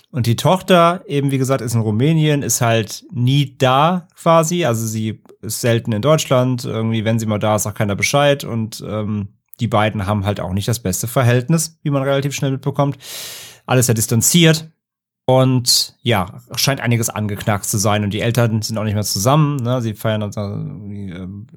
Und 0.10 0.26
die 0.26 0.36
Tochter, 0.36 1.04
eben 1.08 1.32
wie 1.32 1.38
gesagt, 1.38 1.62
ist 1.62 1.76
in 1.76 1.82
Rumänien, 1.82 2.42
ist 2.42 2.62
halt 2.62 3.06
nie 3.12 3.58
da 3.58 4.08
quasi. 4.16 4.66
Also 4.66 4.88
sie 4.88 5.22
ist 5.42 5.62
selten 5.62 5.92
in 5.92 6.02
Deutschland. 6.02 6.64
Irgendwie, 6.64 7.04
wenn 7.04 7.20
sie 7.20 7.26
mal 7.26 7.40
da 7.40 7.58
ist, 7.58 7.68
auch 7.68 7.74
keiner 7.74 7.96
Bescheid. 7.96 8.46
Und 8.46 8.84
ähm, 8.88 9.28
die 9.60 9.68
beiden 9.68 10.08
haben 10.08 10.26
halt 10.26 10.40
auch 10.40 10.54
nicht 10.54 10.68
das 10.68 10.80
beste 10.80 11.08
Verhältnis, 11.08 11.78
wie 11.84 11.90
man 11.90 12.04
relativ 12.04 12.34
schnell 12.34 12.52
mitbekommt. 12.52 12.98
Alles 13.66 13.88
sehr 13.88 13.96
distanziert. 13.96 14.72
Und 15.30 15.96
ja, 16.02 16.42
scheint 16.56 16.80
einiges 16.80 17.10
angeknackst 17.10 17.70
zu 17.70 17.78
sein. 17.78 18.04
Und 18.06 18.12
die 18.12 18.22
Eltern 18.22 18.62
sind 18.62 18.78
auch 18.78 18.86
nicht 18.86 18.94
mehr 18.94 19.04
zusammen. 19.04 19.58
Ne? 19.58 19.82
Sie 19.82 19.94
feiern 19.94 20.24
also 20.24 20.40
ähm, 20.40 21.48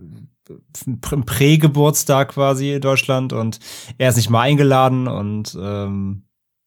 Prägeburtstag 1.00 2.30
quasi 2.30 2.72
in 2.74 2.80
Deutschland 2.80 3.33
und 3.33 3.61
er 3.98 4.09
ist 4.09 4.16
nicht 4.16 4.30
mal 4.30 4.40
eingeladen 4.40 5.06
und 5.06 5.56
ähm, 5.61 6.24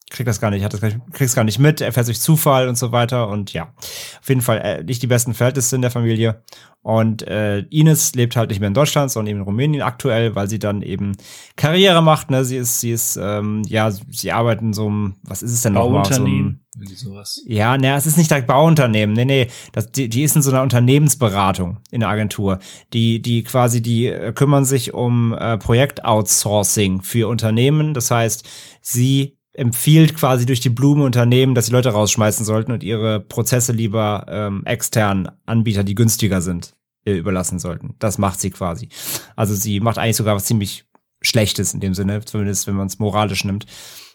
kriegt 0.09 0.27
das 0.27 0.39
gar 0.39 0.51
nicht, 0.51 0.63
hat 0.63 0.73
das 0.73 0.81
kriegt's 1.11 1.35
gar 1.35 1.43
nicht 1.43 1.59
mit, 1.59 1.81
er 1.81 1.91
fährt 1.91 2.07
durch 2.07 2.21
Zufall 2.21 2.67
und 2.67 2.77
so 2.77 2.91
weiter 2.91 3.27
und 3.29 3.51
ja, 3.51 3.73
auf 4.21 4.29
jeden 4.29 4.41
Fall 4.41 4.59
äh, 4.59 4.83
nicht 4.83 5.01
die 5.01 5.07
besten 5.07 5.33
Verhältnisse 5.33 5.75
in 5.75 5.81
der 5.81 5.91
Familie 5.91 6.43
und 6.81 7.27
äh, 7.27 7.59
Ines 7.69 8.13
lebt 8.13 8.35
halt 8.35 8.49
nicht 8.49 8.59
mehr 8.59 8.67
in 8.67 8.73
Deutschland, 8.73 9.11
sondern 9.11 9.31
eben 9.31 9.39
in 9.39 9.45
Rumänien 9.45 9.81
aktuell, 9.81 10.35
weil 10.35 10.47
sie 10.47 10.59
dann 10.59 10.81
eben 10.81 11.17
Karriere 11.55 12.03
macht, 12.03 12.29
ne, 12.29 12.45
sie 12.45 12.57
ist, 12.57 12.79
sie 12.79 12.91
ist, 12.91 13.17
ähm, 13.17 13.63
ja, 13.67 13.89
sie 13.91 14.31
arbeitet 14.31 14.61
in 14.61 14.73
so 14.73 14.87
einem, 14.87 15.15
was 15.23 15.41
ist 15.41 15.51
es 15.51 15.61
denn 15.61 15.73
nochmal? 15.73 16.05
So 16.05 16.62
sowas. 16.95 17.41
Ja, 17.45 17.77
ne, 17.77 17.95
es 17.95 18.05
ist 18.05 18.17
nicht 18.17 18.29
direkt 18.29 18.47
Bauunternehmen, 18.47 19.15
nee, 19.15 19.25
nee, 19.25 19.47
das, 19.71 19.91
die, 19.91 20.09
die 20.09 20.23
ist 20.23 20.35
in 20.35 20.41
so 20.41 20.51
einer 20.51 20.61
Unternehmensberatung 20.61 21.77
in 21.91 22.01
der 22.01 22.09
Agentur, 22.09 22.59
die, 22.93 23.21
die 23.21 23.43
quasi, 23.43 23.81
die 23.81 24.07
äh, 24.07 24.33
kümmern 24.33 24.65
sich 24.65 24.93
um 24.93 25.33
äh, 25.33 25.57
Projektoutsourcing 25.57 27.01
für 27.01 27.27
Unternehmen, 27.27 27.93
das 27.93 28.11
heißt, 28.11 28.47
sie 28.81 29.37
empfiehlt 29.53 30.15
quasi 30.15 30.45
durch 30.45 30.59
die 30.59 30.69
Blume 30.69 31.03
Unternehmen, 31.03 31.53
dass 31.55 31.67
sie 31.67 31.71
Leute 31.71 31.89
rausschmeißen 31.89 32.45
sollten 32.45 32.71
und 32.71 32.83
ihre 32.83 33.19
Prozesse 33.19 33.71
lieber 33.71 34.25
ähm, 34.27 34.63
externen 34.65 35.29
Anbieter, 35.45 35.83
die 35.83 35.95
günstiger 35.95 36.41
sind, 36.41 36.73
äh, 37.05 37.13
überlassen 37.13 37.59
sollten. 37.59 37.95
Das 37.99 38.17
macht 38.17 38.41
sie 38.41 38.49
quasi. 38.49 38.89
Also 39.35 39.53
sie 39.53 39.79
macht 39.79 39.99
eigentlich 39.99 40.17
sogar 40.17 40.35
was 40.35 40.45
ziemlich 40.45 40.85
Schlechtes 41.21 41.73
in 41.73 41.79
dem 41.79 41.93
Sinne, 41.93 42.25
zumindest 42.25 42.67
wenn 42.67 42.75
man 42.75 42.87
es 42.87 42.99
moralisch 42.99 43.45
nimmt. 43.45 43.65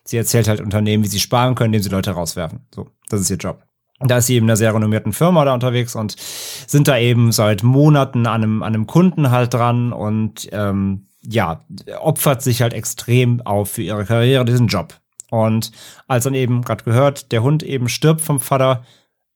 Sie 0.09 0.17
erzählt 0.17 0.49
halt 0.49 0.63
Unternehmen, 0.63 1.05
wie 1.05 1.09
sie 1.09 1.21
sparen 1.21 1.55
können, 1.55 1.75
indem 1.75 1.83
sie 1.83 1.91
Leute 1.91 2.13
rauswerfen. 2.13 2.61
So, 2.75 2.89
das 3.11 3.21
ist 3.21 3.29
ihr 3.29 3.37
Job. 3.37 3.63
Da 4.01 4.17
ist 4.17 4.27
sie 4.27 4.37
eben 4.37 4.47
in 4.47 4.51
einer 4.51 4.57
sehr 4.57 4.75
renommierten 4.75 5.13
Firma 5.13 5.45
da 5.45 5.53
unterwegs 5.53 5.95
und 5.95 6.17
sind 6.19 6.89
da 6.89 6.97
eben 6.97 7.31
seit 7.31 7.63
Monaten 7.63 8.27
an 8.27 8.43
einem, 8.43 8.63
an 8.63 8.75
einem 8.75 8.87
Kunden 8.87 9.31
halt 9.31 9.53
dran 9.53 9.93
und 9.93 10.49
ähm, 10.53 11.09
ja, 11.21 11.61
opfert 12.01 12.41
sich 12.41 12.63
halt 12.63 12.73
extrem 12.73 13.43
auf 13.43 13.73
für 13.73 13.83
ihre 13.83 14.07
Karriere, 14.07 14.47
diesen 14.47 14.69
Job. 14.69 14.99
Und 15.31 15.73
als 16.07 16.25
dann 16.25 16.33
eben, 16.33 16.63
gerade 16.63 16.85
gehört, 16.85 17.31
der 17.31 17.43
Hund 17.43 17.63
eben 17.63 17.91
stirbt 17.91 18.23
vom 18.23 18.41
Vater, 18.41 18.85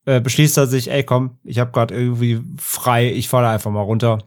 äh, 0.06 0.22
beschließt 0.22 0.56
er 0.56 0.68
sich, 0.68 0.90
ey 0.90 1.04
komm, 1.04 1.36
ich 1.44 1.58
habe 1.58 1.72
gerade 1.72 1.94
irgendwie 1.94 2.40
frei, 2.56 3.12
ich 3.12 3.28
fahre 3.28 3.48
einfach 3.48 3.70
mal 3.70 3.82
runter 3.82 4.20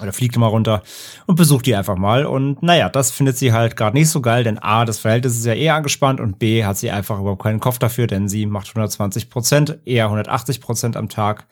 oder 0.00 0.12
fliegt 0.12 0.36
mal 0.36 0.46
runter 0.46 0.82
und 1.26 1.36
besucht 1.36 1.66
die 1.66 1.74
einfach 1.74 1.96
mal. 1.96 2.24
Und 2.24 2.62
naja, 2.62 2.88
das 2.88 3.10
findet 3.10 3.36
sie 3.36 3.52
halt 3.52 3.76
gerade 3.76 3.96
nicht 3.96 4.08
so 4.08 4.20
geil, 4.20 4.44
denn 4.44 4.58
A, 4.58 4.84
das 4.84 4.98
Verhältnis 4.98 5.36
ist 5.36 5.46
ja 5.46 5.54
eher 5.54 5.74
angespannt 5.74 6.20
und 6.20 6.38
B, 6.38 6.64
hat 6.64 6.78
sie 6.78 6.90
einfach 6.90 7.18
überhaupt 7.18 7.42
keinen 7.42 7.60
Kopf 7.60 7.78
dafür, 7.78 8.06
denn 8.06 8.28
sie 8.28 8.46
macht 8.46 8.68
120 8.68 9.30
Prozent, 9.30 9.78
eher 9.84 10.04
180 10.04 10.60
Prozent 10.60 10.96
am 10.96 11.08
Tag, 11.08 11.46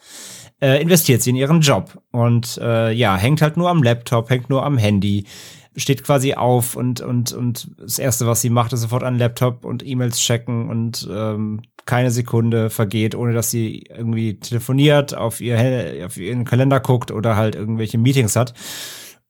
äh, 0.61 0.80
investiert 0.80 1.22
sie 1.22 1.30
in 1.30 1.36
ihren 1.36 1.61
Job 1.61 2.01
und 2.11 2.59
äh, 2.62 2.93
ja, 2.93 3.16
hängt 3.16 3.43
halt 3.43 3.57
nur 3.57 3.70
am 3.70 3.82
Laptop, 3.82 4.30
hängt 4.30 4.51
nur 4.51 4.64
am 4.64 4.78
Handy, 4.78 5.26
steht 5.78 6.04
quasi 6.04 6.34
auf 6.34 6.76
und, 6.76 7.00
und, 7.00 7.32
und 7.32 7.70
das 7.78 7.98
Erste, 7.98 8.26
was 8.26 8.40
sie 8.40 8.50
macht, 8.50 8.72
ist 8.72 8.82
sofort 8.82 9.04
an 9.04 9.18
Laptop 9.18 9.64
und 9.64 9.86
E-Mails 9.86 10.18
checken 10.18 10.68
und 10.68 11.08
ähm, 11.10 11.62
keine 11.86 12.10
Sekunde 12.10 12.68
vergeht, 12.68 13.14
ohne 13.14 13.32
dass 13.32 13.50
sie 13.50 13.84
irgendwie 13.88 14.38
telefoniert, 14.38 15.16
auf, 15.16 15.40
ihr, 15.40 16.04
auf 16.04 16.16
ihren 16.18 16.44
Kalender 16.44 16.80
guckt 16.80 17.10
oder 17.10 17.36
halt 17.36 17.54
irgendwelche 17.54 17.96
Meetings 17.96 18.36
hat. 18.36 18.52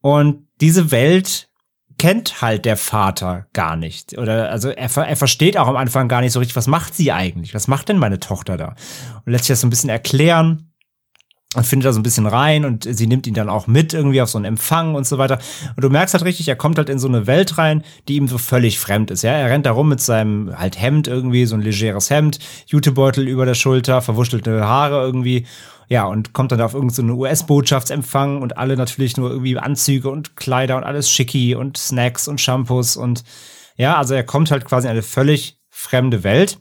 Und 0.01 0.49
diese 0.61 0.91
Welt 0.91 1.49
kennt 1.99 2.41
halt 2.41 2.65
der 2.65 2.77
Vater 2.77 3.47
gar 3.53 3.77
nicht. 3.77 4.17
Oder 4.17 4.51
also 4.51 4.71
er, 4.71 4.97
er 4.97 5.17
versteht 5.17 5.59
auch 5.59 5.69
am 5.69 5.77
Anfang 5.77 6.09
gar 6.09 6.21
nicht 6.21 6.33
so 6.33 6.39
richtig, 6.39 6.57
was 6.57 6.67
macht 6.67 6.95
sie 6.95 7.13
eigentlich? 7.13 7.55
Was 7.55 7.69
macht 7.69 7.89
denn 7.89 7.99
meine 7.99 8.21
Tochter 8.21 8.57
da? 8.57 8.75
Und 9.25 9.33
lässt 9.33 9.45
sich 9.45 9.53
das 9.53 9.61
so 9.61 9.67
ein 9.67 9.71
bisschen 9.71 9.91
erklären 9.91 10.68
und 11.57 11.67
findet 11.67 11.87
da 11.87 11.93
so 11.93 12.01
ein 12.01 12.03
bisschen 12.03 12.27
rein 12.27 12.67
und 12.67 12.85
sie 12.85 13.07
nimmt 13.07 13.27
ihn 13.27 13.33
dann 13.33 13.49
auch 13.49 13.67
mit 13.67 13.95
irgendwie 13.95 14.21
auf 14.21 14.29
so 14.29 14.37
einen 14.37 14.45
Empfang 14.45 14.95
und 14.95 15.07
so 15.07 15.17
weiter. 15.17 15.39
Und 15.77 15.83
du 15.83 15.89
merkst 15.89 16.13
halt 16.13 16.25
richtig, 16.25 16.47
er 16.47 16.57
kommt 16.57 16.77
halt 16.77 16.91
in 16.91 16.99
so 16.99 17.09
eine 17.09 17.27
Welt 17.27 17.57
rein, 17.57 17.85
die 18.07 18.17
ihm 18.17 18.29
so 18.29 18.37
völlig 18.37 18.79
fremd 18.79 19.11
ist. 19.11 19.23
Ja, 19.23 19.33
er 19.33 19.49
rennt 19.49 19.65
da 19.65 19.71
rum 19.71 19.89
mit 19.89 20.01
seinem 20.01 20.59
halt 20.59 20.79
Hemd 20.79 21.09
irgendwie, 21.09 21.47
so 21.47 21.55
ein 21.55 21.63
legeres 21.63 22.11
Hemd, 22.11 22.39
Jutebeutel 22.67 23.27
über 23.27 23.47
der 23.47 23.55
Schulter, 23.55 24.03
verwuschelte 24.03 24.67
Haare 24.67 25.01
irgendwie. 25.01 25.47
Ja, 25.89 26.05
und 26.05 26.35
kommt 26.35 26.53
dann 26.53 26.61
auf 26.61 26.75
irgendeinen 26.75 27.09
so 27.09 27.15
US-Botschaftsempfang 27.15 28.43
und 28.43 28.59
alle 28.59 28.77
natürlich 28.77 29.17
nur 29.17 29.31
irgendwie 29.31 29.57
Anzüge 29.57 30.11
und 30.11 30.37
Kleider 30.37 30.77
und 30.77 30.85
alles 30.85 31.11
schicki 31.11 31.55
und 31.55 31.79
Snacks 31.79 32.29
und 32.29 32.43
Shampoos 32.43 32.99
und 32.99 33.25
ja, 33.79 33.97
also 33.97 34.13
er 34.13 34.25
kommt 34.25 34.51
halt 34.51 34.67
quasi 34.67 34.87
in 34.87 34.91
eine 34.91 35.03
völlig 35.03 35.61
fremde 35.71 36.25
Welt. 36.25 36.59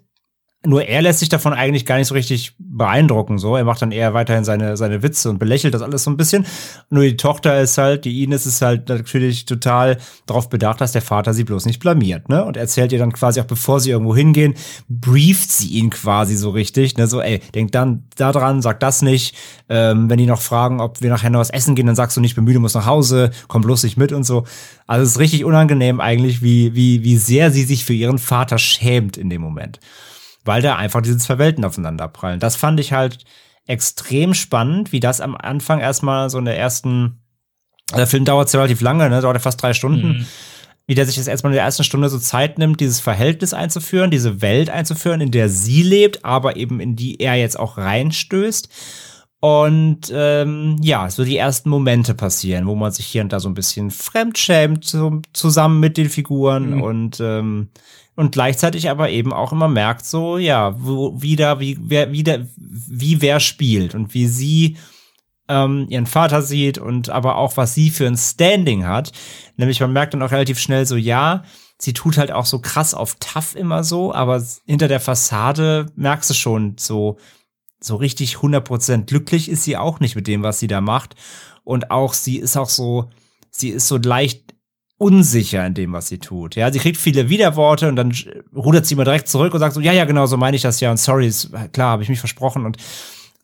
Nur 0.65 0.83
er 0.83 1.03
lässt 1.03 1.19
sich 1.19 1.29
davon 1.29 1.53
eigentlich 1.53 1.85
gar 1.85 1.97
nicht 1.97 2.07
so 2.07 2.15
richtig 2.15 2.55
beeindrucken. 2.57 3.37
So, 3.37 3.55
er 3.55 3.63
macht 3.63 3.81
dann 3.81 3.91
eher 3.91 4.15
weiterhin 4.15 4.43
seine, 4.43 4.75
seine 4.75 5.03
Witze 5.03 5.29
und 5.29 5.37
belächelt 5.37 5.73
das 5.73 5.83
alles 5.83 6.03
so 6.03 6.09
ein 6.09 6.17
bisschen. 6.17 6.45
Nur 6.89 7.03
die 7.03 7.15
Tochter 7.15 7.61
ist 7.61 7.77
halt, 7.77 8.05
die 8.05 8.23
Ines 8.23 8.47
ist 8.47 8.61
halt 8.61 8.89
natürlich 8.89 9.45
total 9.45 9.97
darauf 10.25 10.49
bedacht, 10.49 10.81
dass 10.81 10.91
der 10.91 11.03
Vater 11.03 11.33
sie 11.33 11.43
bloß 11.43 11.67
nicht 11.67 11.79
blamiert, 11.79 12.27
ne? 12.27 12.43
Und 12.43 12.57
erzählt 12.57 12.91
ihr 12.91 12.97
dann 12.97 13.13
quasi 13.13 13.39
auch, 13.39 13.45
bevor 13.45 13.79
sie 13.79 13.91
irgendwo 13.91 14.15
hingehen, 14.15 14.55
brieft 14.89 15.51
sie 15.51 15.69
ihn 15.69 15.91
quasi 15.91 16.35
so 16.35 16.49
richtig, 16.49 16.97
ne? 16.97 17.07
So, 17.07 17.21
ey, 17.21 17.39
denk 17.53 17.71
dann 17.71 18.05
da 18.15 18.31
dran, 18.31 18.63
sag 18.63 18.79
das 18.79 19.03
nicht. 19.03 19.35
Ähm, 19.69 20.09
wenn 20.09 20.17
die 20.17 20.25
noch 20.25 20.41
fragen, 20.41 20.81
ob 20.81 21.01
wir 21.01 21.11
nachher 21.11 21.29
noch 21.29 21.39
was 21.39 21.51
essen 21.51 21.75
gehen, 21.75 21.85
dann 21.85 21.95
sagst 21.95 22.17
du 22.17 22.21
nicht, 22.21 22.35
bemühe, 22.35 22.55
du 22.55 22.59
musst 22.59 22.75
nach 22.75 22.87
Hause, 22.87 23.29
komm 23.47 23.61
bloß 23.61 23.83
nicht 23.83 23.95
mit 23.95 24.11
und 24.11 24.23
so. 24.23 24.43
Also 24.87 25.03
es 25.03 25.11
ist 25.11 25.19
richtig 25.19 25.45
unangenehm 25.45 26.01
eigentlich, 26.01 26.41
wie, 26.41 26.73
wie, 26.73 27.03
wie 27.03 27.17
sehr 27.17 27.51
sie 27.51 27.63
sich 27.63 27.85
für 27.85 27.93
ihren 27.93 28.17
Vater 28.17 28.57
schämt 28.57 29.17
in 29.17 29.29
dem 29.29 29.41
Moment 29.41 29.79
weil 30.47 30.61
da 30.61 30.75
einfach 30.75 31.01
diese 31.01 31.17
zwei 31.17 31.37
Welten 31.37 31.65
aufeinander 31.65 32.07
prallen. 32.07 32.39
Das 32.39 32.55
fand 32.55 32.79
ich 32.79 32.93
halt 32.93 33.25
extrem 33.67 34.33
spannend, 34.33 34.91
wie 34.91 34.99
das 34.99 35.21
am 35.21 35.35
Anfang 35.35 35.79
erstmal 35.79 36.29
so 36.29 36.39
in 36.39 36.45
der 36.45 36.57
ersten, 36.57 37.19
der 37.95 38.07
Film 38.07 38.25
dauert 38.25 38.53
relativ 38.53 38.81
lange, 38.81 39.09
ne, 39.09 39.21
dauert 39.21 39.35
ja 39.35 39.41
fast 39.41 39.61
drei 39.61 39.73
Stunden, 39.73 40.19
mhm. 40.19 40.25
wie 40.87 40.95
der 40.95 41.05
sich 41.05 41.15
das 41.15 41.27
erstmal 41.27 41.51
in 41.51 41.57
der 41.57 41.65
ersten 41.65 41.83
Stunde 41.83 42.09
so 42.09 42.17
Zeit 42.17 42.57
nimmt, 42.57 42.79
dieses 42.79 43.01
Verhältnis 43.01 43.53
einzuführen, 43.53 44.09
diese 44.09 44.41
Welt 44.41 44.69
einzuführen, 44.69 45.21
in 45.21 45.31
der 45.31 45.49
sie 45.49 45.83
lebt, 45.83 46.23
aber 46.23 46.55
eben 46.55 46.79
in 46.79 46.95
die 46.95 47.19
er 47.19 47.35
jetzt 47.35 47.59
auch 47.59 47.77
reinstößt. 47.77 48.69
Und 49.39 50.11
ähm, 50.11 50.77
ja, 50.81 51.09
so 51.11 51.23
die 51.23 51.37
ersten 51.37 51.69
Momente 51.69 52.15
passieren, 52.15 52.65
wo 52.65 52.75
man 52.75 52.91
sich 52.91 53.05
hier 53.05 53.21
und 53.21 53.31
da 53.31 53.39
so 53.39 53.49
ein 53.49 53.53
bisschen 53.53 53.91
fremdschämt, 53.91 54.83
so, 54.83 55.21
zusammen 55.33 55.79
mit 55.79 55.97
den 55.97 56.09
Figuren 56.09 56.75
mhm. 56.75 56.81
und 56.81 57.19
ähm, 57.19 57.69
und 58.15 58.31
gleichzeitig 58.31 58.89
aber 58.89 59.11
eben 59.11 59.31
auch 59.31 59.51
immer 59.51 59.67
merkt, 59.67 60.03
so, 60.03 60.39
ja, 60.39 60.73
wo 60.79 61.21
wieder, 61.21 61.59
wie, 61.59 61.77
wer, 61.79 62.11
wieder, 62.11 62.47
wie 62.57 63.21
wer 63.21 63.39
spielt 63.39 63.93
und 63.93 64.15
wie 64.15 64.25
sie 64.25 64.77
ähm, 65.47 65.85
ihren 65.89 66.07
Vater 66.07 66.41
sieht 66.41 66.79
und 66.79 67.09
aber 67.09 67.35
auch, 67.35 67.57
was 67.57 67.75
sie 67.75 67.91
für 67.91 68.07
ein 68.07 68.17
Standing 68.17 68.87
hat. 68.87 69.11
Nämlich 69.55 69.79
man 69.79 69.93
merkt 69.93 70.15
dann 70.15 70.23
auch 70.23 70.31
relativ 70.31 70.57
schnell 70.57 70.87
so, 70.87 70.95
ja, 70.95 71.43
sie 71.77 71.93
tut 71.93 72.17
halt 72.17 72.31
auch 72.31 72.47
so 72.47 72.57
krass 72.57 72.95
auf 72.95 73.17
tough 73.19 73.55
immer 73.55 73.83
so, 73.83 74.11
aber 74.13 74.43
hinter 74.65 74.87
der 74.87 74.99
Fassade 74.99 75.85
merkst 75.95 76.31
du 76.31 76.33
schon 76.33 76.75
so, 76.79 77.17
so 77.87 77.95
richtig 77.95 78.35
100% 78.35 79.05
glücklich 79.05 79.49
ist 79.49 79.63
sie 79.63 79.77
auch 79.77 79.99
nicht 79.99 80.15
mit 80.15 80.27
dem, 80.27 80.43
was 80.43 80.59
sie 80.59 80.67
da 80.67 80.81
macht. 80.81 81.15
Und 81.63 81.91
auch 81.91 82.13
sie 82.13 82.37
ist 82.37 82.57
auch 82.57 82.69
so, 82.69 83.09
sie 83.49 83.69
ist 83.69 83.87
so 83.87 83.97
leicht 83.97 84.53
unsicher 84.97 85.65
in 85.65 85.73
dem, 85.73 85.93
was 85.93 86.07
sie 86.07 86.17
tut. 86.17 86.55
Ja, 86.55 86.71
sie 86.71 86.79
kriegt 86.79 86.97
viele 86.97 87.29
Widerworte 87.29 87.87
und 87.87 87.95
dann 87.95 88.15
rudert 88.55 88.85
sie 88.85 88.95
immer 88.95 89.03
direkt 89.03 89.27
zurück 89.27 89.53
und 89.53 89.59
sagt 89.59 89.75
so, 89.75 89.81
ja, 89.81 89.93
ja, 89.93 90.05
genau, 90.05 90.25
so 90.25 90.37
meine 90.37 90.55
ich 90.55 90.63
das 90.63 90.79
ja 90.79 90.89
und 90.91 90.97
sorry, 90.97 91.27
ist, 91.27 91.51
klar, 91.71 91.91
habe 91.91 92.03
ich 92.03 92.09
mich 92.09 92.19
versprochen 92.19 92.65
und 92.65 92.77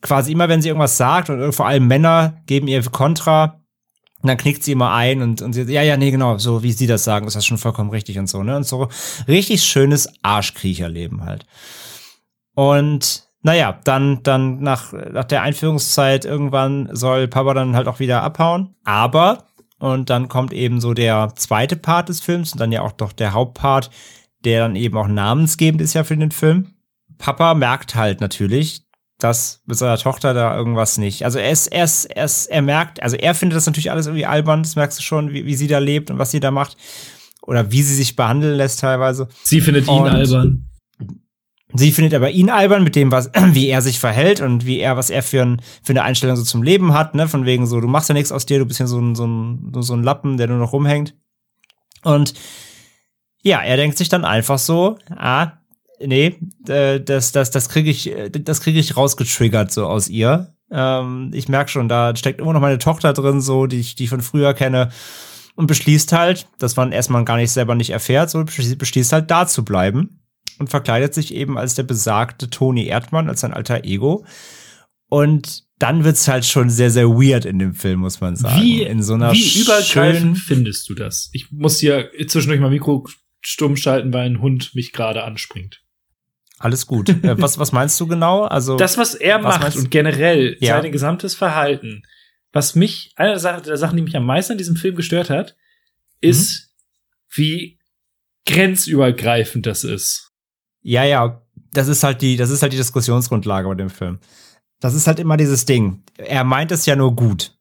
quasi 0.00 0.32
immer, 0.32 0.48
wenn 0.48 0.60
sie 0.60 0.68
irgendwas 0.68 0.96
sagt 0.96 1.30
und 1.30 1.52
vor 1.52 1.66
allem 1.66 1.86
Männer 1.86 2.42
geben 2.46 2.66
ihr 2.66 2.82
Kontra, 2.82 3.60
dann 4.22 4.36
knickt 4.36 4.64
sie 4.64 4.72
immer 4.72 4.92
ein 4.92 5.22
und, 5.22 5.42
und 5.42 5.52
sie, 5.52 5.62
ja, 5.62 5.82
ja, 5.82 5.96
nee, 5.96 6.10
genau, 6.10 6.38
so 6.38 6.62
wie 6.62 6.72
sie 6.72 6.86
das 6.86 7.04
sagen, 7.04 7.26
ist 7.26 7.36
das 7.36 7.46
schon 7.46 7.58
vollkommen 7.58 7.90
richtig 7.90 8.18
und 8.18 8.28
so, 8.28 8.42
ne? 8.42 8.56
Und 8.56 8.66
so 8.66 8.88
richtig 9.28 9.62
schönes 9.62 10.08
Arschkriecherleben 10.22 11.24
halt. 11.24 11.46
Und 12.54 13.23
naja, 13.44 13.78
dann, 13.84 14.22
dann 14.22 14.60
nach, 14.60 14.92
nach 14.92 15.24
der 15.24 15.42
Einführungszeit 15.42 16.24
irgendwann 16.24 16.88
soll 16.92 17.28
Papa 17.28 17.52
dann 17.52 17.76
halt 17.76 17.86
auch 17.86 18.00
wieder 18.00 18.22
abhauen. 18.22 18.74
Aber 18.84 19.44
und 19.78 20.08
dann 20.08 20.28
kommt 20.28 20.54
eben 20.54 20.80
so 20.80 20.94
der 20.94 21.34
zweite 21.36 21.76
Part 21.76 22.08
des 22.08 22.20
Films 22.20 22.52
und 22.52 22.60
dann 22.60 22.72
ja 22.72 22.80
auch 22.80 22.92
doch 22.92 23.12
der 23.12 23.34
Hauptpart, 23.34 23.90
der 24.46 24.60
dann 24.60 24.76
eben 24.76 24.96
auch 24.96 25.08
namensgebend 25.08 25.82
ist 25.82 25.92
ja 25.92 26.04
für 26.04 26.16
den 26.16 26.30
Film. 26.30 26.68
Papa 27.18 27.52
merkt 27.52 27.94
halt 27.94 28.22
natürlich, 28.22 28.86
dass 29.18 29.60
mit 29.66 29.76
seiner 29.76 29.98
Tochter 29.98 30.32
da 30.32 30.56
irgendwas 30.56 30.96
nicht. 30.96 31.26
Also 31.26 31.38
er 31.38 31.50
ist, 31.50 31.66
er 31.66 31.84
ist, 31.84 32.06
er 32.06 32.24
ist, 32.24 32.46
er 32.46 32.62
merkt, 32.62 33.02
also 33.02 33.16
er 33.16 33.34
findet 33.34 33.58
das 33.58 33.66
natürlich 33.66 33.90
alles 33.90 34.06
irgendwie 34.06 34.24
albern, 34.24 34.62
das 34.62 34.74
merkst 34.74 34.98
du 34.98 35.02
schon, 35.02 35.34
wie, 35.34 35.44
wie 35.44 35.54
sie 35.54 35.66
da 35.68 35.80
lebt 35.80 36.10
und 36.10 36.18
was 36.18 36.30
sie 36.30 36.40
da 36.40 36.50
macht. 36.50 36.78
Oder 37.42 37.70
wie 37.70 37.82
sie 37.82 37.94
sich 37.94 38.16
behandeln 38.16 38.56
lässt 38.56 38.80
teilweise. 38.80 39.28
Sie 39.42 39.60
findet 39.60 39.86
ihn 39.86 40.04
albern. 40.04 40.70
Sie 41.76 41.90
findet 41.90 42.14
aber 42.14 42.30
ihn 42.30 42.50
albern 42.50 42.84
mit 42.84 42.94
dem, 42.94 43.10
was, 43.10 43.30
wie 43.52 43.68
er 43.68 43.82
sich 43.82 43.98
verhält 43.98 44.40
und 44.40 44.64
wie 44.64 44.78
er, 44.78 44.96
was 44.96 45.10
er 45.10 45.22
für, 45.22 45.42
ein, 45.42 45.60
für 45.82 45.92
eine 45.92 46.04
Einstellung 46.04 46.36
so 46.36 46.44
zum 46.44 46.62
Leben 46.62 46.94
hat, 46.94 47.14
ne? 47.14 47.28
Von 47.28 47.44
wegen 47.44 47.66
so, 47.66 47.80
du 47.80 47.88
machst 47.88 48.08
ja 48.08 48.14
nichts 48.14 48.32
aus 48.32 48.46
dir, 48.46 48.60
du 48.60 48.64
bist 48.64 48.80
ja 48.80 48.86
so 48.86 49.00
ein, 49.00 49.14
so 49.16 49.26
ein, 49.26 49.72
so 49.80 49.92
ein 49.92 50.04
Lappen, 50.04 50.36
der 50.36 50.46
nur 50.46 50.58
noch 50.58 50.72
rumhängt. 50.72 51.14
Und 52.04 52.34
ja, 53.42 53.60
er 53.60 53.76
denkt 53.76 53.98
sich 53.98 54.08
dann 54.08 54.24
einfach 54.24 54.58
so, 54.58 54.98
ah, 55.10 55.52
nee, 56.00 56.36
äh, 56.68 57.00
das, 57.00 57.32
das, 57.32 57.50
das 57.50 57.68
kriege 57.68 57.90
ich, 57.90 58.14
das 58.30 58.60
kriege 58.60 58.78
ich 58.78 58.96
rausgetriggert 58.96 59.72
so 59.72 59.86
aus 59.86 60.08
ihr. 60.08 60.54
Ähm, 60.70 61.32
ich 61.34 61.48
merke 61.48 61.70
schon, 61.70 61.88
da 61.88 62.14
steckt 62.14 62.40
immer 62.40 62.52
noch 62.52 62.60
meine 62.60 62.78
Tochter 62.78 63.12
drin, 63.12 63.40
so, 63.40 63.66
die 63.66 63.80
ich, 63.80 63.96
die 63.96 64.04
ich 64.04 64.10
von 64.10 64.22
früher 64.22 64.54
kenne. 64.54 64.90
Und 65.56 65.66
beschließt 65.66 66.12
halt, 66.12 66.48
dass 66.58 66.76
man 66.76 66.92
erstmal 66.92 67.24
gar 67.24 67.36
nicht 67.36 67.52
selber 67.52 67.74
nicht 67.74 67.90
erfährt, 67.90 68.30
so 68.30 68.44
beschließt 68.44 69.12
halt 69.12 69.30
da 69.30 69.46
zu 69.46 69.64
bleiben 69.64 70.20
und 70.58 70.70
verkleidet 70.70 71.14
sich 71.14 71.34
eben 71.34 71.58
als 71.58 71.74
der 71.74 71.82
besagte 71.82 72.50
Tony 72.50 72.86
Erdmann, 72.86 73.28
als 73.28 73.40
sein 73.40 73.52
alter 73.52 73.84
Ego. 73.84 74.24
Und 75.08 75.64
dann 75.78 76.04
wird's 76.04 76.28
halt 76.28 76.44
schon 76.44 76.70
sehr, 76.70 76.90
sehr 76.90 77.08
weird 77.08 77.44
in 77.44 77.58
dem 77.58 77.74
Film, 77.74 78.00
muss 78.00 78.20
man 78.20 78.36
sagen. 78.36 78.60
Wie, 78.60 78.82
in 78.82 79.02
so 79.02 79.14
einer 79.14 79.32
wie 79.32 79.60
übergreifend 79.60 80.38
findest 80.38 80.88
du 80.88 80.94
das? 80.94 81.30
Ich 81.32 81.50
muss 81.50 81.78
hier 81.78 82.10
zwischendurch 82.26 82.60
mal 82.60 82.70
Mikro 82.70 83.06
stumm 83.40 83.76
schalten, 83.76 84.12
weil 84.12 84.26
ein 84.26 84.40
Hund 84.40 84.74
mich 84.74 84.92
gerade 84.92 85.24
anspringt. 85.24 85.82
Alles 86.58 86.86
gut. 86.86 87.08
Äh, 87.08 87.18
was, 87.40 87.58
was 87.58 87.72
meinst 87.72 88.00
du 88.00 88.06
genau? 88.06 88.44
Also 88.44 88.76
das, 88.76 88.96
was 88.96 89.14
er 89.14 89.42
was 89.42 89.58
macht 89.58 89.76
und 89.76 89.90
generell 89.90 90.56
ja. 90.60 90.80
sein 90.80 90.92
gesamtes 90.92 91.34
Verhalten. 91.34 92.02
Was 92.52 92.74
mich, 92.76 93.12
eine 93.16 93.32
der 93.32 93.76
Sachen, 93.76 93.96
die 93.96 94.02
mich 94.02 94.16
am 94.16 94.26
meisten 94.26 94.52
an 94.52 94.58
diesem 94.58 94.76
Film 94.76 94.94
gestört 94.94 95.28
hat, 95.28 95.56
ist, 96.20 96.70
mhm. 96.70 97.34
wie 97.34 97.78
grenzübergreifend 98.46 99.66
das 99.66 99.84
ist. 99.84 100.30
Ja, 100.84 101.02
ja, 101.02 101.40
das 101.72 101.88
ist 101.88 102.04
halt 102.04 102.22
die, 102.22 102.36
das 102.36 102.50
ist 102.50 102.62
halt 102.62 102.72
die 102.72 102.76
Diskussionsgrundlage 102.76 103.66
bei 103.66 103.74
dem 103.74 103.90
Film. 103.90 104.20
Das 104.80 104.94
ist 104.94 105.06
halt 105.06 105.18
immer 105.18 105.36
dieses 105.36 105.64
Ding. 105.64 106.02
Er 106.18 106.44
meint 106.44 106.70
es 106.70 106.86
ja 106.86 106.94
nur 106.94 107.16
gut. 107.16 107.56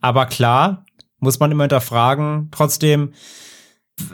Aber 0.00 0.26
klar, 0.26 0.86
muss 1.18 1.40
man 1.40 1.50
immer 1.50 1.64
hinterfragen. 1.64 2.48
Trotzdem 2.52 3.12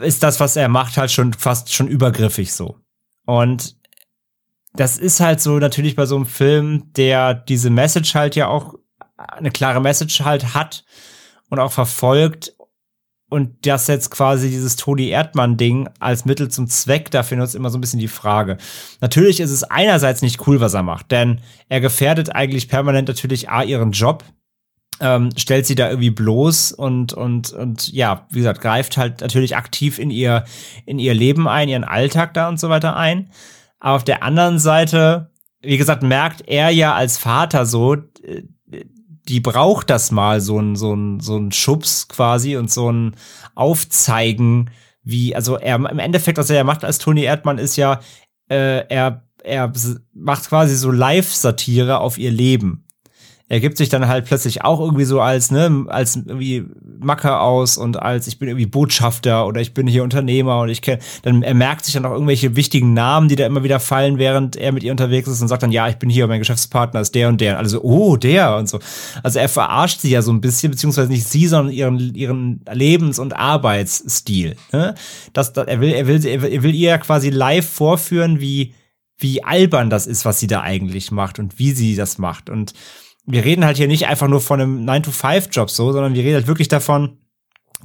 ist 0.01 0.23
das, 0.23 0.39
was 0.39 0.55
er 0.55 0.69
macht, 0.69 0.97
halt 0.97 1.11
schon 1.11 1.33
fast 1.33 1.71
schon 1.71 1.87
übergriffig 1.87 2.51
so. 2.51 2.77
Und 3.25 3.77
das 4.73 4.97
ist 4.97 5.19
halt 5.19 5.39
so 5.39 5.59
natürlich 5.59 5.95
bei 5.95 6.07
so 6.07 6.15
einem 6.15 6.25
Film, 6.25 6.91
der 6.93 7.35
diese 7.35 7.69
Message 7.69 8.15
halt 8.15 8.35
ja 8.35 8.47
auch 8.47 8.73
eine 9.17 9.51
klare 9.51 9.81
Message 9.81 10.21
halt 10.21 10.55
hat 10.55 10.83
und 11.49 11.59
auch 11.59 11.71
verfolgt 11.71 12.55
und 13.31 13.65
das 13.65 13.87
jetzt 13.87 14.11
quasi 14.11 14.49
dieses 14.49 14.75
Toni 14.75 15.07
Erdmann-Ding 15.07 15.87
als 16.01 16.25
Mittel 16.25 16.49
zum 16.49 16.67
Zweck, 16.67 17.11
dafür 17.11 17.37
nutzt 17.37 17.55
immer 17.55 17.69
so 17.69 17.77
ein 17.77 17.81
bisschen 17.81 18.01
die 18.01 18.09
Frage. 18.09 18.57
Natürlich 18.99 19.39
ist 19.39 19.51
es 19.51 19.63
einerseits 19.63 20.21
nicht 20.21 20.45
cool, 20.47 20.59
was 20.59 20.73
er 20.73 20.83
macht, 20.83 21.11
denn 21.11 21.39
er 21.69 21.79
gefährdet 21.79 22.35
eigentlich 22.35 22.67
permanent 22.67 23.07
natürlich 23.07 23.49
A, 23.49 23.63
ihren 23.63 23.91
Job, 23.93 24.25
ähm, 24.99 25.29
stellt 25.37 25.65
sie 25.65 25.75
da 25.75 25.87
irgendwie 25.87 26.09
bloß 26.09 26.73
und, 26.73 27.13
und, 27.13 27.53
und 27.53 27.93
ja, 27.93 28.27
wie 28.31 28.39
gesagt, 28.39 28.59
greift 28.59 28.97
halt 28.97 29.21
natürlich 29.21 29.55
aktiv 29.55 29.97
in 29.97 30.11
ihr, 30.11 30.43
in 30.85 30.99
ihr 30.99 31.13
Leben 31.13 31.47
ein, 31.47 31.69
ihren 31.69 31.85
Alltag 31.85 32.33
da 32.33 32.49
und 32.49 32.59
so 32.59 32.67
weiter 32.67 32.97
ein. 32.97 33.31
Aber 33.79 33.95
auf 33.95 34.03
der 34.03 34.23
anderen 34.23 34.59
Seite, 34.59 35.31
wie 35.61 35.77
gesagt, 35.77 36.03
merkt 36.03 36.49
er 36.49 36.69
ja 36.69 36.95
als 36.95 37.17
Vater 37.17 37.65
so, 37.65 37.95
äh, 37.95 38.43
die 39.27 39.39
braucht 39.39 39.89
das 39.89 40.11
mal, 40.11 40.41
so 40.41 40.59
ein, 40.59 40.75
so 40.75 40.93
ein, 40.93 41.19
so 41.19 41.37
ein 41.37 41.51
Schubs 41.51 42.07
quasi 42.07 42.57
und 42.57 42.71
so 42.71 42.91
ein 42.91 43.15
Aufzeigen, 43.55 44.69
wie, 45.03 45.35
also 45.35 45.57
er 45.57 45.75
im 45.75 45.99
Endeffekt, 45.99 46.37
was 46.37 46.49
er 46.49 46.57
ja 46.57 46.63
macht 46.63 46.83
als 46.83 46.99
Toni 46.99 47.23
Erdmann, 47.23 47.57
ist 47.57 47.75
ja, 47.75 47.99
äh, 48.49 48.85
er, 48.87 49.23
er 49.43 49.71
macht 50.13 50.47
quasi 50.47 50.75
so 50.75 50.91
Live-Satire 50.91 51.99
auf 51.99 52.17
ihr 52.17 52.31
Leben 52.31 52.85
er 53.51 53.59
gibt 53.59 53.75
sich 53.77 53.89
dann 53.89 54.07
halt 54.07 54.27
plötzlich 54.27 54.63
auch 54.63 54.79
irgendwie 54.79 55.03
so 55.03 55.19
als, 55.19 55.51
ne, 55.51 55.83
als 55.89 56.15
irgendwie 56.15 56.63
Macker 57.01 57.41
aus 57.41 57.77
und 57.77 58.01
als 58.01 58.25
ich 58.27 58.39
bin 58.39 58.47
irgendwie 58.47 58.65
Botschafter 58.65 59.45
oder 59.45 59.59
ich 59.59 59.73
bin 59.73 59.87
hier 59.87 60.03
Unternehmer 60.03 60.61
und 60.61 60.69
ich 60.69 60.81
kenne, 60.81 61.01
dann 61.23 61.43
er 61.43 61.53
merkt 61.53 61.83
sich 61.83 61.93
dann 61.93 62.05
auch 62.05 62.13
irgendwelche 62.13 62.55
wichtigen 62.55 62.93
Namen, 62.93 63.27
die 63.27 63.35
da 63.35 63.45
immer 63.45 63.61
wieder 63.61 63.81
fallen, 63.81 64.17
während 64.17 64.55
er 64.55 64.71
mit 64.71 64.83
ihr 64.83 64.91
unterwegs 64.91 65.27
ist 65.27 65.41
und 65.41 65.49
sagt 65.49 65.63
dann, 65.63 65.73
ja, 65.73 65.89
ich 65.89 65.97
bin 65.97 66.09
hier, 66.09 66.27
mein 66.27 66.39
Geschäftspartner 66.39 67.01
ist 67.01 67.13
der 67.13 67.27
und 67.27 67.41
der. 67.41 67.57
Also, 67.57 67.81
oh, 67.81 68.15
der 68.15 68.55
und 68.55 68.69
so. 68.69 68.79
Also 69.21 69.39
er 69.39 69.49
verarscht 69.49 69.99
sie 69.99 70.11
ja 70.11 70.21
so 70.21 70.31
ein 70.31 70.39
bisschen, 70.39 70.71
beziehungsweise 70.71 71.09
nicht 71.09 71.27
sie, 71.27 71.47
sondern 71.47 71.73
ihren, 71.73 72.15
ihren 72.15 72.61
Lebens- 72.71 73.19
und 73.19 73.35
Arbeitsstil. 73.35 74.55
Ne? 74.71 74.95
Das, 75.33 75.51
das, 75.51 75.67
er 75.67 75.81
will, 75.81 75.91
er 75.91 76.07
will, 76.07 76.25
er 76.25 76.63
will 76.63 76.73
ihr 76.73 76.91
ja 76.91 76.97
quasi 76.99 77.29
live 77.29 77.69
vorführen, 77.69 78.39
wie, 78.39 78.75
wie 79.17 79.43
albern 79.43 79.89
das 79.89 80.07
ist, 80.07 80.23
was 80.23 80.39
sie 80.39 80.47
da 80.47 80.61
eigentlich 80.61 81.11
macht 81.11 81.37
und 81.37 81.59
wie 81.59 81.71
sie 81.71 81.97
das 81.97 82.17
macht. 82.17 82.49
Und 82.49 82.73
wir 83.25 83.45
reden 83.45 83.65
halt 83.65 83.77
hier 83.77 83.87
nicht 83.87 84.07
einfach 84.07 84.27
nur 84.27 84.41
von 84.41 84.59
einem 84.59 84.85
9-to-5-Job 84.85 85.69
so, 85.69 85.91
sondern 85.91 86.13
wir 86.13 86.23
reden 86.23 86.35
halt 86.35 86.47
wirklich 86.47 86.67
davon, 86.67 87.17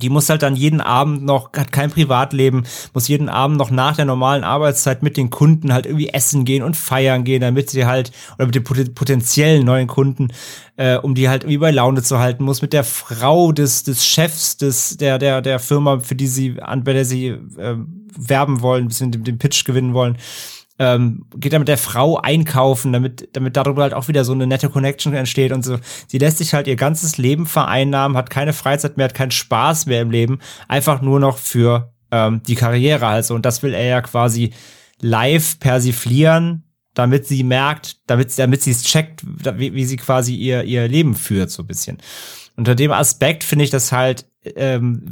die 0.03 0.11
muss 0.11 0.29
halt 0.29 0.43
dann 0.43 0.57
jeden 0.57 0.81
Abend 0.81 1.25
noch, 1.25 1.53
hat 1.55 1.73
kein 1.73 1.91
Privatleben, 1.91 2.65
muss 2.93 3.09
jeden 3.09 3.29
Abend 3.29 3.57
noch 3.57 3.71
nach 3.71 3.97
der 3.97 4.05
normalen 4.05 4.45
Arbeitszeit 4.45 5.03
mit 5.03 5.17
den 5.17 5.31
Kunden 5.31 5.73
halt 5.73 5.87
irgendwie 5.87 6.09
essen 6.09 6.45
gehen 6.45 6.63
und 6.63 6.77
feiern 6.77 7.25
gehen, 7.25 7.41
damit 7.41 7.71
sie 7.71 7.87
halt, 7.87 8.13
oder 8.37 8.47
mit 8.47 8.55
den 8.55 8.95
potenziellen 8.95 9.65
neuen 9.65 9.87
Kunden, 9.87 10.29
äh, 10.77 10.97
um 10.97 11.15
die 11.15 11.29
halt 11.29 11.45
irgendwie 11.45 11.59
bei 11.59 11.71
Laune 11.71 12.03
zu 12.03 12.19
halten, 12.19 12.45
muss 12.45 12.63
mit 12.63 12.73
der 12.73 12.85
Frau 12.85 13.53
des, 13.53 13.85
des 13.85 14.05
Chefs 14.05 14.57
des, 14.59 14.99
der, 14.99 15.19
der, 15.19 15.41
der 15.41 15.59
Firma, 15.59 16.01
für 16.01 16.15
die 16.15 16.27
sie, 16.27 16.61
an 16.61 16.85
bei 16.85 16.93
der 16.93 17.05
sie 17.05 17.29
äh, 17.29 17.77
werben 18.19 18.61
wollen, 18.61 18.89
bisschen 18.89 19.13
den, 19.13 19.25
den 19.25 19.39
Pitch 19.39 19.65
gewinnen 19.65 19.95
wollen, 19.95 20.19
ähm, 20.79 21.25
geht 21.37 21.53
dann 21.53 21.63
mit 21.63 21.69
der 21.69 21.79
Frau 21.79 22.19
einkaufen, 22.19 22.93
damit, 22.93 23.29
damit 23.33 23.57
darüber 23.57 23.83
halt 23.83 23.95
auch 23.95 24.09
wieder 24.09 24.25
so 24.25 24.33
eine 24.33 24.47
nette 24.47 24.69
Connection 24.69 25.15
entsteht 25.15 25.53
und 25.53 25.65
so. 25.65 25.79
Sie 26.07 26.19
lässt 26.19 26.39
sich 26.39 26.53
halt 26.55 26.67
ihr 26.67 26.77
ganzes 26.77 27.17
Leben 27.17 27.47
vereinnahmen, 27.47 28.17
hat 28.17 28.31
keine 28.31 28.53
Freizeit 28.53 28.97
mehr, 28.97 29.05
hat 29.05 29.15
keinen 29.15 29.31
Spaß 29.31 29.87
mehr 29.87 30.03
im 30.03 30.11
Leben, 30.11 30.39
einfach 30.69 31.01
nur 31.01 31.21
noch 31.21 31.39
für 31.39 31.93
ähm, 32.11 32.43
die 32.47 32.57
Karriere 32.57 33.07
halt 33.07 33.25
so. 33.25 33.35
Und 33.35 33.47
das 33.47 33.63
will 33.63 33.73
er 33.75 33.87
ja 33.87 34.01
quasi 34.03 34.53
live 35.01 35.59
persiflieren, 35.61 36.65
damit 36.95 37.27
sie 37.27 37.43
merkt, 37.43 37.99
damit, 38.07 38.39
damit 38.39 38.63
sie 38.63 38.71
es 38.71 38.83
checkt, 38.83 39.23
wie, 39.25 39.75
wie 39.75 39.85
sie 39.85 39.97
quasi 39.97 40.35
ihr, 40.35 40.65
ihr 40.65 40.89
Leben 40.89 41.15
führt, 41.15 41.51
so 41.51 41.63
ein 41.63 41.67
bisschen. 41.67 41.99
Unter 42.57 42.75
dem 42.75 42.93
Aspekt 42.93 43.45
finde 43.45 43.65
ich 43.65 43.71
das 43.71 43.93
halt, 43.93 44.27
ähm, 44.57 45.03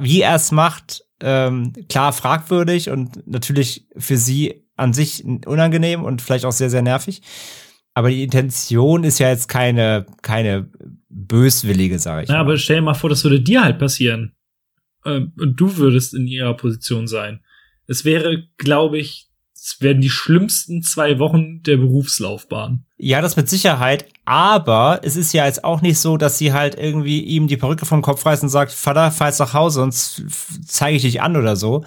wie 0.00 0.20
er 0.20 0.34
es 0.34 0.52
macht, 0.52 1.04
ähm, 1.22 1.72
klar 1.88 2.12
fragwürdig 2.12 2.90
und 2.90 3.26
natürlich 3.26 3.86
für 3.96 4.16
sie 4.16 4.64
an 4.80 4.92
sich 4.92 5.24
unangenehm 5.24 6.02
und 6.02 6.22
vielleicht 6.22 6.44
auch 6.44 6.52
sehr, 6.52 6.70
sehr 6.70 6.82
nervig. 6.82 7.22
Aber 7.94 8.10
die 8.10 8.22
Intention 8.22 9.04
ist 9.04 9.18
ja 9.18 9.28
jetzt 9.28 9.48
keine, 9.48 10.06
keine 10.22 10.70
böswillige, 11.08 11.98
sage 11.98 12.22
ich. 12.22 12.28
Ja, 12.28 12.36
mal. 12.36 12.40
aber 12.40 12.56
stell 12.56 12.76
dir 12.76 12.82
mal 12.82 12.94
vor, 12.94 13.10
das 13.10 13.24
würde 13.24 13.40
dir 13.40 13.62
halt 13.62 13.78
passieren. 13.78 14.32
Ähm, 15.04 15.32
und 15.38 15.56
du 15.56 15.76
würdest 15.76 16.14
in 16.14 16.26
ihrer 16.26 16.54
Position 16.54 17.06
sein. 17.06 17.40
Es 17.86 18.04
wäre, 18.04 18.44
glaube 18.56 18.98
ich, 18.98 19.30
es 19.54 19.80
werden 19.80 20.00
die 20.00 20.10
schlimmsten 20.10 20.82
zwei 20.82 21.18
Wochen 21.18 21.62
der 21.62 21.76
Berufslaufbahn. 21.76 22.86
Ja, 22.96 23.20
das 23.20 23.36
mit 23.36 23.48
Sicherheit. 23.48 24.06
Aber 24.24 25.00
es 25.02 25.16
ist 25.16 25.34
ja 25.34 25.44
jetzt 25.44 25.64
auch 25.64 25.82
nicht 25.82 25.98
so, 25.98 26.16
dass 26.16 26.38
sie 26.38 26.52
halt 26.52 26.76
irgendwie 26.76 27.20
ihm 27.20 27.46
die 27.46 27.58
Perücke 27.58 27.84
vom 27.84 28.00
Kopf 28.00 28.24
reißt 28.24 28.42
und 28.42 28.48
sagt, 28.48 28.72
Vater, 28.72 29.10
fahr 29.10 29.26
jetzt 29.26 29.40
nach 29.40 29.52
Hause, 29.52 29.80
sonst 29.80 30.22
zeige 30.64 30.96
ich 30.96 31.02
dich 31.02 31.20
an 31.20 31.36
oder 31.36 31.56
so. 31.56 31.84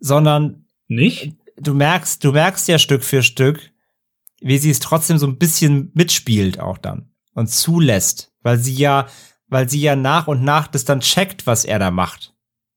Sondern. 0.00 0.64
Nicht? 0.88 1.34
Du 1.58 1.74
merkst, 1.74 2.22
du 2.22 2.32
merkst 2.32 2.68
ja 2.68 2.78
Stück 2.78 3.04
für 3.04 3.22
Stück, 3.22 3.72
wie 4.40 4.58
sie 4.58 4.70
es 4.70 4.80
trotzdem 4.80 5.18
so 5.18 5.26
ein 5.26 5.38
bisschen 5.38 5.90
mitspielt 5.94 6.60
auch 6.60 6.78
dann 6.78 7.10
und 7.34 7.48
zulässt, 7.48 8.32
weil 8.42 8.58
sie 8.58 8.74
ja, 8.74 9.06
weil 9.48 9.68
sie 9.68 9.80
ja 9.80 9.96
nach 9.96 10.26
und 10.26 10.42
nach 10.42 10.66
das 10.66 10.84
dann 10.84 11.00
checkt, 11.00 11.46
was 11.46 11.64
er 11.64 11.78
da 11.78 11.90
macht. 11.90 12.32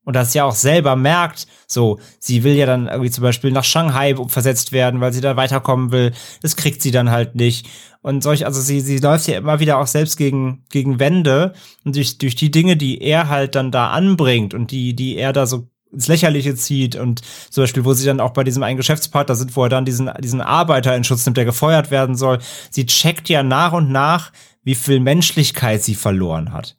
Und 0.05 0.15
das 0.15 0.33
ja 0.33 0.45
auch 0.45 0.55
selber 0.55 0.95
merkt, 0.95 1.45
so, 1.67 1.99
sie 2.19 2.43
will 2.43 2.55
ja 2.55 2.65
dann 2.65 2.87
irgendwie 2.87 3.11
zum 3.11 3.21
Beispiel 3.21 3.51
nach 3.51 3.63
Shanghai 3.63 4.15
versetzt 4.27 4.71
werden, 4.71 5.01
weil 5.01 5.13
sie 5.13 5.21
da 5.21 5.35
weiterkommen 5.35 5.91
will. 5.91 6.13
Das 6.41 6.55
kriegt 6.55 6.81
sie 6.81 6.89
dann 6.89 7.11
halt 7.11 7.35
nicht. 7.35 7.67
Und 8.01 8.23
solch, 8.23 8.45
also 8.45 8.59
sie, 8.59 8.81
sie 8.81 8.97
läuft 8.97 9.27
ja 9.27 9.37
immer 9.37 9.59
wieder 9.59 9.77
auch 9.77 9.85
selbst 9.85 10.17
gegen, 10.17 10.63
gegen 10.71 10.99
Wände. 10.99 11.53
Und 11.83 11.95
durch, 11.95 12.17
durch 12.17 12.35
die 12.35 12.49
Dinge, 12.49 12.75
die 12.75 13.01
er 13.01 13.29
halt 13.29 13.53
dann 13.53 13.71
da 13.71 13.91
anbringt 13.91 14.55
und 14.55 14.71
die, 14.71 14.95
die 14.95 15.15
er 15.15 15.31
da 15.31 15.45
so 15.45 15.69
ins 15.91 16.07
Lächerliche 16.07 16.55
zieht 16.55 16.95
und 16.95 17.21
zum 17.49 17.63
Beispiel, 17.63 17.85
wo 17.85 17.93
sie 17.93 18.05
dann 18.05 18.19
auch 18.19 18.31
bei 18.31 18.43
diesem 18.43 18.63
einen 18.63 18.77
Geschäftspartner 18.77 19.35
sind, 19.35 19.55
wo 19.55 19.63
er 19.63 19.69
dann 19.69 19.85
diesen, 19.85 20.09
diesen 20.19 20.41
Arbeiter 20.41 20.95
in 20.95 21.03
Schutz 21.03 21.25
nimmt, 21.25 21.37
der 21.37 21.45
gefeuert 21.45 21.89
werden 21.89 22.15
soll. 22.15 22.39
Sie 22.69 22.85
checkt 22.85 23.29
ja 23.29 23.41
nach 23.43 23.73
und 23.73 23.91
nach, 23.91 24.31
wie 24.63 24.75
viel 24.75 24.99
Menschlichkeit 24.99 25.83
sie 25.83 25.95
verloren 25.95 26.53
hat. 26.53 26.77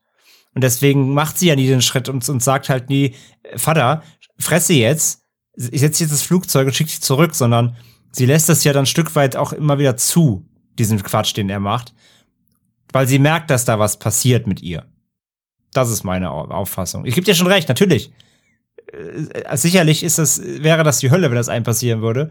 Und 0.54 0.62
deswegen 0.62 1.12
macht 1.12 1.38
sie 1.38 1.48
ja 1.48 1.56
nie 1.56 1.66
den 1.66 1.82
Schritt 1.82 2.08
und, 2.08 2.28
und 2.28 2.42
sagt 2.42 2.68
halt 2.68 2.88
nie, 2.88 3.14
Vater, 3.56 4.02
fresse 4.38 4.74
jetzt, 4.74 5.22
ich 5.56 5.80
setze 5.80 6.04
jetzt 6.04 6.12
das 6.12 6.22
Flugzeug 6.22 6.66
und 6.66 6.74
schicke 6.74 6.90
dich 6.90 7.02
zurück, 7.02 7.34
sondern 7.34 7.76
sie 8.12 8.26
lässt 8.26 8.48
das 8.48 8.64
ja 8.64 8.72
dann 8.72 8.84
ein 8.84 8.86
Stück 8.86 9.14
weit 9.16 9.36
auch 9.36 9.52
immer 9.52 9.78
wieder 9.78 9.96
zu, 9.96 10.46
diesen 10.78 11.02
Quatsch, 11.02 11.36
den 11.36 11.50
er 11.50 11.60
macht, 11.60 11.94
weil 12.92 13.06
sie 13.06 13.18
merkt, 13.18 13.50
dass 13.50 13.64
da 13.64 13.78
was 13.78 13.98
passiert 13.98 14.46
mit 14.46 14.62
ihr. 14.62 14.86
Das 15.72 15.90
ist 15.90 16.04
meine 16.04 16.30
Auffassung. 16.30 17.04
Ich 17.04 17.14
gebe 17.14 17.24
dir 17.24 17.34
schon 17.34 17.46
recht, 17.46 17.68
natürlich 17.68 18.12
äh, 18.92 19.56
sicherlich 19.56 20.02
ist 20.02 20.18
das, 20.18 20.40
wäre 20.42 20.84
das 20.84 20.98
die 20.98 21.10
Hölle, 21.10 21.28
wenn 21.30 21.36
das 21.36 21.48
einem 21.48 21.64
passieren 21.64 22.02
würde. 22.02 22.30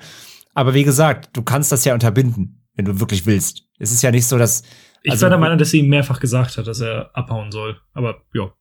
Aber 0.53 0.73
wie 0.73 0.83
gesagt, 0.83 1.29
du 1.33 1.41
kannst 1.41 1.71
das 1.71 1.85
ja 1.85 1.93
unterbinden, 1.93 2.65
wenn 2.75 2.85
du 2.85 2.99
wirklich 2.99 3.25
willst. 3.25 3.63
Es 3.77 3.91
ist 3.91 4.01
ja 4.01 4.11
nicht 4.11 4.25
so, 4.25 4.37
dass. 4.37 4.63
Ich 5.03 5.11
also, 5.11 5.23
war 5.23 5.29
der 5.29 5.39
Meinung, 5.39 5.57
dass 5.57 5.69
sie 5.69 5.79
ihm 5.79 5.89
mehrfach 5.89 6.19
gesagt 6.19 6.57
hat, 6.57 6.67
dass 6.67 6.81
er 6.81 7.11
abhauen 7.13 7.51
soll. 7.51 7.79
Aber 7.93 8.21
ja. 8.33 8.53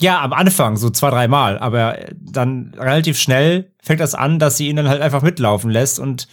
Ja, 0.00 0.22
am 0.22 0.32
Anfang, 0.32 0.76
so 0.76 0.90
zwei, 0.90 1.10
drei 1.10 1.28
Mal. 1.28 1.58
Aber 1.58 1.98
dann 2.18 2.74
relativ 2.76 3.18
schnell 3.18 3.72
fängt 3.82 4.00
das 4.00 4.14
an, 4.14 4.38
dass 4.38 4.56
sie 4.56 4.68
ihn 4.68 4.76
dann 4.76 4.88
halt 4.88 5.02
einfach 5.02 5.22
mitlaufen 5.22 5.70
lässt 5.70 5.98
und 5.98 6.26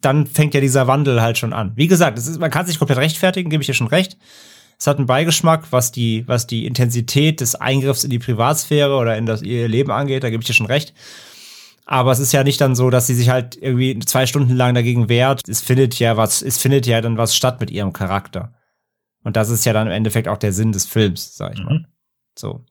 dann 0.00 0.26
fängt 0.26 0.54
ja 0.54 0.60
dieser 0.60 0.86
Wandel 0.86 1.22
halt 1.22 1.38
schon 1.38 1.52
an. 1.52 1.72
Wie 1.74 1.86
gesagt, 1.86 2.18
ist, 2.18 2.38
man 2.38 2.50
kann 2.50 2.66
sich 2.66 2.78
komplett 2.78 2.98
rechtfertigen, 2.98 3.50
gebe 3.50 3.62
ich 3.62 3.66
dir 3.66 3.74
schon 3.74 3.86
recht. 3.86 4.18
Es 4.78 4.86
hat 4.86 4.98
einen 4.98 5.06
Beigeschmack, 5.06 5.72
was 5.72 5.90
die, 5.90 6.26
was 6.26 6.46
die 6.46 6.66
Intensität 6.66 7.40
des 7.40 7.54
Eingriffs 7.54 8.04
in 8.04 8.10
die 8.10 8.18
Privatsphäre 8.18 8.96
oder 8.96 9.16
in 9.16 9.26
das 9.26 9.42
ihr 9.42 9.68
Leben 9.68 9.90
angeht, 9.90 10.22
da 10.22 10.30
gebe 10.30 10.42
ich 10.42 10.46
dir 10.46 10.54
schon 10.54 10.66
recht. 10.66 10.92
Aber 11.86 12.10
es 12.10 12.18
ist 12.18 12.32
ja 12.32 12.44
nicht 12.44 12.60
dann 12.60 12.74
so, 12.74 12.90
dass 12.90 13.06
sie 13.06 13.14
sich 13.14 13.30
halt 13.30 13.56
irgendwie 13.56 13.98
zwei 14.00 14.26
Stunden 14.26 14.54
lang 14.54 14.74
dagegen 14.74 15.08
wehrt. 15.08 15.48
Es 15.48 15.60
findet 15.60 15.98
ja 15.98 16.16
was, 16.16 16.42
es 16.42 16.58
findet 16.58 16.86
ja 16.86 17.00
dann 17.00 17.16
was 17.16 17.36
statt 17.36 17.60
mit 17.60 17.70
ihrem 17.70 17.92
Charakter. 17.92 18.52
Und 19.22 19.36
das 19.36 19.50
ist 19.50 19.64
ja 19.64 19.72
dann 19.72 19.86
im 19.86 19.92
Endeffekt 19.92 20.28
auch 20.28 20.36
der 20.36 20.52
Sinn 20.52 20.72
des 20.72 20.84
Films, 20.84 21.36
sag 21.36 21.54
ich 21.54 21.60
mhm. 21.60 21.64
mal. 21.64 21.86
So. 22.36 22.64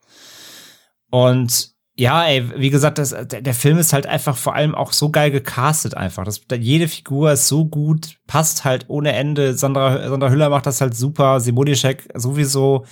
Und 1.09 1.74
ja, 1.97 2.25
ey, 2.25 2.59
wie 2.59 2.69
gesagt, 2.69 2.97
das, 2.97 3.11
der, 3.11 3.41
der, 3.41 3.53
Film 3.53 3.77
ist 3.77 3.93
halt 3.93 4.05
einfach 4.05 4.35
vor 4.35 4.53
allem 4.53 4.75
auch 4.75 4.91
so 4.91 5.09
geil 5.11 5.31
gecastet 5.31 5.95
einfach. 5.95 6.25
Das, 6.25 6.41
jede 6.59 6.89
Figur 6.89 7.31
ist 7.31 7.47
so 7.47 7.65
gut, 7.65 8.17
passt 8.27 8.65
halt 8.65 8.85
ohne 8.89 9.13
Ende. 9.13 9.53
Sandra, 9.53 10.09
Sandra 10.09 10.29
Hüller 10.29 10.49
macht 10.49 10.65
das 10.65 10.81
halt 10.81 10.93
super, 10.95 11.39
Simonischek 11.39 12.09
sowieso. 12.13 12.85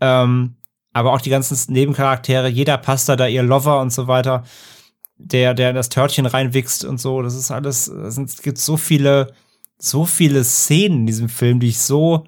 Ähm, 0.00 0.54
aber 0.92 1.12
auch 1.12 1.20
die 1.20 1.30
ganzen 1.30 1.72
Nebencharaktere, 1.72 2.48
jeder 2.48 2.78
passt 2.78 3.08
da, 3.08 3.16
da 3.16 3.26
ihr 3.26 3.42
Lover 3.42 3.80
und 3.80 3.92
so 3.92 4.06
weiter, 4.06 4.44
der, 5.16 5.54
der 5.54 5.70
in 5.70 5.76
das 5.76 5.88
Törtchen 5.88 6.26
reinwichst 6.26 6.84
und 6.84 7.00
so. 7.00 7.22
Das 7.22 7.34
ist 7.34 7.50
alles, 7.50 7.88
es 7.88 8.42
gibt 8.42 8.58
so 8.58 8.76
viele, 8.76 9.32
so 9.78 10.04
viele 10.04 10.44
Szenen 10.44 11.00
in 11.00 11.06
diesem 11.06 11.28
Film, 11.28 11.58
die 11.58 11.68
ich 11.68 11.80
so 11.80 12.24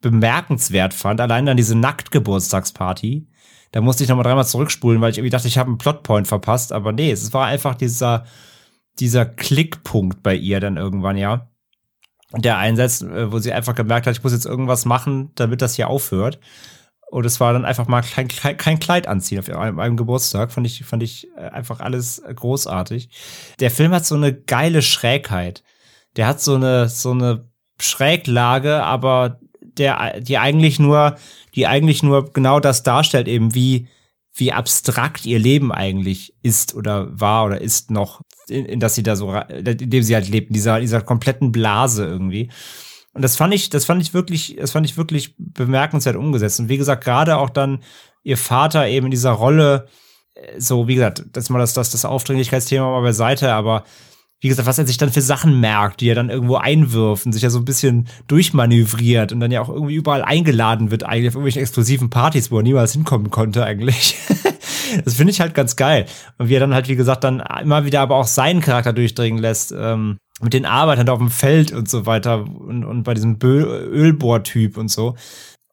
bemerkenswert 0.00 0.94
fand. 0.94 1.20
Allein 1.20 1.44
dann 1.44 1.58
diese 1.58 1.74
Nacktgeburtstagsparty 1.74 3.26
Da 3.72 3.80
musste 3.80 4.02
ich 4.02 4.08
nochmal 4.08 4.24
dreimal 4.24 4.46
zurückspulen, 4.46 5.00
weil 5.00 5.12
ich 5.12 5.18
irgendwie 5.18 5.30
dachte, 5.30 5.48
ich 5.48 5.58
habe 5.58 5.68
einen 5.68 5.78
Plotpoint 5.78 6.26
verpasst. 6.26 6.72
Aber 6.72 6.92
nee, 6.92 7.10
es 7.10 7.32
war 7.32 7.46
einfach 7.46 7.74
dieser, 7.74 8.24
dieser 8.98 9.24
Klickpunkt 9.26 10.22
bei 10.22 10.34
ihr 10.34 10.60
dann 10.60 10.76
irgendwann, 10.76 11.16
ja. 11.16 11.48
Der 12.36 12.58
Einsatz, 12.58 13.02
äh, 13.02 13.32
wo 13.32 13.38
sie 13.38 13.52
einfach 13.52 13.74
gemerkt 13.74 14.06
hat, 14.06 14.16
ich 14.16 14.22
muss 14.22 14.32
jetzt 14.32 14.46
irgendwas 14.46 14.84
machen, 14.84 15.30
damit 15.34 15.62
das 15.62 15.74
hier 15.74 15.88
aufhört. 15.88 16.40
Und 17.10 17.26
es 17.26 17.40
war 17.40 17.52
dann 17.52 17.64
einfach 17.64 17.88
mal 17.88 18.02
kein, 18.02 18.28
kein 18.28 18.78
Kleid 18.78 19.08
anziehen 19.08 19.40
auf 19.40 19.48
einem, 19.48 19.80
einem, 19.80 19.96
Geburtstag. 19.96 20.52
Fand 20.52 20.66
ich, 20.66 20.84
fand 20.84 21.02
ich 21.02 21.28
äh, 21.36 21.40
einfach 21.40 21.80
alles 21.80 22.22
großartig. 22.34 23.10
Der 23.58 23.72
Film 23.72 23.92
hat 23.92 24.06
so 24.06 24.14
eine 24.14 24.32
geile 24.32 24.80
Schrägheit. 24.80 25.64
Der 26.16 26.28
hat 26.28 26.40
so 26.40 26.54
eine, 26.54 26.88
so 26.88 27.10
eine 27.10 27.48
Schräglage, 27.80 28.82
aber 28.84 29.40
der, 29.80 30.20
die 30.20 30.38
eigentlich 30.38 30.78
nur, 30.78 31.16
die 31.54 31.66
eigentlich 31.66 32.02
nur 32.02 32.32
genau 32.32 32.60
das 32.60 32.84
darstellt, 32.84 33.26
eben 33.26 33.54
wie, 33.54 33.88
wie 34.34 34.52
abstrakt 34.52 35.26
ihr 35.26 35.38
Leben 35.38 35.72
eigentlich 35.72 36.34
ist 36.42 36.74
oder 36.74 37.08
war 37.18 37.46
oder 37.46 37.60
ist 37.60 37.90
noch, 37.90 38.20
in, 38.48 38.64
in 38.66 38.80
dass 38.80 38.94
sie 38.94 39.02
da 39.02 39.16
so, 39.16 39.32
in 39.34 39.90
dem 39.90 40.02
sie 40.02 40.14
halt 40.14 40.28
lebt, 40.28 40.48
in 40.48 40.54
dieser, 40.54 40.80
dieser 40.80 41.00
kompletten 41.00 41.50
Blase 41.50 42.04
irgendwie. 42.04 42.50
Und 43.12 43.22
das 43.22 43.36
fand 43.36 43.52
ich, 43.52 43.70
das 43.70 43.84
fand 43.84 44.02
ich 44.02 44.14
wirklich, 44.14 44.56
das 44.58 44.70
fand 44.70 44.86
ich 44.86 44.96
wirklich 44.96 45.34
bemerkenswert 45.36 46.16
umgesetzt. 46.16 46.60
Und 46.60 46.68
wie 46.68 46.78
gesagt, 46.78 47.02
gerade 47.02 47.38
auch 47.38 47.50
dann 47.50 47.82
ihr 48.22 48.36
Vater 48.36 48.86
eben 48.86 49.06
in 49.06 49.10
dieser 49.10 49.32
Rolle, 49.32 49.88
äh, 50.34 50.60
so, 50.60 50.86
wie 50.86 50.94
gesagt, 50.94 51.24
das 51.32 51.50
mal 51.50 51.58
das, 51.58 51.72
das, 51.72 51.90
das 51.90 52.04
Aufdringlichkeitsthema 52.04 52.88
mal 52.88 53.02
beiseite, 53.02 53.52
aber 53.52 53.84
wie 54.40 54.48
gesagt, 54.48 54.66
was 54.66 54.78
er 54.78 54.86
sich 54.86 54.96
dann 54.96 55.10
für 55.10 55.20
Sachen 55.20 55.60
merkt, 55.60 56.00
die 56.00 56.08
er 56.08 56.14
dann 56.14 56.30
irgendwo 56.30 56.56
einwirft 56.56 57.26
und 57.26 57.32
sich 57.32 57.42
ja 57.42 57.50
so 57.50 57.58
ein 57.58 57.64
bisschen 57.64 58.08
durchmanövriert 58.26 59.32
und 59.32 59.40
dann 59.40 59.50
ja 59.50 59.60
auch 59.60 59.68
irgendwie 59.68 59.94
überall 59.94 60.22
eingeladen 60.22 60.90
wird, 60.90 61.04
eigentlich 61.04 61.28
auf 61.28 61.34
irgendwelchen 61.34 61.62
exklusiven 61.62 62.08
Partys, 62.08 62.50
wo 62.50 62.56
er 62.56 62.62
niemals 62.62 62.92
hinkommen 62.92 63.30
konnte, 63.30 63.64
eigentlich. 63.64 64.16
das 65.04 65.14
finde 65.14 65.32
ich 65.32 65.40
halt 65.40 65.54
ganz 65.54 65.76
geil. 65.76 66.06
Und 66.38 66.48
wie 66.48 66.54
er 66.54 66.60
dann 66.60 66.74
halt, 66.74 66.88
wie 66.88 66.96
gesagt, 66.96 67.24
dann 67.24 67.42
immer 67.62 67.84
wieder 67.84 68.00
aber 68.00 68.16
auch 68.16 68.26
seinen 68.26 68.62
Charakter 68.62 68.94
durchdringen 68.94 69.38
lässt. 69.38 69.72
Ähm, 69.76 70.18
mit 70.42 70.54
den 70.54 70.64
Arbeitern 70.64 71.08
auf 71.10 71.18
dem 71.18 71.30
Feld 71.30 71.72
und 71.72 71.88
so 71.88 72.06
weiter 72.06 72.44
und, 72.44 72.84
und 72.84 73.02
bei 73.02 73.12
diesem 73.12 73.38
Ölbohrtyp 73.42 74.78
und 74.78 74.90
so. 74.90 75.16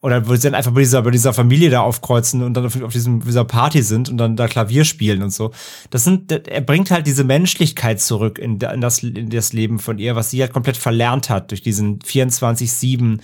Oder 0.02 0.28
wo 0.28 0.36
sie 0.36 0.44
dann 0.44 0.54
einfach 0.54 0.72
bei 0.72 0.82
dieser, 0.82 1.02
bei 1.02 1.10
dieser 1.10 1.34
Familie 1.34 1.72
da 1.72 1.82
aufkreuzen 1.82 2.44
und 2.44 2.54
dann 2.54 2.68
auf, 2.68 2.80
auf 2.82 2.94
diesem, 2.94 3.22
dieser 3.22 3.46
Party 3.46 3.82
sind 3.82 4.10
und 4.10 4.18
dann 4.18 4.36
da 4.36 4.48
Klavier 4.48 4.86
spielen 4.86 5.24
und 5.24 5.32
so. 5.32 5.52
Das 5.90 6.04
sind, 6.04 6.32
er 6.32 6.62
bringt 6.62 6.92
halt 6.92 7.08
diese 7.08 7.24
Menschlichkeit 7.24 8.00
zurück 8.00 8.38
in, 8.38 8.60
in, 8.60 8.82
das, 8.82 9.02
in 9.02 9.32
das 9.32 9.54
Leben 9.54 9.80
von 9.80 9.98
ihr, 9.98 10.16
was 10.16 10.30
sie 10.30 10.42
halt 10.42 10.54
komplett 10.54 10.78
verlernt 10.78 11.32
hat 11.32 11.50
durch 11.50 11.62
diesen 11.62 12.00
24-7 12.00 13.20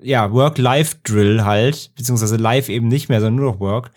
ja, 0.00 0.32
Work-Life-Drill 0.32 1.44
halt, 1.44 1.92
beziehungsweise 1.96 2.36
live 2.36 2.68
eben 2.68 2.88
nicht 2.88 3.08
mehr, 3.08 3.20
sondern 3.20 3.42
nur 3.42 3.52
noch 3.52 3.60
Work. 3.60 3.90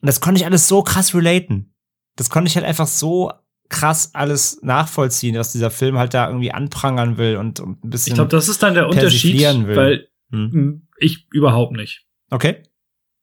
Und 0.00 0.06
das 0.06 0.20
konnte 0.20 0.40
ich 0.40 0.46
alles 0.46 0.68
so 0.68 0.82
krass 0.82 1.14
relaten. 1.14 1.72
Das 2.16 2.30
konnte 2.30 2.48
ich 2.48 2.56
halt 2.56 2.66
einfach 2.66 2.86
so 2.86 3.32
krass 3.68 4.10
alles 4.12 4.60
nachvollziehen, 4.62 5.34
dass 5.34 5.52
dieser 5.52 5.70
Film 5.70 5.98
halt 5.98 6.14
da 6.14 6.28
irgendwie 6.28 6.52
anprangern 6.52 7.16
will 7.16 7.36
und, 7.36 7.60
und 7.60 7.84
ein 7.84 7.90
bisschen. 7.90 8.12
Ich 8.12 8.14
glaube, 8.14 8.30
das 8.30 8.48
ist 8.48 8.62
dann 8.62 8.74
der 8.74 8.88
Unterschied, 8.88 9.40
weil 9.42 10.08
hm. 10.30 10.88
ich 10.98 11.28
überhaupt 11.32 11.72
nicht. 11.72 12.06
Okay. 12.30 12.62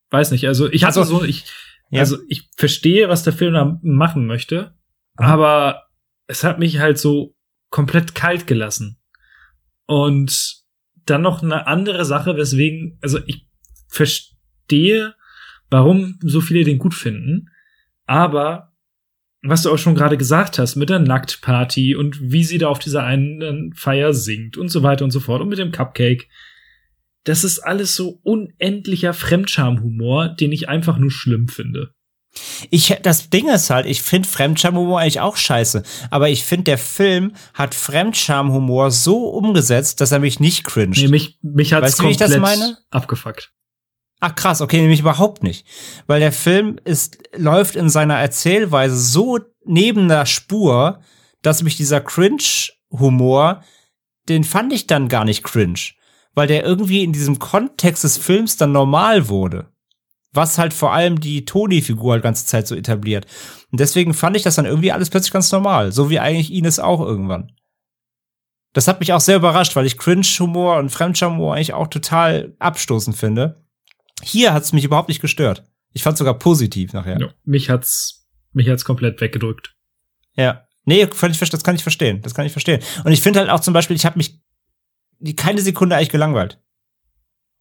Weiß 0.09 0.31
nicht. 0.31 0.47
Also 0.47 0.71
ich 0.71 0.83
hatte 0.83 0.99
also, 0.99 1.19
so, 1.19 1.23
ich, 1.23 1.45
ja. 1.89 2.01
also 2.01 2.17
ich 2.27 2.49
verstehe, 2.55 3.09
was 3.09 3.23
der 3.23 3.33
Film 3.33 3.53
da 3.53 3.79
machen 3.81 4.25
möchte, 4.25 4.75
mhm. 5.17 5.25
aber 5.25 5.83
es 6.27 6.43
hat 6.43 6.59
mich 6.59 6.79
halt 6.79 6.97
so 6.97 7.35
komplett 7.69 8.15
kalt 8.15 8.47
gelassen. 8.47 8.99
Und 9.85 10.61
dann 11.05 11.21
noch 11.21 11.41
eine 11.41 11.67
andere 11.67 12.05
Sache, 12.05 12.37
weswegen, 12.37 12.97
also 13.01 13.19
ich 13.25 13.47
verstehe, 13.87 15.15
warum 15.69 16.19
so 16.21 16.41
viele 16.41 16.63
den 16.63 16.77
gut 16.77 16.93
finden, 16.93 17.49
aber 18.05 18.71
was 19.43 19.63
du 19.63 19.71
auch 19.71 19.77
schon 19.77 19.95
gerade 19.95 20.17
gesagt 20.17 20.59
hast, 20.59 20.75
mit 20.75 20.89
der 20.89 20.99
Nacktparty 20.99 21.95
und 21.95 22.31
wie 22.31 22.43
sie 22.43 22.59
da 22.59 22.67
auf 22.67 22.79
dieser 22.79 23.03
einen 23.03 23.73
Feier 23.73 24.13
singt 24.13 24.57
und 24.57 24.69
so 24.69 24.83
weiter 24.83 25.03
und 25.03 25.11
so 25.11 25.19
fort 25.19 25.41
und 25.41 25.49
mit 25.49 25.57
dem 25.57 25.71
Cupcake. 25.71 26.27
Das 27.23 27.43
ist 27.43 27.59
alles 27.59 27.95
so 27.95 28.19
unendlicher 28.23 29.13
Fremdschamhumor, 29.13 30.29
den 30.29 30.51
ich 30.51 30.69
einfach 30.69 30.97
nur 30.97 31.11
schlimm 31.11 31.47
finde. 31.47 31.93
Ich, 32.69 32.95
das 33.01 33.29
Ding 33.29 33.49
ist 33.49 33.69
halt, 33.69 33.85
ich 33.85 34.01
finde 34.01 34.27
Fremdschamhumor 34.27 35.01
eigentlich 35.01 35.19
auch 35.19 35.35
scheiße. 35.35 35.83
Aber 36.09 36.29
ich 36.29 36.45
finde, 36.45 36.63
der 36.63 36.77
Film 36.77 37.33
hat 37.53 37.75
Fremdschamhumor 37.75 38.89
so 38.91 39.29
umgesetzt, 39.29 39.99
dass 39.99 40.11
er 40.11 40.19
mich 40.19 40.39
nicht 40.39 40.63
cringe. 40.63 40.95
Nee, 40.95 41.07
mich, 41.09 41.39
mich 41.41 41.73
hat's 41.73 41.99
weißt 41.99 42.19
komplett 42.19 42.77
abgefuckt. 42.89 43.51
Ach 44.21 44.35
krass, 44.35 44.61
okay, 44.61 44.79
nämlich 44.79 44.99
überhaupt 44.99 45.43
nicht. 45.43 45.65
Weil 46.05 46.19
der 46.19 46.31
Film 46.31 46.79
ist, 46.85 47.17
läuft 47.35 47.75
in 47.75 47.89
seiner 47.89 48.19
Erzählweise 48.19 48.95
so 48.95 49.39
neben 49.65 50.07
der 50.07 50.25
Spur, 50.25 51.01
dass 51.41 51.63
mich 51.63 51.75
dieser 51.75 52.01
Cringe-Humor, 52.01 53.63
den 54.29 54.43
fand 54.43 54.71
ich 54.73 54.85
dann 54.85 55.09
gar 55.09 55.25
nicht 55.25 55.43
cringe. 55.43 55.79
Weil 56.33 56.47
der 56.47 56.63
irgendwie 56.63 57.03
in 57.03 57.13
diesem 57.13 57.39
Kontext 57.39 58.03
des 58.03 58.17
Films 58.17 58.57
dann 58.57 58.71
normal 58.71 59.27
wurde. 59.27 59.67
Was 60.33 60.57
halt 60.57 60.73
vor 60.73 60.93
allem 60.93 61.19
die 61.19 61.43
Toni-Figur 61.43 62.13
halt 62.13 62.23
ganze 62.23 62.45
Zeit 62.45 62.65
so 62.65 62.75
etabliert. 62.75 63.27
Und 63.71 63.81
deswegen 63.81 64.13
fand 64.13 64.37
ich 64.37 64.43
das 64.43 64.55
dann 64.55 64.65
irgendwie 64.65 64.93
alles 64.93 65.09
plötzlich 65.09 65.33
ganz 65.33 65.51
normal. 65.51 65.91
So 65.91 66.09
wie 66.09 66.19
eigentlich 66.19 66.53
Ines 66.53 66.79
auch 66.79 67.01
irgendwann. 67.01 67.51
Das 68.73 68.87
hat 68.87 69.01
mich 69.01 69.11
auch 69.11 69.19
sehr 69.19 69.35
überrascht, 69.35 69.75
weil 69.75 69.85
ich 69.85 69.97
Cringe-Humor 69.97 70.77
und 70.77 70.89
Fremdscham-Humor 70.89 71.55
eigentlich 71.55 71.73
auch 71.73 71.87
total 71.87 72.55
abstoßend 72.59 73.17
finde. 73.17 73.65
Hier 74.23 74.53
hat's 74.53 74.71
mich 74.71 74.85
überhaupt 74.85 75.09
nicht 75.09 75.21
gestört. 75.21 75.65
Ich 75.91 76.03
fand 76.03 76.17
sogar 76.17 76.39
positiv 76.39 76.93
nachher. 76.93 77.19
Ja, 77.19 77.33
mich 77.43 77.69
hat's, 77.69 78.29
mich 78.53 78.69
hat's 78.69 78.85
komplett 78.85 79.19
weggedrückt. 79.19 79.75
Ja. 80.35 80.65
Nee, 80.85 81.05
das 81.05 81.19
kann 81.63 81.75
ich 81.75 81.83
verstehen. 81.83 82.21
Das 82.21 82.33
kann 82.33 82.45
ich 82.45 82.53
verstehen. 82.53 82.81
Und 83.03 83.11
ich 83.11 83.21
finde 83.21 83.39
halt 83.39 83.49
auch 83.49 83.59
zum 83.59 83.73
Beispiel, 83.73 83.95
ich 83.95 84.05
habe 84.05 84.17
mich 84.17 84.40
die 85.21 85.35
keine 85.35 85.61
Sekunde 85.61 85.95
eigentlich 85.95 86.09
gelangweilt. 86.09 86.59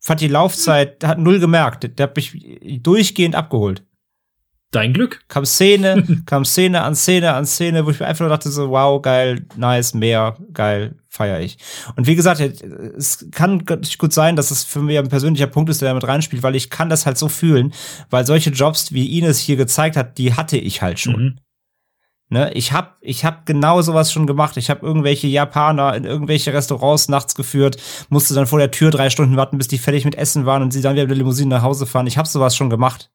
Fand 0.01 0.21
die 0.21 0.29
Laufzeit, 0.29 1.05
hat 1.05 1.19
null 1.19 1.41
gemerkt. 1.41 1.99
Der 1.99 2.05
hat 2.05 2.17
mich 2.17 2.37
durchgehend 2.83 3.35
abgeholt. 3.35 3.85
Dein 4.71 4.93
Glück. 4.93 5.25
Kam 5.29 5.45
Szene, 5.45 6.23
kam 6.27 6.45
Szene 6.45 6.83
an 6.83 6.95
Szene 6.95 7.35
an 7.35 7.45
Szene, 7.45 7.85
wo 7.85 7.91
ich 7.91 7.99
mir 7.99 8.07
einfach 8.07 8.21
nur 8.21 8.29
dachte 8.29 8.51
so, 8.51 8.71
wow, 8.71 9.03
geil, 9.03 9.45
nice, 9.57 9.95
mehr, 9.95 10.39
geil, 10.53 10.95
feier 11.09 11.41
ich. 11.41 11.59
Und 11.97 12.07
wie 12.07 12.15
gesagt, 12.15 12.41
es 12.41 13.27
kann 13.33 13.65
gut 13.99 14.13
sein, 14.13 14.37
dass 14.37 14.53
es 14.53 14.63
für 14.63 14.81
mich 14.81 14.97
ein 14.97 15.09
persönlicher 15.09 15.49
Punkt 15.49 15.71
ist, 15.71 15.83
der 15.83 15.89
damit 15.89 16.07
reinspielt, 16.07 16.45
weil 16.45 16.55
ich 16.55 16.71
kann 16.71 16.89
das 16.89 17.05
halt 17.05 17.19
so 17.19 17.29
fühlen, 17.29 17.75
weil 18.11 18.25
solche 18.25 18.51
Jobs, 18.51 18.93
wie 18.93 19.19
Ines 19.19 19.39
hier 19.39 19.57
gezeigt 19.57 19.97
hat, 19.97 20.19
die 20.19 20.35
hatte 20.35 20.57
ich 20.57 20.83
halt 20.83 21.01
schon. 21.01 21.23
Mhm. 21.23 21.39
Ne, 22.33 22.53
ich 22.55 22.71
hab, 22.71 22.97
ich 23.01 23.25
hab 23.25 23.45
genau 23.45 23.83
sowas 23.83 24.13
schon 24.13 24.29
gemacht. 24.29 24.57
Ich 24.57 24.71
habe 24.71 24.87
irgendwelche 24.87 25.27
Japaner 25.27 25.97
in 25.97 26.05
irgendwelche 26.05 26.55
Restaurants 26.55 27.09
nachts 27.09 27.35
geführt, 27.35 27.77
musste 28.09 28.35
dann 28.35 28.47
vor 28.47 28.61
der 28.61 28.71
Tür 28.71 28.93
drei 28.93 29.11
Stunden 29.11 29.37
warten, 29.37 29.59
bis 29.59 29.67
die 29.67 29.79
fertig 29.79 30.05
mit 30.05 30.15
Essen 30.15 30.47
waren 30.47 30.63
und 30.63 30.73
sie 30.73 30.81
dann 30.81 30.93
wieder 30.93 31.03
mit 31.03 31.11
der 31.11 31.17
Limousine 31.17 31.57
nach 31.57 31.63
Hause 31.63 31.87
fahren. 31.87 32.07
Ich 32.07 32.19
habe 32.19 32.29
sowas 32.29 32.55
schon 32.55 32.71
gemacht. 32.71 33.11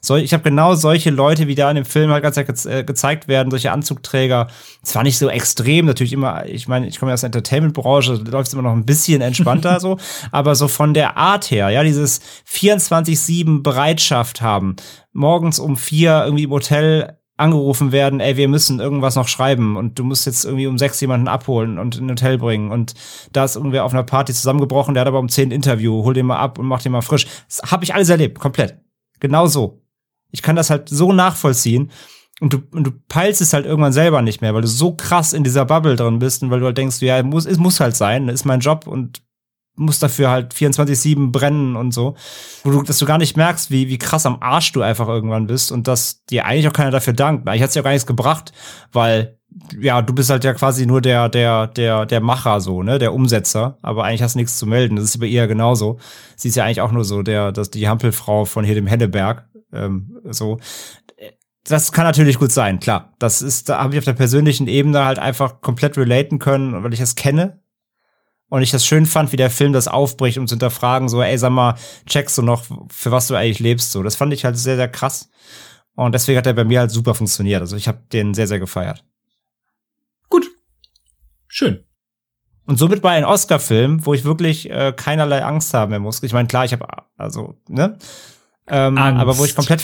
So, 0.00 0.16
ich 0.16 0.32
habe 0.32 0.42
genau 0.42 0.74
solche 0.74 1.10
Leute, 1.10 1.48
wie 1.48 1.54
da 1.54 1.68
in 1.68 1.76
dem 1.76 1.84
Film 1.84 2.10
halt 2.10 2.22
ganz 2.22 2.36
ge 2.36 2.46
äh, 2.72 2.84
gezeigt 2.84 3.28
werden, 3.28 3.50
solche 3.50 3.72
Anzugträger. 3.72 4.48
Zwar 4.82 5.02
nicht 5.02 5.18
so 5.18 5.28
extrem, 5.28 5.84
natürlich 5.84 6.14
immer, 6.14 6.46
ich 6.46 6.66
meine, 6.66 6.86
ich 6.86 6.98
komme 6.98 7.10
ja 7.10 7.14
aus 7.14 7.22
der 7.22 7.28
Entertainment-Branche, 7.28 8.22
da 8.22 8.30
läuft 8.30 8.48
es 8.48 8.54
immer 8.54 8.62
noch 8.62 8.72
ein 8.72 8.86
bisschen 8.86 9.20
entspannter 9.20 9.80
so, 9.80 9.98
aber 10.32 10.54
so 10.54 10.68
von 10.68 10.94
der 10.94 11.18
Art 11.18 11.50
her, 11.50 11.68
ja, 11.70 11.82
dieses 11.82 12.20
24-7 12.50 13.62
Bereitschaft 13.62 14.40
haben, 14.40 14.76
morgens 15.12 15.58
um 15.58 15.76
vier 15.76 16.22
irgendwie 16.24 16.44
im 16.44 16.50
Hotel 16.50 17.18
angerufen 17.36 17.92
werden, 17.92 18.20
ey, 18.20 18.36
wir 18.36 18.48
müssen 18.48 18.80
irgendwas 18.80 19.14
noch 19.14 19.28
schreiben 19.28 19.76
und 19.76 19.98
du 19.98 20.04
musst 20.04 20.26
jetzt 20.26 20.44
irgendwie 20.44 20.66
um 20.66 20.78
sechs 20.78 21.00
jemanden 21.00 21.28
abholen 21.28 21.78
und 21.78 21.96
in 21.96 22.06
ein 22.06 22.10
Hotel 22.10 22.38
bringen 22.38 22.70
und 22.70 22.94
da 23.32 23.44
ist 23.44 23.56
irgendwer 23.56 23.84
auf 23.84 23.92
einer 23.92 24.04
Party 24.04 24.32
zusammengebrochen, 24.32 24.94
der 24.94 25.02
hat 25.02 25.08
aber 25.08 25.18
um 25.18 25.28
zehn 25.28 25.50
Interview, 25.50 26.02
hol 26.02 26.14
den 26.14 26.26
mal 26.26 26.38
ab 26.38 26.58
und 26.58 26.66
mach 26.66 26.82
den 26.82 26.92
mal 26.92 27.02
frisch. 27.02 27.26
Das 27.48 27.70
habe 27.70 27.84
ich 27.84 27.94
alles 27.94 28.08
erlebt, 28.08 28.38
komplett. 28.38 28.80
Genau 29.20 29.46
so. 29.46 29.82
Ich 30.30 30.42
kann 30.42 30.56
das 30.56 30.70
halt 30.70 30.88
so 30.88 31.12
nachvollziehen. 31.12 31.90
Und 32.40 32.52
du, 32.52 32.62
und 32.70 32.86
du 32.86 32.90
peilst 33.08 33.40
es 33.40 33.54
halt 33.54 33.64
irgendwann 33.64 33.94
selber 33.94 34.20
nicht 34.20 34.42
mehr, 34.42 34.52
weil 34.52 34.60
du 34.60 34.68
so 34.68 34.94
krass 34.94 35.32
in 35.32 35.42
dieser 35.42 35.64
Bubble 35.64 35.96
drin 35.96 36.18
bist 36.18 36.42
und 36.42 36.50
weil 36.50 36.60
du 36.60 36.66
halt 36.66 36.76
denkst, 36.76 37.00
ja, 37.00 37.22
muss, 37.22 37.46
es 37.46 37.56
muss 37.56 37.80
halt 37.80 37.96
sein, 37.96 38.28
ist 38.28 38.44
mein 38.44 38.60
Job 38.60 38.86
und 38.86 39.22
muss 39.76 39.98
dafür 39.98 40.30
halt 40.30 40.54
24-7 40.54 41.30
brennen 41.30 41.76
und 41.76 41.92
so. 41.92 42.16
Wo 42.64 42.70
du, 42.70 42.82
dass 42.82 42.98
du 42.98 43.06
gar 43.06 43.18
nicht 43.18 43.36
merkst, 43.36 43.70
wie, 43.70 43.88
wie 43.88 43.98
krass 43.98 44.26
am 44.26 44.38
Arsch 44.40 44.72
du 44.72 44.82
einfach 44.82 45.08
irgendwann 45.08 45.46
bist 45.46 45.70
und 45.70 45.86
dass 45.86 46.24
dir 46.24 46.46
eigentlich 46.46 46.68
auch 46.68 46.72
keiner 46.72 46.90
dafür 46.90 47.12
dankt. 47.12 47.46
Eigentlich 47.46 47.62
hat's 47.62 47.74
ja 47.74 47.82
gar 47.82 47.90
nichts 47.90 48.06
gebracht, 48.06 48.52
weil, 48.92 49.38
ja, 49.78 50.02
du 50.02 50.12
bist 50.14 50.30
halt 50.30 50.44
ja 50.44 50.54
quasi 50.54 50.86
nur 50.86 51.00
der, 51.00 51.28
der, 51.28 51.66
der, 51.68 52.06
der 52.06 52.20
Macher 52.20 52.60
so, 52.60 52.82
ne, 52.82 52.98
der 52.98 53.14
Umsetzer. 53.14 53.78
Aber 53.82 54.04
eigentlich 54.04 54.22
hast 54.22 54.34
du 54.34 54.38
nichts 54.38 54.58
zu 54.58 54.66
melden. 54.66 54.96
Das 54.96 55.04
ist 55.04 55.18
bei 55.18 55.26
ihr 55.26 55.46
genauso. 55.46 55.98
Sie 56.36 56.48
ist 56.48 56.56
ja 56.56 56.64
eigentlich 56.64 56.80
auch 56.80 56.92
nur 56.92 57.04
so 57.04 57.22
der, 57.22 57.52
das, 57.52 57.70
die 57.70 57.88
Hampelfrau 57.88 58.44
von 58.44 58.64
hier 58.64 58.74
dem 58.74 58.86
Henneberg. 58.86 59.48
Ähm, 59.72 60.16
so. 60.24 60.58
Das 61.64 61.90
kann 61.90 62.04
natürlich 62.04 62.38
gut 62.38 62.52
sein, 62.52 62.78
klar. 62.78 63.12
Das 63.18 63.42
ist, 63.42 63.68
da 63.68 63.82
habe 63.82 63.94
ich 63.94 63.98
auf 63.98 64.04
der 64.04 64.12
persönlichen 64.12 64.68
Ebene 64.68 65.04
halt 65.04 65.18
einfach 65.18 65.60
komplett 65.60 65.98
relaten 65.98 66.38
können, 66.38 66.84
weil 66.84 66.92
ich 66.92 67.00
das 67.00 67.16
kenne. 67.16 67.60
Und 68.48 68.62
ich 68.62 68.70
das 68.70 68.86
schön 68.86 69.06
fand, 69.06 69.32
wie 69.32 69.36
der 69.36 69.50
Film 69.50 69.72
das 69.72 69.88
aufbricht, 69.88 70.38
um 70.38 70.46
zu 70.46 70.54
hinterfragen, 70.54 71.08
so, 71.08 71.20
ey, 71.20 71.36
sag 71.36 71.50
mal, 71.50 71.74
checkst 72.06 72.38
du 72.38 72.42
noch, 72.42 72.64
für 72.90 73.10
was 73.10 73.26
du 73.26 73.34
eigentlich 73.34 73.58
lebst, 73.58 73.90
so. 73.90 74.02
Das 74.02 74.16
fand 74.16 74.32
ich 74.32 74.44
halt 74.44 74.56
sehr, 74.56 74.76
sehr 74.76 74.88
krass. 74.88 75.28
Und 75.96 76.12
deswegen 76.12 76.38
hat 76.38 76.46
er 76.46 76.52
bei 76.52 76.64
mir 76.64 76.80
halt 76.80 76.90
super 76.90 77.14
funktioniert. 77.14 77.60
Also 77.60 77.76
ich 77.76 77.88
habe 77.88 78.02
den 78.12 78.34
sehr, 78.34 78.46
sehr 78.46 78.60
gefeiert. 78.60 79.04
Gut. 80.28 80.46
Schön. 81.48 81.84
Und 82.66 82.78
somit 82.78 83.02
war 83.02 83.12
ein 83.12 83.24
Oscar-Film, 83.24 84.04
wo 84.04 84.14
ich 84.14 84.24
wirklich 84.24 84.70
äh, 84.70 84.92
keinerlei 84.94 85.44
Angst 85.44 85.72
haben 85.72 85.90
mehr 85.90 86.00
muss. 86.00 86.22
Ich 86.22 86.32
meine, 86.32 86.48
klar, 86.48 86.64
ich 86.64 86.72
habe 86.72 86.86
also, 87.16 87.54
ne? 87.68 87.98
Ähm, 88.68 88.98
Angst. 88.98 89.20
aber 89.20 89.38
wo 89.38 89.44
ich 89.44 89.54
komplett 89.54 89.82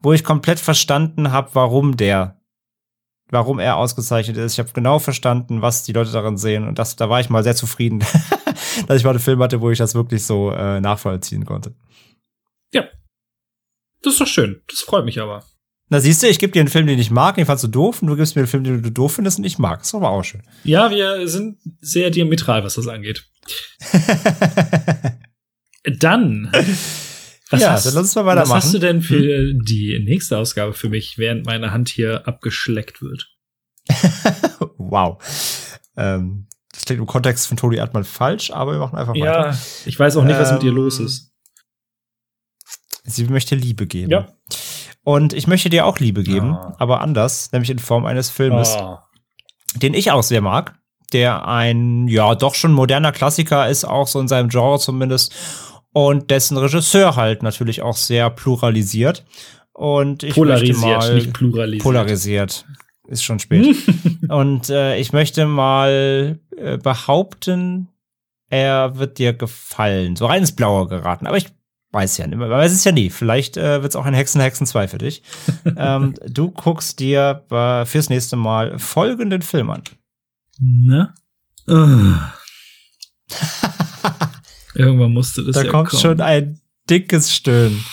wo 0.00 0.12
ich 0.12 0.22
komplett 0.22 0.60
verstanden 0.60 1.32
habe, 1.32 1.50
warum 1.54 1.96
der 1.96 2.39
warum 3.30 3.58
er 3.58 3.76
ausgezeichnet 3.76 4.36
ist. 4.36 4.54
Ich 4.54 4.58
habe 4.58 4.70
genau 4.72 4.98
verstanden, 4.98 5.62
was 5.62 5.82
die 5.82 5.92
Leute 5.92 6.12
darin 6.12 6.36
sehen 6.36 6.66
und 6.66 6.78
das 6.78 6.96
da 6.96 7.08
war 7.08 7.20
ich 7.20 7.30
mal 7.30 7.42
sehr 7.42 7.56
zufrieden, 7.56 8.00
dass 8.86 8.98
ich 8.98 9.04
mal 9.04 9.10
einen 9.10 9.18
Film 9.18 9.40
hatte, 9.40 9.60
wo 9.60 9.70
ich 9.70 9.78
das 9.78 9.94
wirklich 9.94 10.24
so 10.24 10.50
äh, 10.50 10.80
nachvollziehen 10.80 11.44
konnte. 11.44 11.74
Ja. 12.72 12.84
Das 14.02 14.14
ist 14.14 14.20
doch 14.20 14.26
schön. 14.26 14.62
Das 14.68 14.80
freut 14.80 15.04
mich 15.04 15.20
aber. 15.20 15.44
Na 15.92 15.98
siehst 15.98 16.22
du, 16.22 16.28
ich 16.28 16.38
gebe 16.38 16.52
dir 16.52 16.60
einen 16.60 16.68
Film, 16.68 16.86
den 16.86 17.00
ich 17.00 17.10
mag, 17.10 17.34
den 17.34 17.46
fandst 17.46 17.64
du 17.64 17.68
doof 17.68 18.00
und 18.00 18.08
du 18.08 18.16
gibst 18.16 18.36
mir 18.36 18.42
einen 18.42 18.48
Film, 18.48 18.62
den 18.62 18.80
du 18.80 18.92
doof 18.92 19.14
findest 19.14 19.38
und 19.38 19.44
ich 19.44 19.58
mag. 19.58 19.82
ist 19.82 19.92
aber 19.92 20.10
auch 20.10 20.22
schön. 20.22 20.42
Ja, 20.62 20.88
wir 20.90 21.26
sind 21.26 21.58
sehr 21.80 22.10
diametral, 22.10 22.62
was 22.62 22.74
das 22.74 22.86
angeht. 22.86 23.24
Dann. 25.98 26.52
Was 27.50 27.60
Ja, 27.62 27.72
hast, 27.72 27.86
dann 27.86 27.94
lass 27.94 28.02
uns 28.04 28.14
mal 28.14 28.24
Was 28.24 28.36
weitermachen. 28.36 28.54
hast 28.62 28.74
du 28.74 28.78
denn 28.78 29.02
für 29.02 29.52
die 29.54 29.98
nächste 30.04 30.38
Ausgabe 30.38 30.72
für 30.72 30.88
mich, 30.88 31.18
während 31.18 31.46
meine 31.46 31.72
Hand 31.72 31.88
hier 31.88 32.26
abgeschleckt 32.28 33.02
wird? 33.02 33.28
wow. 34.78 35.18
Ähm, 35.96 36.46
das 36.72 36.84
klingt 36.84 37.00
im 37.00 37.06
Kontext 37.06 37.48
von 37.48 37.56
Toni 37.56 37.76
Erdmann 37.76 38.04
falsch, 38.04 38.50
aber 38.52 38.72
wir 38.72 38.78
machen 38.78 38.96
einfach 38.96 39.14
weiter. 39.14 39.50
Ja, 39.50 39.58
ich 39.84 39.98
weiß 39.98 40.16
auch 40.16 40.24
nicht, 40.24 40.38
was 40.38 40.52
mit 40.52 40.62
ihr 40.62 40.70
Ähm, 40.70 40.76
los 40.76 41.00
ist. 41.00 41.32
Sie 43.04 43.24
möchte 43.24 43.54
Liebe 43.56 43.86
geben. 43.86 44.10
Ja. 44.10 44.28
Und 45.02 45.32
ich 45.32 45.46
möchte 45.46 45.70
dir 45.70 45.86
auch 45.86 45.98
Liebe 45.98 46.22
geben, 46.22 46.52
Ah. 46.54 46.76
aber 46.78 47.00
anders, 47.00 47.50
nämlich 47.52 47.70
in 47.70 47.78
Form 47.78 48.06
eines 48.06 48.30
Filmes, 48.30 48.76
Oh. 48.78 48.98
den 49.74 49.94
ich 49.94 50.10
auch 50.12 50.22
sehr 50.22 50.42
mag, 50.42 50.78
der 51.12 51.48
ein, 51.48 52.06
ja, 52.06 52.34
doch 52.34 52.54
schon 52.54 52.72
moderner 52.72 53.10
Klassiker 53.10 53.68
ist, 53.68 53.84
auch 53.84 54.06
so 54.06 54.20
in 54.20 54.28
seinem 54.28 54.48
Genre 54.50 54.78
zumindest, 54.78 55.34
und 55.92 56.30
dessen 56.30 56.56
Regisseur 56.56 57.16
halt 57.16 57.42
natürlich 57.42 57.82
auch 57.82 57.96
sehr 57.96 58.30
pluralisiert. 58.30 59.24
Und 59.72 60.22
ich 60.22 60.34
Polarisiert, 60.34 60.78
möchte 60.78 60.98
mal 60.98 61.14
nicht 61.14 61.32
pluralisiert. 61.32 61.82
polarisiert. 61.82 62.66
Ist 63.08 63.24
schon 63.24 63.38
spät. 63.38 63.76
und 64.28 64.68
äh, 64.68 64.96
ich 64.98 65.12
möchte 65.12 65.46
mal 65.46 66.38
äh, 66.56 66.76
behaupten, 66.76 67.88
er 68.48 68.98
wird 68.98 69.18
dir 69.18 69.32
gefallen. 69.32 70.16
So 70.16 70.26
rein 70.26 70.40
ins 70.40 70.52
Blaue 70.52 70.86
geraten. 70.86 71.26
Aber 71.26 71.36
ich 71.36 71.48
weiß 71.92 72.18
ja 72.18 72.26
nicht. 72.26 72.38
Man 72.38 72.50
weiß 72.50 72.72
es 72.72 72.84
ja 72.84 72.92
nie. 72.92 73.10
Vielleicht 73.10 73.56
äh, 73.56 73.82
wird 73.82 73.92
es 73.92 73.96
auch 73.96 74.04
ein 74.04 74.14
Hexen 74.14 74.40
Hexen 74.40 74.66
2 74.66 74.88
für 74.88 74.98
dich. 74.98 75.22
ähm, 75.76 76.14
du 76.26 76.50
guckst 76.50 77.00
dir 77.00 77.44
äh, 77.50 77.84
fürs 77.84 78.10
nächste 78.10 78.36
Mal 78.36 78.78
folgenden 78.78 79.42
Film 79.42 79.70
an. 79.70 79.82
Ne? 80.60 81.14
Ah. 81.66 82.34
Irgendwann 84.74 85.12
musste 85.12 85.44
das 85.44 85.54
da 85.56 85.64
ja 85.64 85.70
kommt 85.70 85.88
kommen. 85.90 86.02
schon 86.02 86.20
ein 86.20 86.60
dickes 86.88 87.34
Stöhnen. 87.34 87.84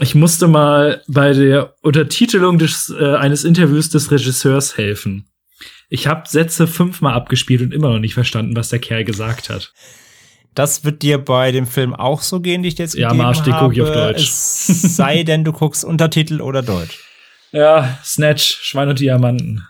Ich 0.00 0.14
musste 0.14 0.46
mal 0.46 1.02
bei 1.08 1.32
der 1.32 1.74
Untertitelung 1.82 2.58
des, 2.58 2.88
äh, 2.96 3.16
eines 3.16 3.44
Interviews 3.44 3.90
des 3.90 4.10
Regisseurs 4.10 4.76
helfen. 4.76 5.28
Ich 5.88 6.06
habe 6.06 6.28
Sätze 6.28 6.66
fünfmal 6.66 7.14
abgespielt 7.14 7.62
und 7.62 7.72
immer 7.74 7.90
noch 7.90 7.98
nicht 7.98 8.14
verstanden, 8.14 8.54
was 8.54 8.68
der 8.68 8.78
Kerl 8.78 9.04
gesagt 9.04 9.48
hat. 9.50 9.72
Das 10.54 10.84
wird 10.84 11.02
dir 11.02 11.18
bei 11.18 11.50
dem 11.52 11.66
Film 11.66 11.94
auch 11.94 12.20
so 12.22 12.40
gehen, 12.40 12.62
die 12.62 12.68
ich 12.68 12.74
dir 12.74 12.82
jetzt 12.82 12.94
Ja, 12.94 13.08
gegeben 13.08 13.24
Marsch, 13.24 13.38
habe. 13.40 13.52
guck 13.58 13.72
ich 13.72 13.82
auf 13.82 13.92
Deutsch. 13.92 14.22
Es 14.22 14.96
sei 14.96 15.22
denn, 15.24 15.44
du 15.44 15.52
guckst 15.52 15.84
Untertitel 15.84 16.40
oder 16.40 16.62
Deutsch. 16.62 16.98
Ja, 17.52 17.98
Snatch, 18.04 18.58
Schwein 18.62 18.88
und 18.88 19.00
Diamanten. 19.00 19.66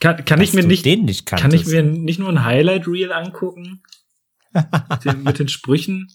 Kann, 0.00 0.24
kann 0.24 0.40
ich 0.40 0.52
mir 0.52 0.64
nicht, 0.64 1.26
kann 1.26 1.52
ich 1.54 1.66
mir 1.66 1.82
nicht 1.82 2.18
nur 2.18 2.28
ein 2.28 2.44
Highlight 2.44 2.88
Reel 2.88 3.12
angucken? 3.12 3.82
Den, 5.04 5.22
mit 5.22 5.38
den 5.38 5.48
Sprüchen? 5.48 6.08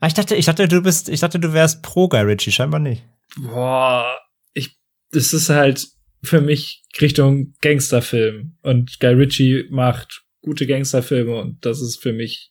Ah, 0.00 0.06
ich 0.06 0.14
dachte, 0.14 0.34
ich 0.34 0.46
dachte, 0.46 0.66
du 0.66 0.82
bist, 0.82 1.08
ich 1.08 1.20
dachte, 1.20 1.38
du 1.38 1.52
wärst 1.52 1.82
pro 1.82 2.08
Guy 2.08 2.20
Ritchie, 2.20 2.52
scheinbar 2.52 2.80
nicht. 2.80 3.02
Boah, 3.36 4.18
ich, 4.54 4.78
das 5.12 5.32
ist 5.32 5.50
halt 5.50 5.86
für 6.22 6.40
mich 6.40 6.82
Richtung 7.00 7.54
Gangsterfilm. 7.60 8.56
Und 8.62 8.98
Guy 9.00 9.14
Ritchie 9.14 9.66
macht 9.70 10.22
gute 10.42 10.66
Gangsterfilme 10.66 11.36
und 11.36 11.64
das 11.64 11.80
ist 11.80 12.00
für 12.00 12.12
mich 12.12 12.50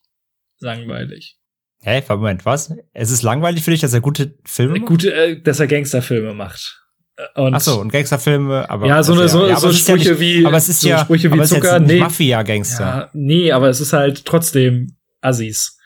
langweilig. 0.59 1.37
Hä, 1.81 2.03
Moment, 2.09 2.45
was? 2.45 2.73
Es 2.93 3.09
ist 3.09 3.23
langweilig 3.23 3.63
für 3.63 3.71
dich, 3.71 3.79
dass 3.79 3.93
er 3.93 4.01
gute 4.01 4.37
Filme 4.43 4.79
macht? 4.79 4.87
Gute, 4.87 5.13
äh, 5.13 5.41
dass 5.41 5.59
er 5.59 5.67
Gangsterfilme 5.67 6.33
macht. 6.33 6.88
Und 7.35 7.53
Ach 7.53 7.59
so, 7.59 7.81
und 7.81 7.91
Gangsterfilme, 7.91 8.69
aber 8.69 8.87
Ja, 8.87 9.03
so 9.03 9.11
eine- 9.13 9.27
so- 9.27 9.45
ja, 9.47 9.57
so 9.57 9.67
es 9.69 9.79
ist 9.79 9.87
ja 9.89 9.95
Sprüche 9.95 10.09
nicht, 10.11 10.19
wie- 10.21 10.45
aber 10.45 10.55
es 10.57 10.69
ist 10.69 10.81
so 10.81 10.87
ja, 10.89 10.99
Sprüche 10.99 11.31
wie 11.33 11.39
es 11.39 11.49
Zucker, 11.49 11.79
nee. 11.79 11.99
Mafia-Gangster. 11.99 12.83
ja, 12.85 13.09
nee, 13.13 13.51
aber 13.51 13.67
es 13.69 13.81
ist 13.81 13.91
halt 13.93 14.23
trotzdem 14.25 14.95
Assis. 15.21 15.77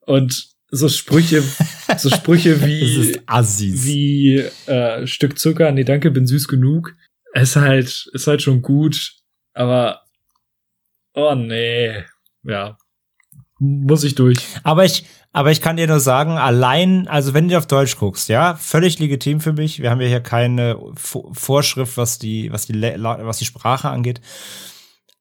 Und 0.00 0.46
so 0.70 0.88
Sprüche, 0.88 1.42
so 1.98 2.08
Sprüche 2.10 2.52
Es 2.54 2.64
wie, 2.66 3.10
ist 3.10 3.20
Assis. 3.26 3.84
wie 3.84 4.36
äh, 4.66 5.06
Stück 5.08 5.38
Zucker, 5.40 5.72
nee, 5.72 5.82
danke, 5.84 6.10
bin 6.12 6.26
süß 6.28 6.46
genug. 6.46 6.94
Es 7.32 7.50
ist 7.50 7.56
halt, 7.56 8.08
ist 8.12 8.26
halt 8.28 8.40
schon 8.42 8.62
gut, 8.62 9.12
aber 9.54 10.02
oh 11.14 11.34
nee, 11.34 12.04
ja, 12.44 12.78
muss 13.58 14.04
ich 14.04 14.14
durch. 14.14 14.38
Aber 14.62 14.84
ich, 14.84 15.04
aber 15.32 15.50
ich 15.52 15.60
kann 15.60 15.76
dir 15.76 15.86
nur 15.86 16.00
sagen, 16.00 16.32
allein, 16.38 17.06
also 17.08 17.34
wenn 17.34 17.48
du 17.48 17.56
auf 17.56 17.66
Deutsch 17.66 17.96
guckst, 17.96 18.28
ja, 18.28 18.56
völlig 18.56 18.98
legitim 18.98 19.40
für 19.40 19.52
mich. 19.52 19.80
Wir 19.80 19.90
haben 19.90 20.00
ja 20.00 20.08
hier 20.08 20.20
keine 20.20 20.74
Vo- 20.96 21.32
Vorschrift, 21.32 21.96
was 21.96 22.18
die, 22.18 22.52
was 22.52 22.66
die, 22.66 22.74
was 22.80 23.38
die 23.38 23.44
Sprache 23.44 23.88
angeht. 23.88 24.20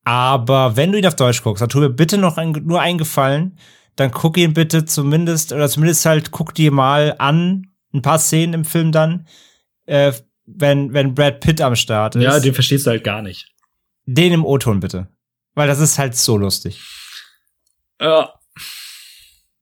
Aber 0.04 0.76
wenn 0.76 0.92
du 0.92 0.98
ihn 0.98 1.06
auf 1.06 1.16
Deutsch 1.16 1.44
guckst, 1.44 1.62
dann 1.62 1.70
tu 1.70 1.80
mir 1.80 1.90
bitte 1.90 2.18
noch 2.18 2.38
ein, 2.38 2.52
nur 2.52 2.82
einen 2.82 2.98
Gefallen, 2.98 3.58
dann 3.96 4.12
guck 4.12 4.38
ihn 4.38 4.54
bitte 4.54 4.86
zumindest, 4.86 5.52
oder 5.54 5.70
zumindest 5.70 6.06
halt 6.06 6.32
guck 6.32 6.54
dir 6.56 6.72
mal 6.72 7.16
an, 7.20 7.68
ein 7.94 8.02
paar 8.02 8.18
Szenen 8.20 8.54
im 8.54 8.66
Film 8.66 8.92
dann, 8.92 9.28
äh, 9.86 10.14
wenn, 10.46 10.94
wenn 10.94 11.14
Brad 11.14 11.42
Pitt 11.42 11.62
am 11.62 11.76
Start 11.76 12.16
ist. 12.16 12.24
Ja, 12.24 12.40
den 12.40 12.54
verstehst 12.54 12.86
du 12.88 12.92
halt 12.92 13.04
gar 13.04 13.22
nicht. 13.22 13.54
den 14.06 14.34
im 14.34 14.46
O-Ton 14.46 14.80
bitte. 14.80 15.08
Weil 15.54 15.68
das 15.68 15.80
ist 15.80 16.00
halt 16.00 16.16
so 16.16 16.38
lustig. 16.38 16.82
Ja, 18.02 18.34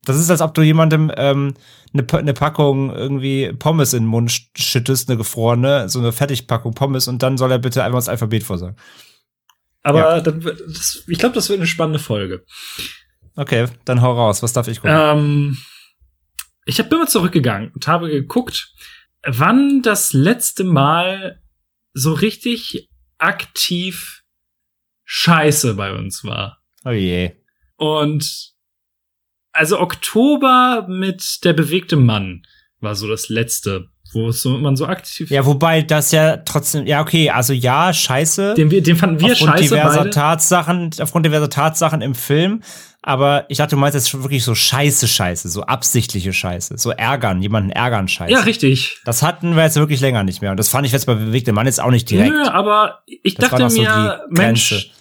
Das 0.07 0.17
ist, 0.17 0.29
als 0.29 0.41
ob 0.41 0.53
du 0.53 0.61
jemandem 0.61 1.11
ähm, 1.15 1.53
eine, 1.93 2.05
eine 2.13 2.33
Packung 2.33 2.93
irgendwie 2.93 3.51
Pommes 3.53 3.93
in 3.93 4.03
den 4.03 4.09
Mund 4.09 4.29
sch- 4.31 4.47
schüttest, 4.55 5.09
eine 5.09 5.17
gefrorene, 5.17 5.89
so 5.89 5.99
eine 5.99 6.11
Fertigpackung 6.11 6.73
Pommes 6.73 7.07
und 7.07 7.21
dann 7.23 7.37
soll 7.37 7.51
er 7.51 7.59
bitte 7.59 7.83
einfach 7.83 7.97
das 7.99 8.09
Alphabet 8.09 8.43
vorsagen. 8.43 8.75
aber 9.83 9.99
Ja. 10.17 10.21
dann, 10.21 10.41
das, 10.41 11.03
ich 11.07 11.17
glaube, 11.19 11.35
das 11.35 11.49
wird 11.49 11.59
eine 11.59 11.67
spannende 11.67 11.99
Folge. 11.99 12.45
Okay, 13.35 13.67
dann 13.85 14.01
hau 14.01 14.13
raus. 14.13 14.41
Was 14.43 14.53
darf 14.53 14.67
ich 14.67 14.81
gucken? 14.81 14.95
Ähm, 14.99 15.57
ich 16.65 16.79
hab, 16.79 16.89
bin 16.89 16.99
mal 16.99 17.07
zurückgegangen 17.07 17.71
und 17.73 17.87
habe 17.87 18.09
geguckt, 18.09 18.73
wann 19.25 19.81
das 19.81 20.13
letzte 20.13 20.63
Mal 20.63 21.41
so 21.93 22.13
richtig 22.13 22.89
aktiv 23.19 24.23
Scheiße 25.05 25.75
bei 25.75 25.93
uns 25.93 26.23
war. 26.23 26.61
Oh 26.83 26.89
je. 26.91 27.31
Und 27.77 28.53
also 29.57 29.79
Oktober 29.79 30.85
mit 30.87 31.43
der 31.43 31.53
bewegte 31.53 31.95
Mann 31.95 32.43
war 32.79 32.95
so 32.95 33.07
das 33.07 33.29
letzte, 33.29 33.87
wo 34.13 34.29
es 34.29 34.41
so, 34.41 34.57
man 34.57 34.75
so 34.75 34.85
aktiv. 34.85 35.29
Ja, 35.31 35.45
wobei 35.45 35.81
das 35.81 36.11
ja 36.11 36.37
trotzdem, 36.37 36.85
ja, 36.85 37.01
okay, 37.01 37.29
also 37.31 37.53
ja, 37.53 37.91
scheiße. 37.91 38.53
den, 38.53 38.69
den 38.69 38.95
fanden 38.95 39.19
wir 39.19 39.33
aufgrund 39.33 39.51
scheiße 39.53 39.63
diverser 39.63 39.97
beide. 39.99 40.09
Tatsachen, 40.11 40.91
aufgrund 41.01 41.25
diverser 41.25 41.49
Tatsachen 41.49 42.01
im 42.01 42.13
Film. 42.15 42.61
Aber 43.01 43.45
ich 43.47 43.57
dachte, 43.57 43.75
du 43.75 43.79
meinst 43.79 43.95
jetzt 43.95 44.09
schon 44.09 44.23
wirklich 44.23 44.43
so 44.43 44.53
scheiße 44.53 45.07
Scheiße, 45.07 45.49
so 45.49 45.63
absichtliche 45.63 46.33
Scheiße, 46.33 46.77
so 46.77 46.91
ärgern, 46.91 47.41
jemanden 47.41 47.71
ärgern 47.71 48.07
Scheiße. 48.07 48.31
Ja, 48.31 48.41
richtig. 48.41 48.99
Das 49.05 49.23
hatten 49.23 49.55
wir 49.55 49.63
jetzt 49.63 49.77
wirklich 49.77 50.01
länger 50.01 50.23
nicht 50.23 50.41
mehr. 50.41 50.51
Und 50.51 50.57
das 50.57 50.69
fand 50.69 50.85
ich 50.85 50.91
jetzt 50.91 51.05
bei 51.05 51.15
bewegte 51.15 51.53
Mann 51.53 51.65
jetzt 51.65 51.81
auch 51.81 51.91
nicht 51.91 52.09
direkt. 52.09 52.31
Nö, 52.31 52.43
aber 52.43 53.03
ich 53.05 53.35
Das 53.35 53.49
dachte 53.49 53.69
so 53.69 53.81
mir, 53.81 54.21
die 54.29 54.39
Mensch, 54.39 54.91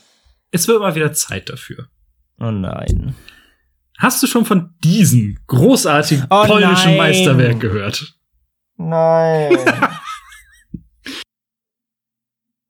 es 0.51 0.69
wird 0.69 0.81
mal 0.81 0.95
wieder 0.95 1.13
Zeit 1.13 1.49
dafür. 1.51 1.89
Oh 2.41 2.51
nein. 2.51 3.15
Hast 3.99 4.23
du 4.23 4.27
schon 4.27 4.45
von 4.45 4.75
diesem 4.85 5.39
großartigen 5.47 6.27
Oh 6.31 6.45
polnischen 6.45 6.91
nein. 6.91 6.99
Meisterwerk 6.99 7.61
gehört? 7.61 8.15
Nein. 8.77 9.57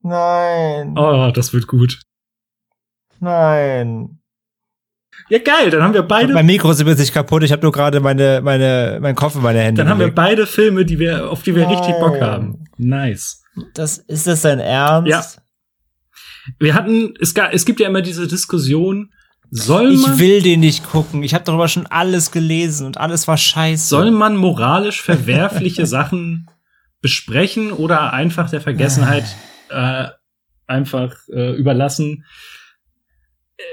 Nein. 0.03 0.97
Oh, 0.97 1.33
das 1.35 1.53
wird 1.53 1.67
gut. 1.67 2.01
Nein. 3.19 4.21
Ja, 5.29 5.41
geil, 5.41 5.71
dann 5.71 5.83
haben 5.83 5.95
wir 5.95 6.03
beide, 6.03 6.33
Mein 6.33 6.47
Mikro 6.47 6.71
ist 6.71 6.81
übrigens 6.81 7.01
nicht 7.01 7.13
kaputt. 7.13 7.43
Ich 7.43 7.51
habe 7.51 7.63
nur 7.63 7.73
gerade 7.73 7.99
meine, 7.99 8.41
meine, 8.43 8.99
meinen 9.01 9.17
Kopf 9.17 9.35
in 9.35 9.43
meine 9.43 9.59
Hände. 9.61 9.83
dann 9.83 9.91
haben 9.91 9.99
wir 9.99 10.15
beide 10.15 10.47
Filme, 10.47 10.85
die 10.85 11.01
wir, 11.01 11.31
auf 11.31 11.43
die 11.43 11.57
wir 11.57 11.69
richtig 11.69 11.97
Bock 11.99 12.13
Nein. 12.13 12.23
haben. 12.23 12.65
Nice. 12.77 13.43
Das, 13.75 13.99
ist 13.99 14.29
das 14.29 14.43
dein 14.43 14.61
Ernst? 14.61 15.11
Ja. 15.11 15.25
Wir 16.61 16.75
hatten, 16.75 17.15
es, 17.21 17.35
gab, 17.35 17.53
es 17.53 17.65
gibt 17.65 17.81
ja 17.81 17.89
immer 17.89 18.03
diese 18.03 18.29
Diskussion, 18.29 19.11
soll 19.51 19.97
man, 19.97 20.15
Ich 20.15 20.19
will 20.19 20.43
den 20.43 20.61
nicht 20.61 20.85
gucken. 20.85 21.23
Ich 21.23 21.35
habe 21.35 21.45
darüber 21.45 21.69
schon 21.69 21.87
alles 21.87 22.31
gelesen 22.31 22.87
und 22.87 22.99
alles 22.99 23.29
war 23.29 23.37
scheiße. 23.37 23.89
soll 23.89 24.11
man 24.11 24.37
moralisch 24.37 25.01
verwerfliche 25.01 25.87
Sachen 25.87 26.51
besprechen 27.01 27.73
oder 27.73 28.13
einfach 28.13 28.51
der 28.51 28.61
Vergessenheit 28.61 29.25
äh, 29.69 30.09
einfach 30.67 31.15
äh, 31.33 31.55
überlassen? 31.57 32.25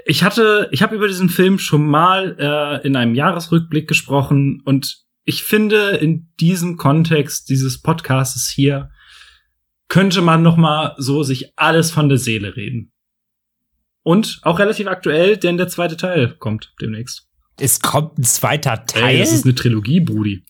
Ich 0.05 0.23
hatte, 0.23 0.69
ich 0.71 0.81
habe 0.81 0.95
über 0.95 1.07
diesen 1.07 1.29
Film 1.29 1.59
schon 1.59 1.85
mal 1.85 2.37
äh, 2.39 2.87
in 2.87 2.95
einem 2.95 3.15
Jahresrückblick 3.15 3.87
gesprochen 3.87 4.61
und 4.63 5.03
ich 5.25 5.43
finde 5.43 5.91
in 5.97 6.31
diesem 6.39 6.77
Kontext 6.77 7.49
dieses 7.49 7.81
Podcasts 7.81 8.49
hier 8.49 8.89
könnte 9.89 10.21
man 10.21 10.41
noch 10.41 10.57
mal 10.57 10.95
so 10.97 11.23
sich 11.23 11.57
alles 11.57 11.91
von 11.91 12.09
der 12.09 12.17
Seele 12.17 12.55
reden. 12.55 12.92
Und 14.03 14.39
auch 14.43 14.59
relativ 14.59 14.87
aktuell, 14.87 15.37
denn 15.37 15.57
der 15.57 15.67
zweite 15.69 15.95
Teil 15.97 16.35
kommt 16.39 16.73
demnächst. 16.81 17.27
es 17.59 17.79
kommt 17.79 18.17
ein 18.19 18.23
zweiter 18.23 18.85
Teil. 18.85 19.15
Ey, 19.15 19.19
das 19.19 19.31
ist 19.31 19.45
eine 19.45 19.55
Trilogie, 19.55 19.99
Brudi. 20.01 20.43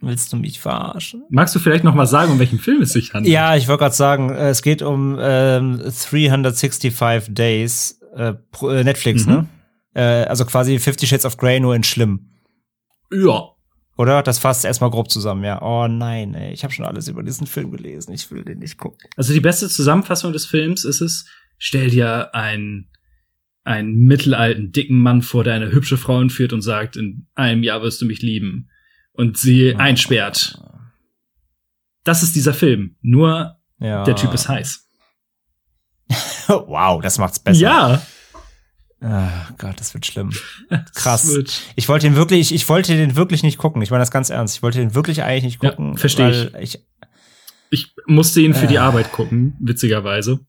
Willst 0.00 0.30
du 0.32 0.36
mich 0.36 0.60
verarschen? 0.60 1.22
Magst 1.30 1.54
du 1.54 1.58
vielleicht 1.58 1.82
noch 1.82 1.94
mal 1.94 2.04
sagen, 2.06 2.32
um 2.32 2.38
welchen 2.38 2.58
Film 2.58 2.82
es 2.82 2.92
sich 2.92 3.14
handelt? 3.14 3.32
Ja, 3.32 3.56
ich 3.56 3.68
wollte 3.68 3.84
gerade 3.84 3.94
sagen, 3.94 4.28
äh, 4.30 4.50
es 4.50 4.60
geht 4.60 4.82
um 4.82 5.16
ähm, 5.18 5.78
365 5.78 7.34
Days 7.34 8.00
äh, 8.14 8.34
äh, 8.62 8.84
Netflix, 8.84 9.24
Mhm. 9.26 9.32
ne? 9.32 9.48
Äh, 9.94 10.02
also 10.26 10.44
quasi 10.44 10.78
Fifty 10.78 11.06
Shades 11.06 11.24
of 11.24 11.36
Grey 11.38 11.58
nur 11.60 11.74
in 11.74 11.84
schlimm. 11.84 12.28
Ja. 13.12 13.48
Oder? 13.96 14.22
Das 14.22 14.38
fasst 14.38 14.64
erstmal 14.64 14.90
grob 14.90 15.08
zusammen, 15.10 15.44
ja. 15.44 15.62
Oh 15.62 15.86
nein, 15.86 16.34
ey, 16.34 16.52
ich 16.52 16.64
habe 16.64 16.74
schon 16.74 16.84
alles 16.84 17.06
über 17.08 17.22
diesen 17.22 17.46
Film 17.46 17.70
gelesen. 17.70 18.12
Ich 18.12 18.30
will 18.30 18.44
den 18.44 18.58
nicht 18.58 18.76
gucken. 18.76 18.98
Also 19.16 19.32
die 19.32 19.40
beste 19.40 19.68
Zusammenfassung 19.68 20.32
des 20.32 20.46
Films 20.46 20.84
ist 20.84 21.00
es, 21.00 21.26
stell 21.66 21.88
dir 21.88 22.34
einen, 22.34 22.90
einen 23.64 23.94
mittelalten, 24.04 24.70
dicken 24.70 24.98
Mann 24.98 25.22
vor, 25.22 25.44
der 25.44 25.54
eine 25.54 25.72
hübsche 25.72 25.96
Frau 25.96 26.20
entführt 26.20 26.52
und 26.52 26.60
sagt, 26.60 26.96
in 26.96 27.26
einem 27.34 27.62
Jahr 27.62 27.80
wirst 27.80 28.02
du 28.02 28.06
mich 28.06 28.20
lieben. 28.20 28.68
Und 29.12 29.38
sie 29.38 29.74
einsperrt. 29.76 30.60
Das 32.04 32.22
ist 32.22 32.34
dieser 32.36 32.52
Film. 32.52 32.96
Nur 33.00 33.56
Ja. 33.78 34.04
der 34.04 34.14
Typ 34.16 34.34
ist 34.34 34.48
heiß. 34.48 34.86
wow, 36.48 37.00
das 37.02 37.16
macht's 37.18 37.38
besser. 37.38 37.60
Ja. 37.60 38.02
Ah, 39.00 39.48
Gott, 39.58 39.80
das 39.80 39.94
wird 39.94 40.04
schlimm. 40.04 40.32
Krass. 40.94 41.28
wird- 41.34 41.60
Ich 41.76 41.88
wollte 41.88 42.06
den 42.06 42.16
wirklich, 42.16 42.52
ich 42.54 42.68
wollte 42.68 42.94
den 42.96 43.16
wirklich 43.16 43.42
nicht 43.42 43.56
gucken. 43.58 43.80
Ich 43.82 43.90
meine 43.90 44.02
das 44.02 44.10
ganz 44.10 44.28
ernst. 44.30 44.56
Ich 44.56 44.62
wollte 44.62 44.78
den 44.80 44.94
wirklich 44.94 45.22
eigentlich 45.22 45.44
nicht 45.44 45.62
Ja, 45.62 45.70
gucken. 45.70 45.96
versteh 45.96 46.28
ich. 46.30 46.52
weil 46.52 46.62
ich. 46.62 46.84
Ich 47.70 47.94
musste 48.06 48.40
ihn 48.40 48.54
für 48.54 48.66
die 48.66 48.74
Äh. 48.76 48.78
Arbeit 48.78 49.10
gucken, 49.12 49.56
witzigerweise. 49.60 50.40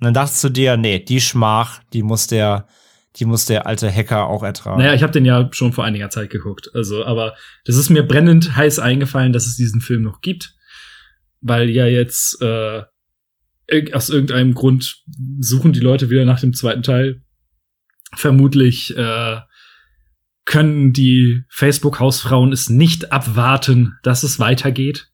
Und 0.00 0.04
dann 0.04 0.14
dachtest 0.14 0.44
du 0.44 0.48
dir, 0.48 0.76
nee, 0.76 1.00
die 1.00 1.20
Schmach, 1.20 1.80
die 1.92 2.02
muss 2.02 2.28
der, 2.28 2.68
die 3.16 3.24
muss 3.24 3.46
der 3.46 3.66
alte 3.66 3.90
Hacker 3.90 4.28
auch 4.28 4.44
ertragen. 4.44 4.78
Naja, 4.78 4.94
ich 4.94 5.02
habe 5.02 5.12
den 5.12 5.24
ja 5.24 5.48
schon 5.52 5.72
vor 5.72 5.84
einiger 5.84 6.08
Zeit 6.08 6.30
geguckt. 6.30 6.70
Also, 6.74 7.04
aber 7.04 7.34
das 7.64 7.76
ist 7.76 7.90
mir 7.90 8.04
brennend 8.04 8.54
heiß 8.54 8.78
eingefallen, 8.78 9.32
dass 9.32 9.46
es 9.46 9.56
diesen 9.56 9.80
Film 9.80 10.02
noch 10.02 10.20
gibt, 10.20 10.54
weil 11.40 11.68
ja 11.70 11.86
jetzt 11.86 12.40
äh, 12.40 12.82
aus 13.92 14.08
irgendeinem 14.08 14.54
Grund 14.54 15.02
suchen 15.40 15.72
die 15.72 15.80
Leute 15.80 16.10
wieder 16.10 16.24
nach 16.24 16.40
dem 16.40 16.52
zweiten 16.52 16.82
Teil. 16.82 17.22
Vermutlich 18.14 18.96
äh, 18.96 19.40
können 20.44 20.92
die 20.92 21.42
Facebook-Hausfrauen 21.50 22.52
es 22.52 22.70
nicht 22.70 23.12
abwarten, 23.12 23.98
dass 24.02 24.22
es 24.22 24.38
weitergeht. 24.38 25.10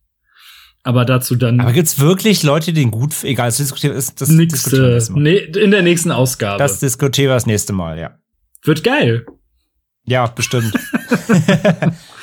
Aber 0.84 1.04
dazu 1.04 1.34
dann 1.34 1.60
Aber 1.60 1.72
gibt's 1.72 1.98
wirklich 1.98 2.42
Leute, 2.42 2.72
die 2.72 2.82
den 2.82 2.90
gut, 2.90 3.24
egal, 3.24 3.48
das 3.48 3.56
diskutieren, 3.56 3.94
das, 3.94 4.14
das 4.14 4.28
diskutieren 4.28 4.82
wir 4.82 4.88
nächste, 4.90 4.90
das 4.94 5.10
Mal. 5.10 5.22
nee, 5.22 5.36
in 5.38 5.70
der 5.70 5.82
nächsten 5.82 6.10
Ausgabe. 6.12 6.58
Das 6.58 6.78
diskutieren 6.78 7.30
wir 7.30 7.34
das 7.34 7.46
nächste 7.46 7.72
Mal, 7.72 7.98
ja. 7.98 8.18
Wird 8.62 8.84
geil. 8.84 9.26
Ja, 10.04 10.26
bestimmt. 10.26 10.72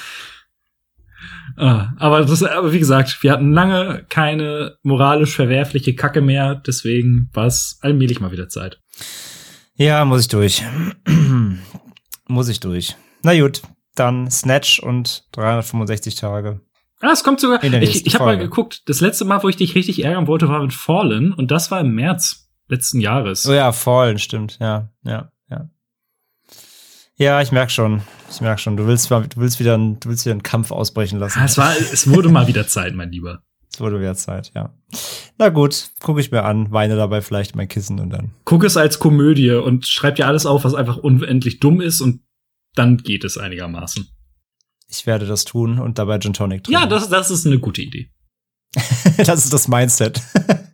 Ah, 1.58 1.94
aber 1.98 2.26
das, 2.26 2.44
aber 2.44 2.74
wie 2.74 2.80
gesagt, 2.80 3.22
wir 3.22 3.32
hatten 3.32 3.52
lange 3.54 4.06
keine 4.10 4.78
moralisch 4.84 5.36
verwerfliche 5.36 5.96
Kacke 5.96 6.22
mehr, 6.22 6.56
deswegen 6.56 7.30
war 7.34 7.46
es 7.46 7.78
allmählich 7.82 8.20
mal 8.20 8.32
wieder 8.32 8.50
Zeit. 8.50 8.80
ja, 9.76 10.04
muss 10.06 10.22
ich 10.22 10.28
durch. 10.28 10.64
muss 12.28 12.48
ich 12.48 12.60
durch. 12.60 12.96
Na 13.24 13.40
gut, 13.40 13.62
dann 13.96 14.32
Snatch 14.32 14.80
und 14.80 15.26
365 15.34 16.16
Tage. 16.16 16.62
Ah, 17.02 17.10
es 17.12 17.24
kommt 17.24 17.40
sogar. 17.40 17.64
Ich, 17.64 18.06
ich 18.06 18.14
habe 18.16 18.26
mal 18.26 18.38
geguckt. 18.38 18.84
Das 18.88 19.02
letzte 19.02 19.26
Mal, 19.26 19.42
wo 19.44 19.50
ich 19.50 19.56
dich 19.56 19.76
richtig 19.76 20.04
ärgern 20.04 20.28
wollte, 20.28 20.48
war 20.48 20.62
mit 20.62 20.74
Fallen 20.74 21.34
und 21.34 21.50
das 21.52 21.72
war 21.72 21.82
im 21.82 21.94
März 21.96 22.50
letzten 22.68 23.00
Jahres. 23.00 23.46
Oh 23.48 23.54
ja, 23.54 23.72
Fallen, 23.72 24.20
stimmt. 24.20 24.58
Ja, 24.62 24.90
ja, 25.04 25.32
ja. 25.50 25.70
Ja, 27.18 27.42
ich 27.42 27.52
merk 27.52 27.70
schon. 27.72 28.02
Ich 28.30 28.42
merk 28.42 28.60
schon. 28.60 28.78
Du 28.78 28.88
willst, 28.88 29.10
mal- 29.12 29.28
du 29.28 29.40
willst 29.42 29.60
wieder, 29.60 29.76
einen, 29.76 30.00
du 30.00 30.10
willst 30.10 30.26
wieder 30.26 30.32
einen 30.34 30.44
Kampf 30.44 30.72
ausbrechen 30.72 31.20
lassen. 31.20 31.40
Ah, 31.40 31.46
es 31.46 31.58
war, 31.58 31.74
es 31.78 32.10
wurde 32.10 32.30
mal 32.30 32.48
wieder 32.48 32.68
Zeit, 32.68 32.96
mein 32.96 33.12
Lieber. 33.12 33.44
Es 33.72 33.80
wurde 33.80 34.00
wieder 34.00 34.16
Zeit, 34.16 34.52
ja. 34.56 34.74
Na 35.38 35.50
gut, 35.50 35.92
gucke 36.02 36.20
ich 36.20 36.32
mir 36.32 36.44
an, 36.44 36.72
weine 36.72 36.96
dabei 36.96 37.22
vielleicht 37.22 37.52
in 37.54 37.58
mein 37.58 37.68
Kissen 37.68 38.00
und 38.00 38.10
dann. 38.10 38.32
Guck 38.44 38.64
es 38.64 38.76
als 38.76 39.00
Komödie 39.00 39.52
und 39.52 39.88
schreib 39.88 40.16
dir 40.16 40.28
alles 40.28 40.46
auf, 40.46 40.64
was 40.66 40.74
einfach 40.76 40.98
unendlich 40.98 41.60
dumm 41.60 41.80
ist 41.80 42.02
und 42.02 42.22
dann 42.76 42.98
geht 42.98 43.24
es 43.24 43.38
einigermaßen. 43.38 44.08
Ich 44.92 45.06
werde 45.08 45.26
das 45.26 45.46
tun 45.46 45.80
und 45.80 45.98
dabei 45.98 46.20
Gin 46.20 46.34
Tonic 46.34 46.64
trinken. 46.66 46.82
Ja, 46.82 46.86
das, 46.86 47.08
das 47.10 47.32
ist 47.32 47.48
eine 47.48 47.60
gute 47.60 47.82
Idee. 47.82 48.12
das 49.18 49.46
ist 49.46 49.54
das 49.54 49.68
Mindset 49.68 50.22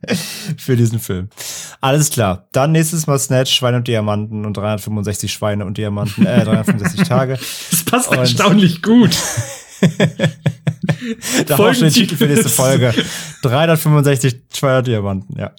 für 0.57 0.75
diesen 0.75 0.99
Film. 0.99 1.29
Alles 1.81 2.09
klar. 2.09 2.47
Dann 2.51 2.71
nächstes 2.71 3.07
Mal 3.07 3.17
Snatch, 3.19 3.53
Schweine 3.53 3.77
und 3.77 3.87
Diamanten 3.87 4.45
und 4.45 4.57
365 4.57 5.31
Schweine 5.31 5.65
und 5.65 5.77
Diamanten, 5.77 6.25
äh, 6.25 6.43
365 6.43 7.03
Tage. 7.07 7.39
Das 7.71 7.83
passt 7.85 8.09
Und- 8.09 8.17
erstaunlich 8.17 8.81
gut. 8.81 9.15
Da 11.45 11.57
war 11.59 11.73
schon 11.73 11.83
den 11.85 11.93
Titel 11.93 12.15
für 12.15 12.25
nächste 12.25 12.49
Folge. 12.49 12.93
365 13.43 14.35
Schweine 14.53 14.77
und 14.79 14.87
Diamanten, 14.87 15.37
ja. 15.39 15.51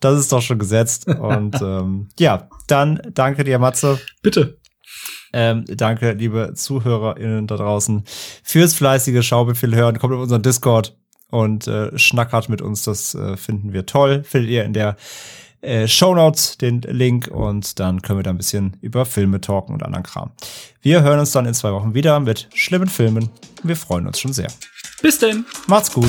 Das 0.00 0.18
ist 0.18 0.32
doch 0.32 0.42
schon 0.42 0.58
gesetzt. 0.58 1.06
Und 1.06 1.54
ähm, 1.62 2.08
ja, 2.18 2.48
dann 2.66 3.00
danke 3.14 3.44
dir, 3.44 3.58
Matze. 3.58 3.98
Bitte. 4.22 4.58
Ähm, 5.38 5.66
danke, 5.68 6.12
liebe 6.12 6.54
ZuhörerInnen 6.54 7.46
da 7.46 7.58
draußen, 7.58 8.04
fürs 8.42 8.72
fleißige 8.72 9.22
Schaubefehl 9.22 9.74
hören. 9.74 9.98
Kommt 9.98 10.14
auf 10.14 10.22
unseren 10.22 10.40
Discord 10.40 10.96
und 11.30 11.66
äh, 11.66 11.96
schnackert 11.98 12.48
mit 12.48 12.62
uns. 12.62 12.84
Das 12.84 13.14
äh, 13.14 13.36
finden 13.36 13.74
wir 13.74 13.84
toll. 13.84 14.24
Findet 14.24 14.50
ihr 14.50 14.64
in 14.64 14.72
der 14.72 14.96
äh, 15.60 15.86
Shownotes 15.86 16.56
den 16.56 16.80
Link 16.80 17.28
und 17.28 17.78
dann 17.78 18.00
können 18.00 18.20
wir 18.20 18.22
da 18.22 18.30
ein 18.30 18.38
bisschen 18.38 18.78
über 18.80 19.04
Filme 19.04 19.42
talken 19.42 19.74
und 19.74 19.82
anderen 19.82 20.04
Kram. 20.04 20.30
Wir 20.80 21.02
hören 21.02 21.20
uns 21.20 21.32
dann 21.32 21.44
in 21.44 21.52
zwei 21.52 21.70
Wochen 21.70 21.92
wieder 21.92 22.18
mit 22.18 22.48
schlimmen 22.54 22.88
Filmen. 22.88 23.28
Wir 23.62 23.76
freuen 23.76 24.06
uns 24.06 24.18
schon 24.18 24.32
sehr. 24.32 24.48
Bis 25.02 25.18
denn. 25.18 25.44
Macht's 25.66 25.92
gut. 25.92 26.08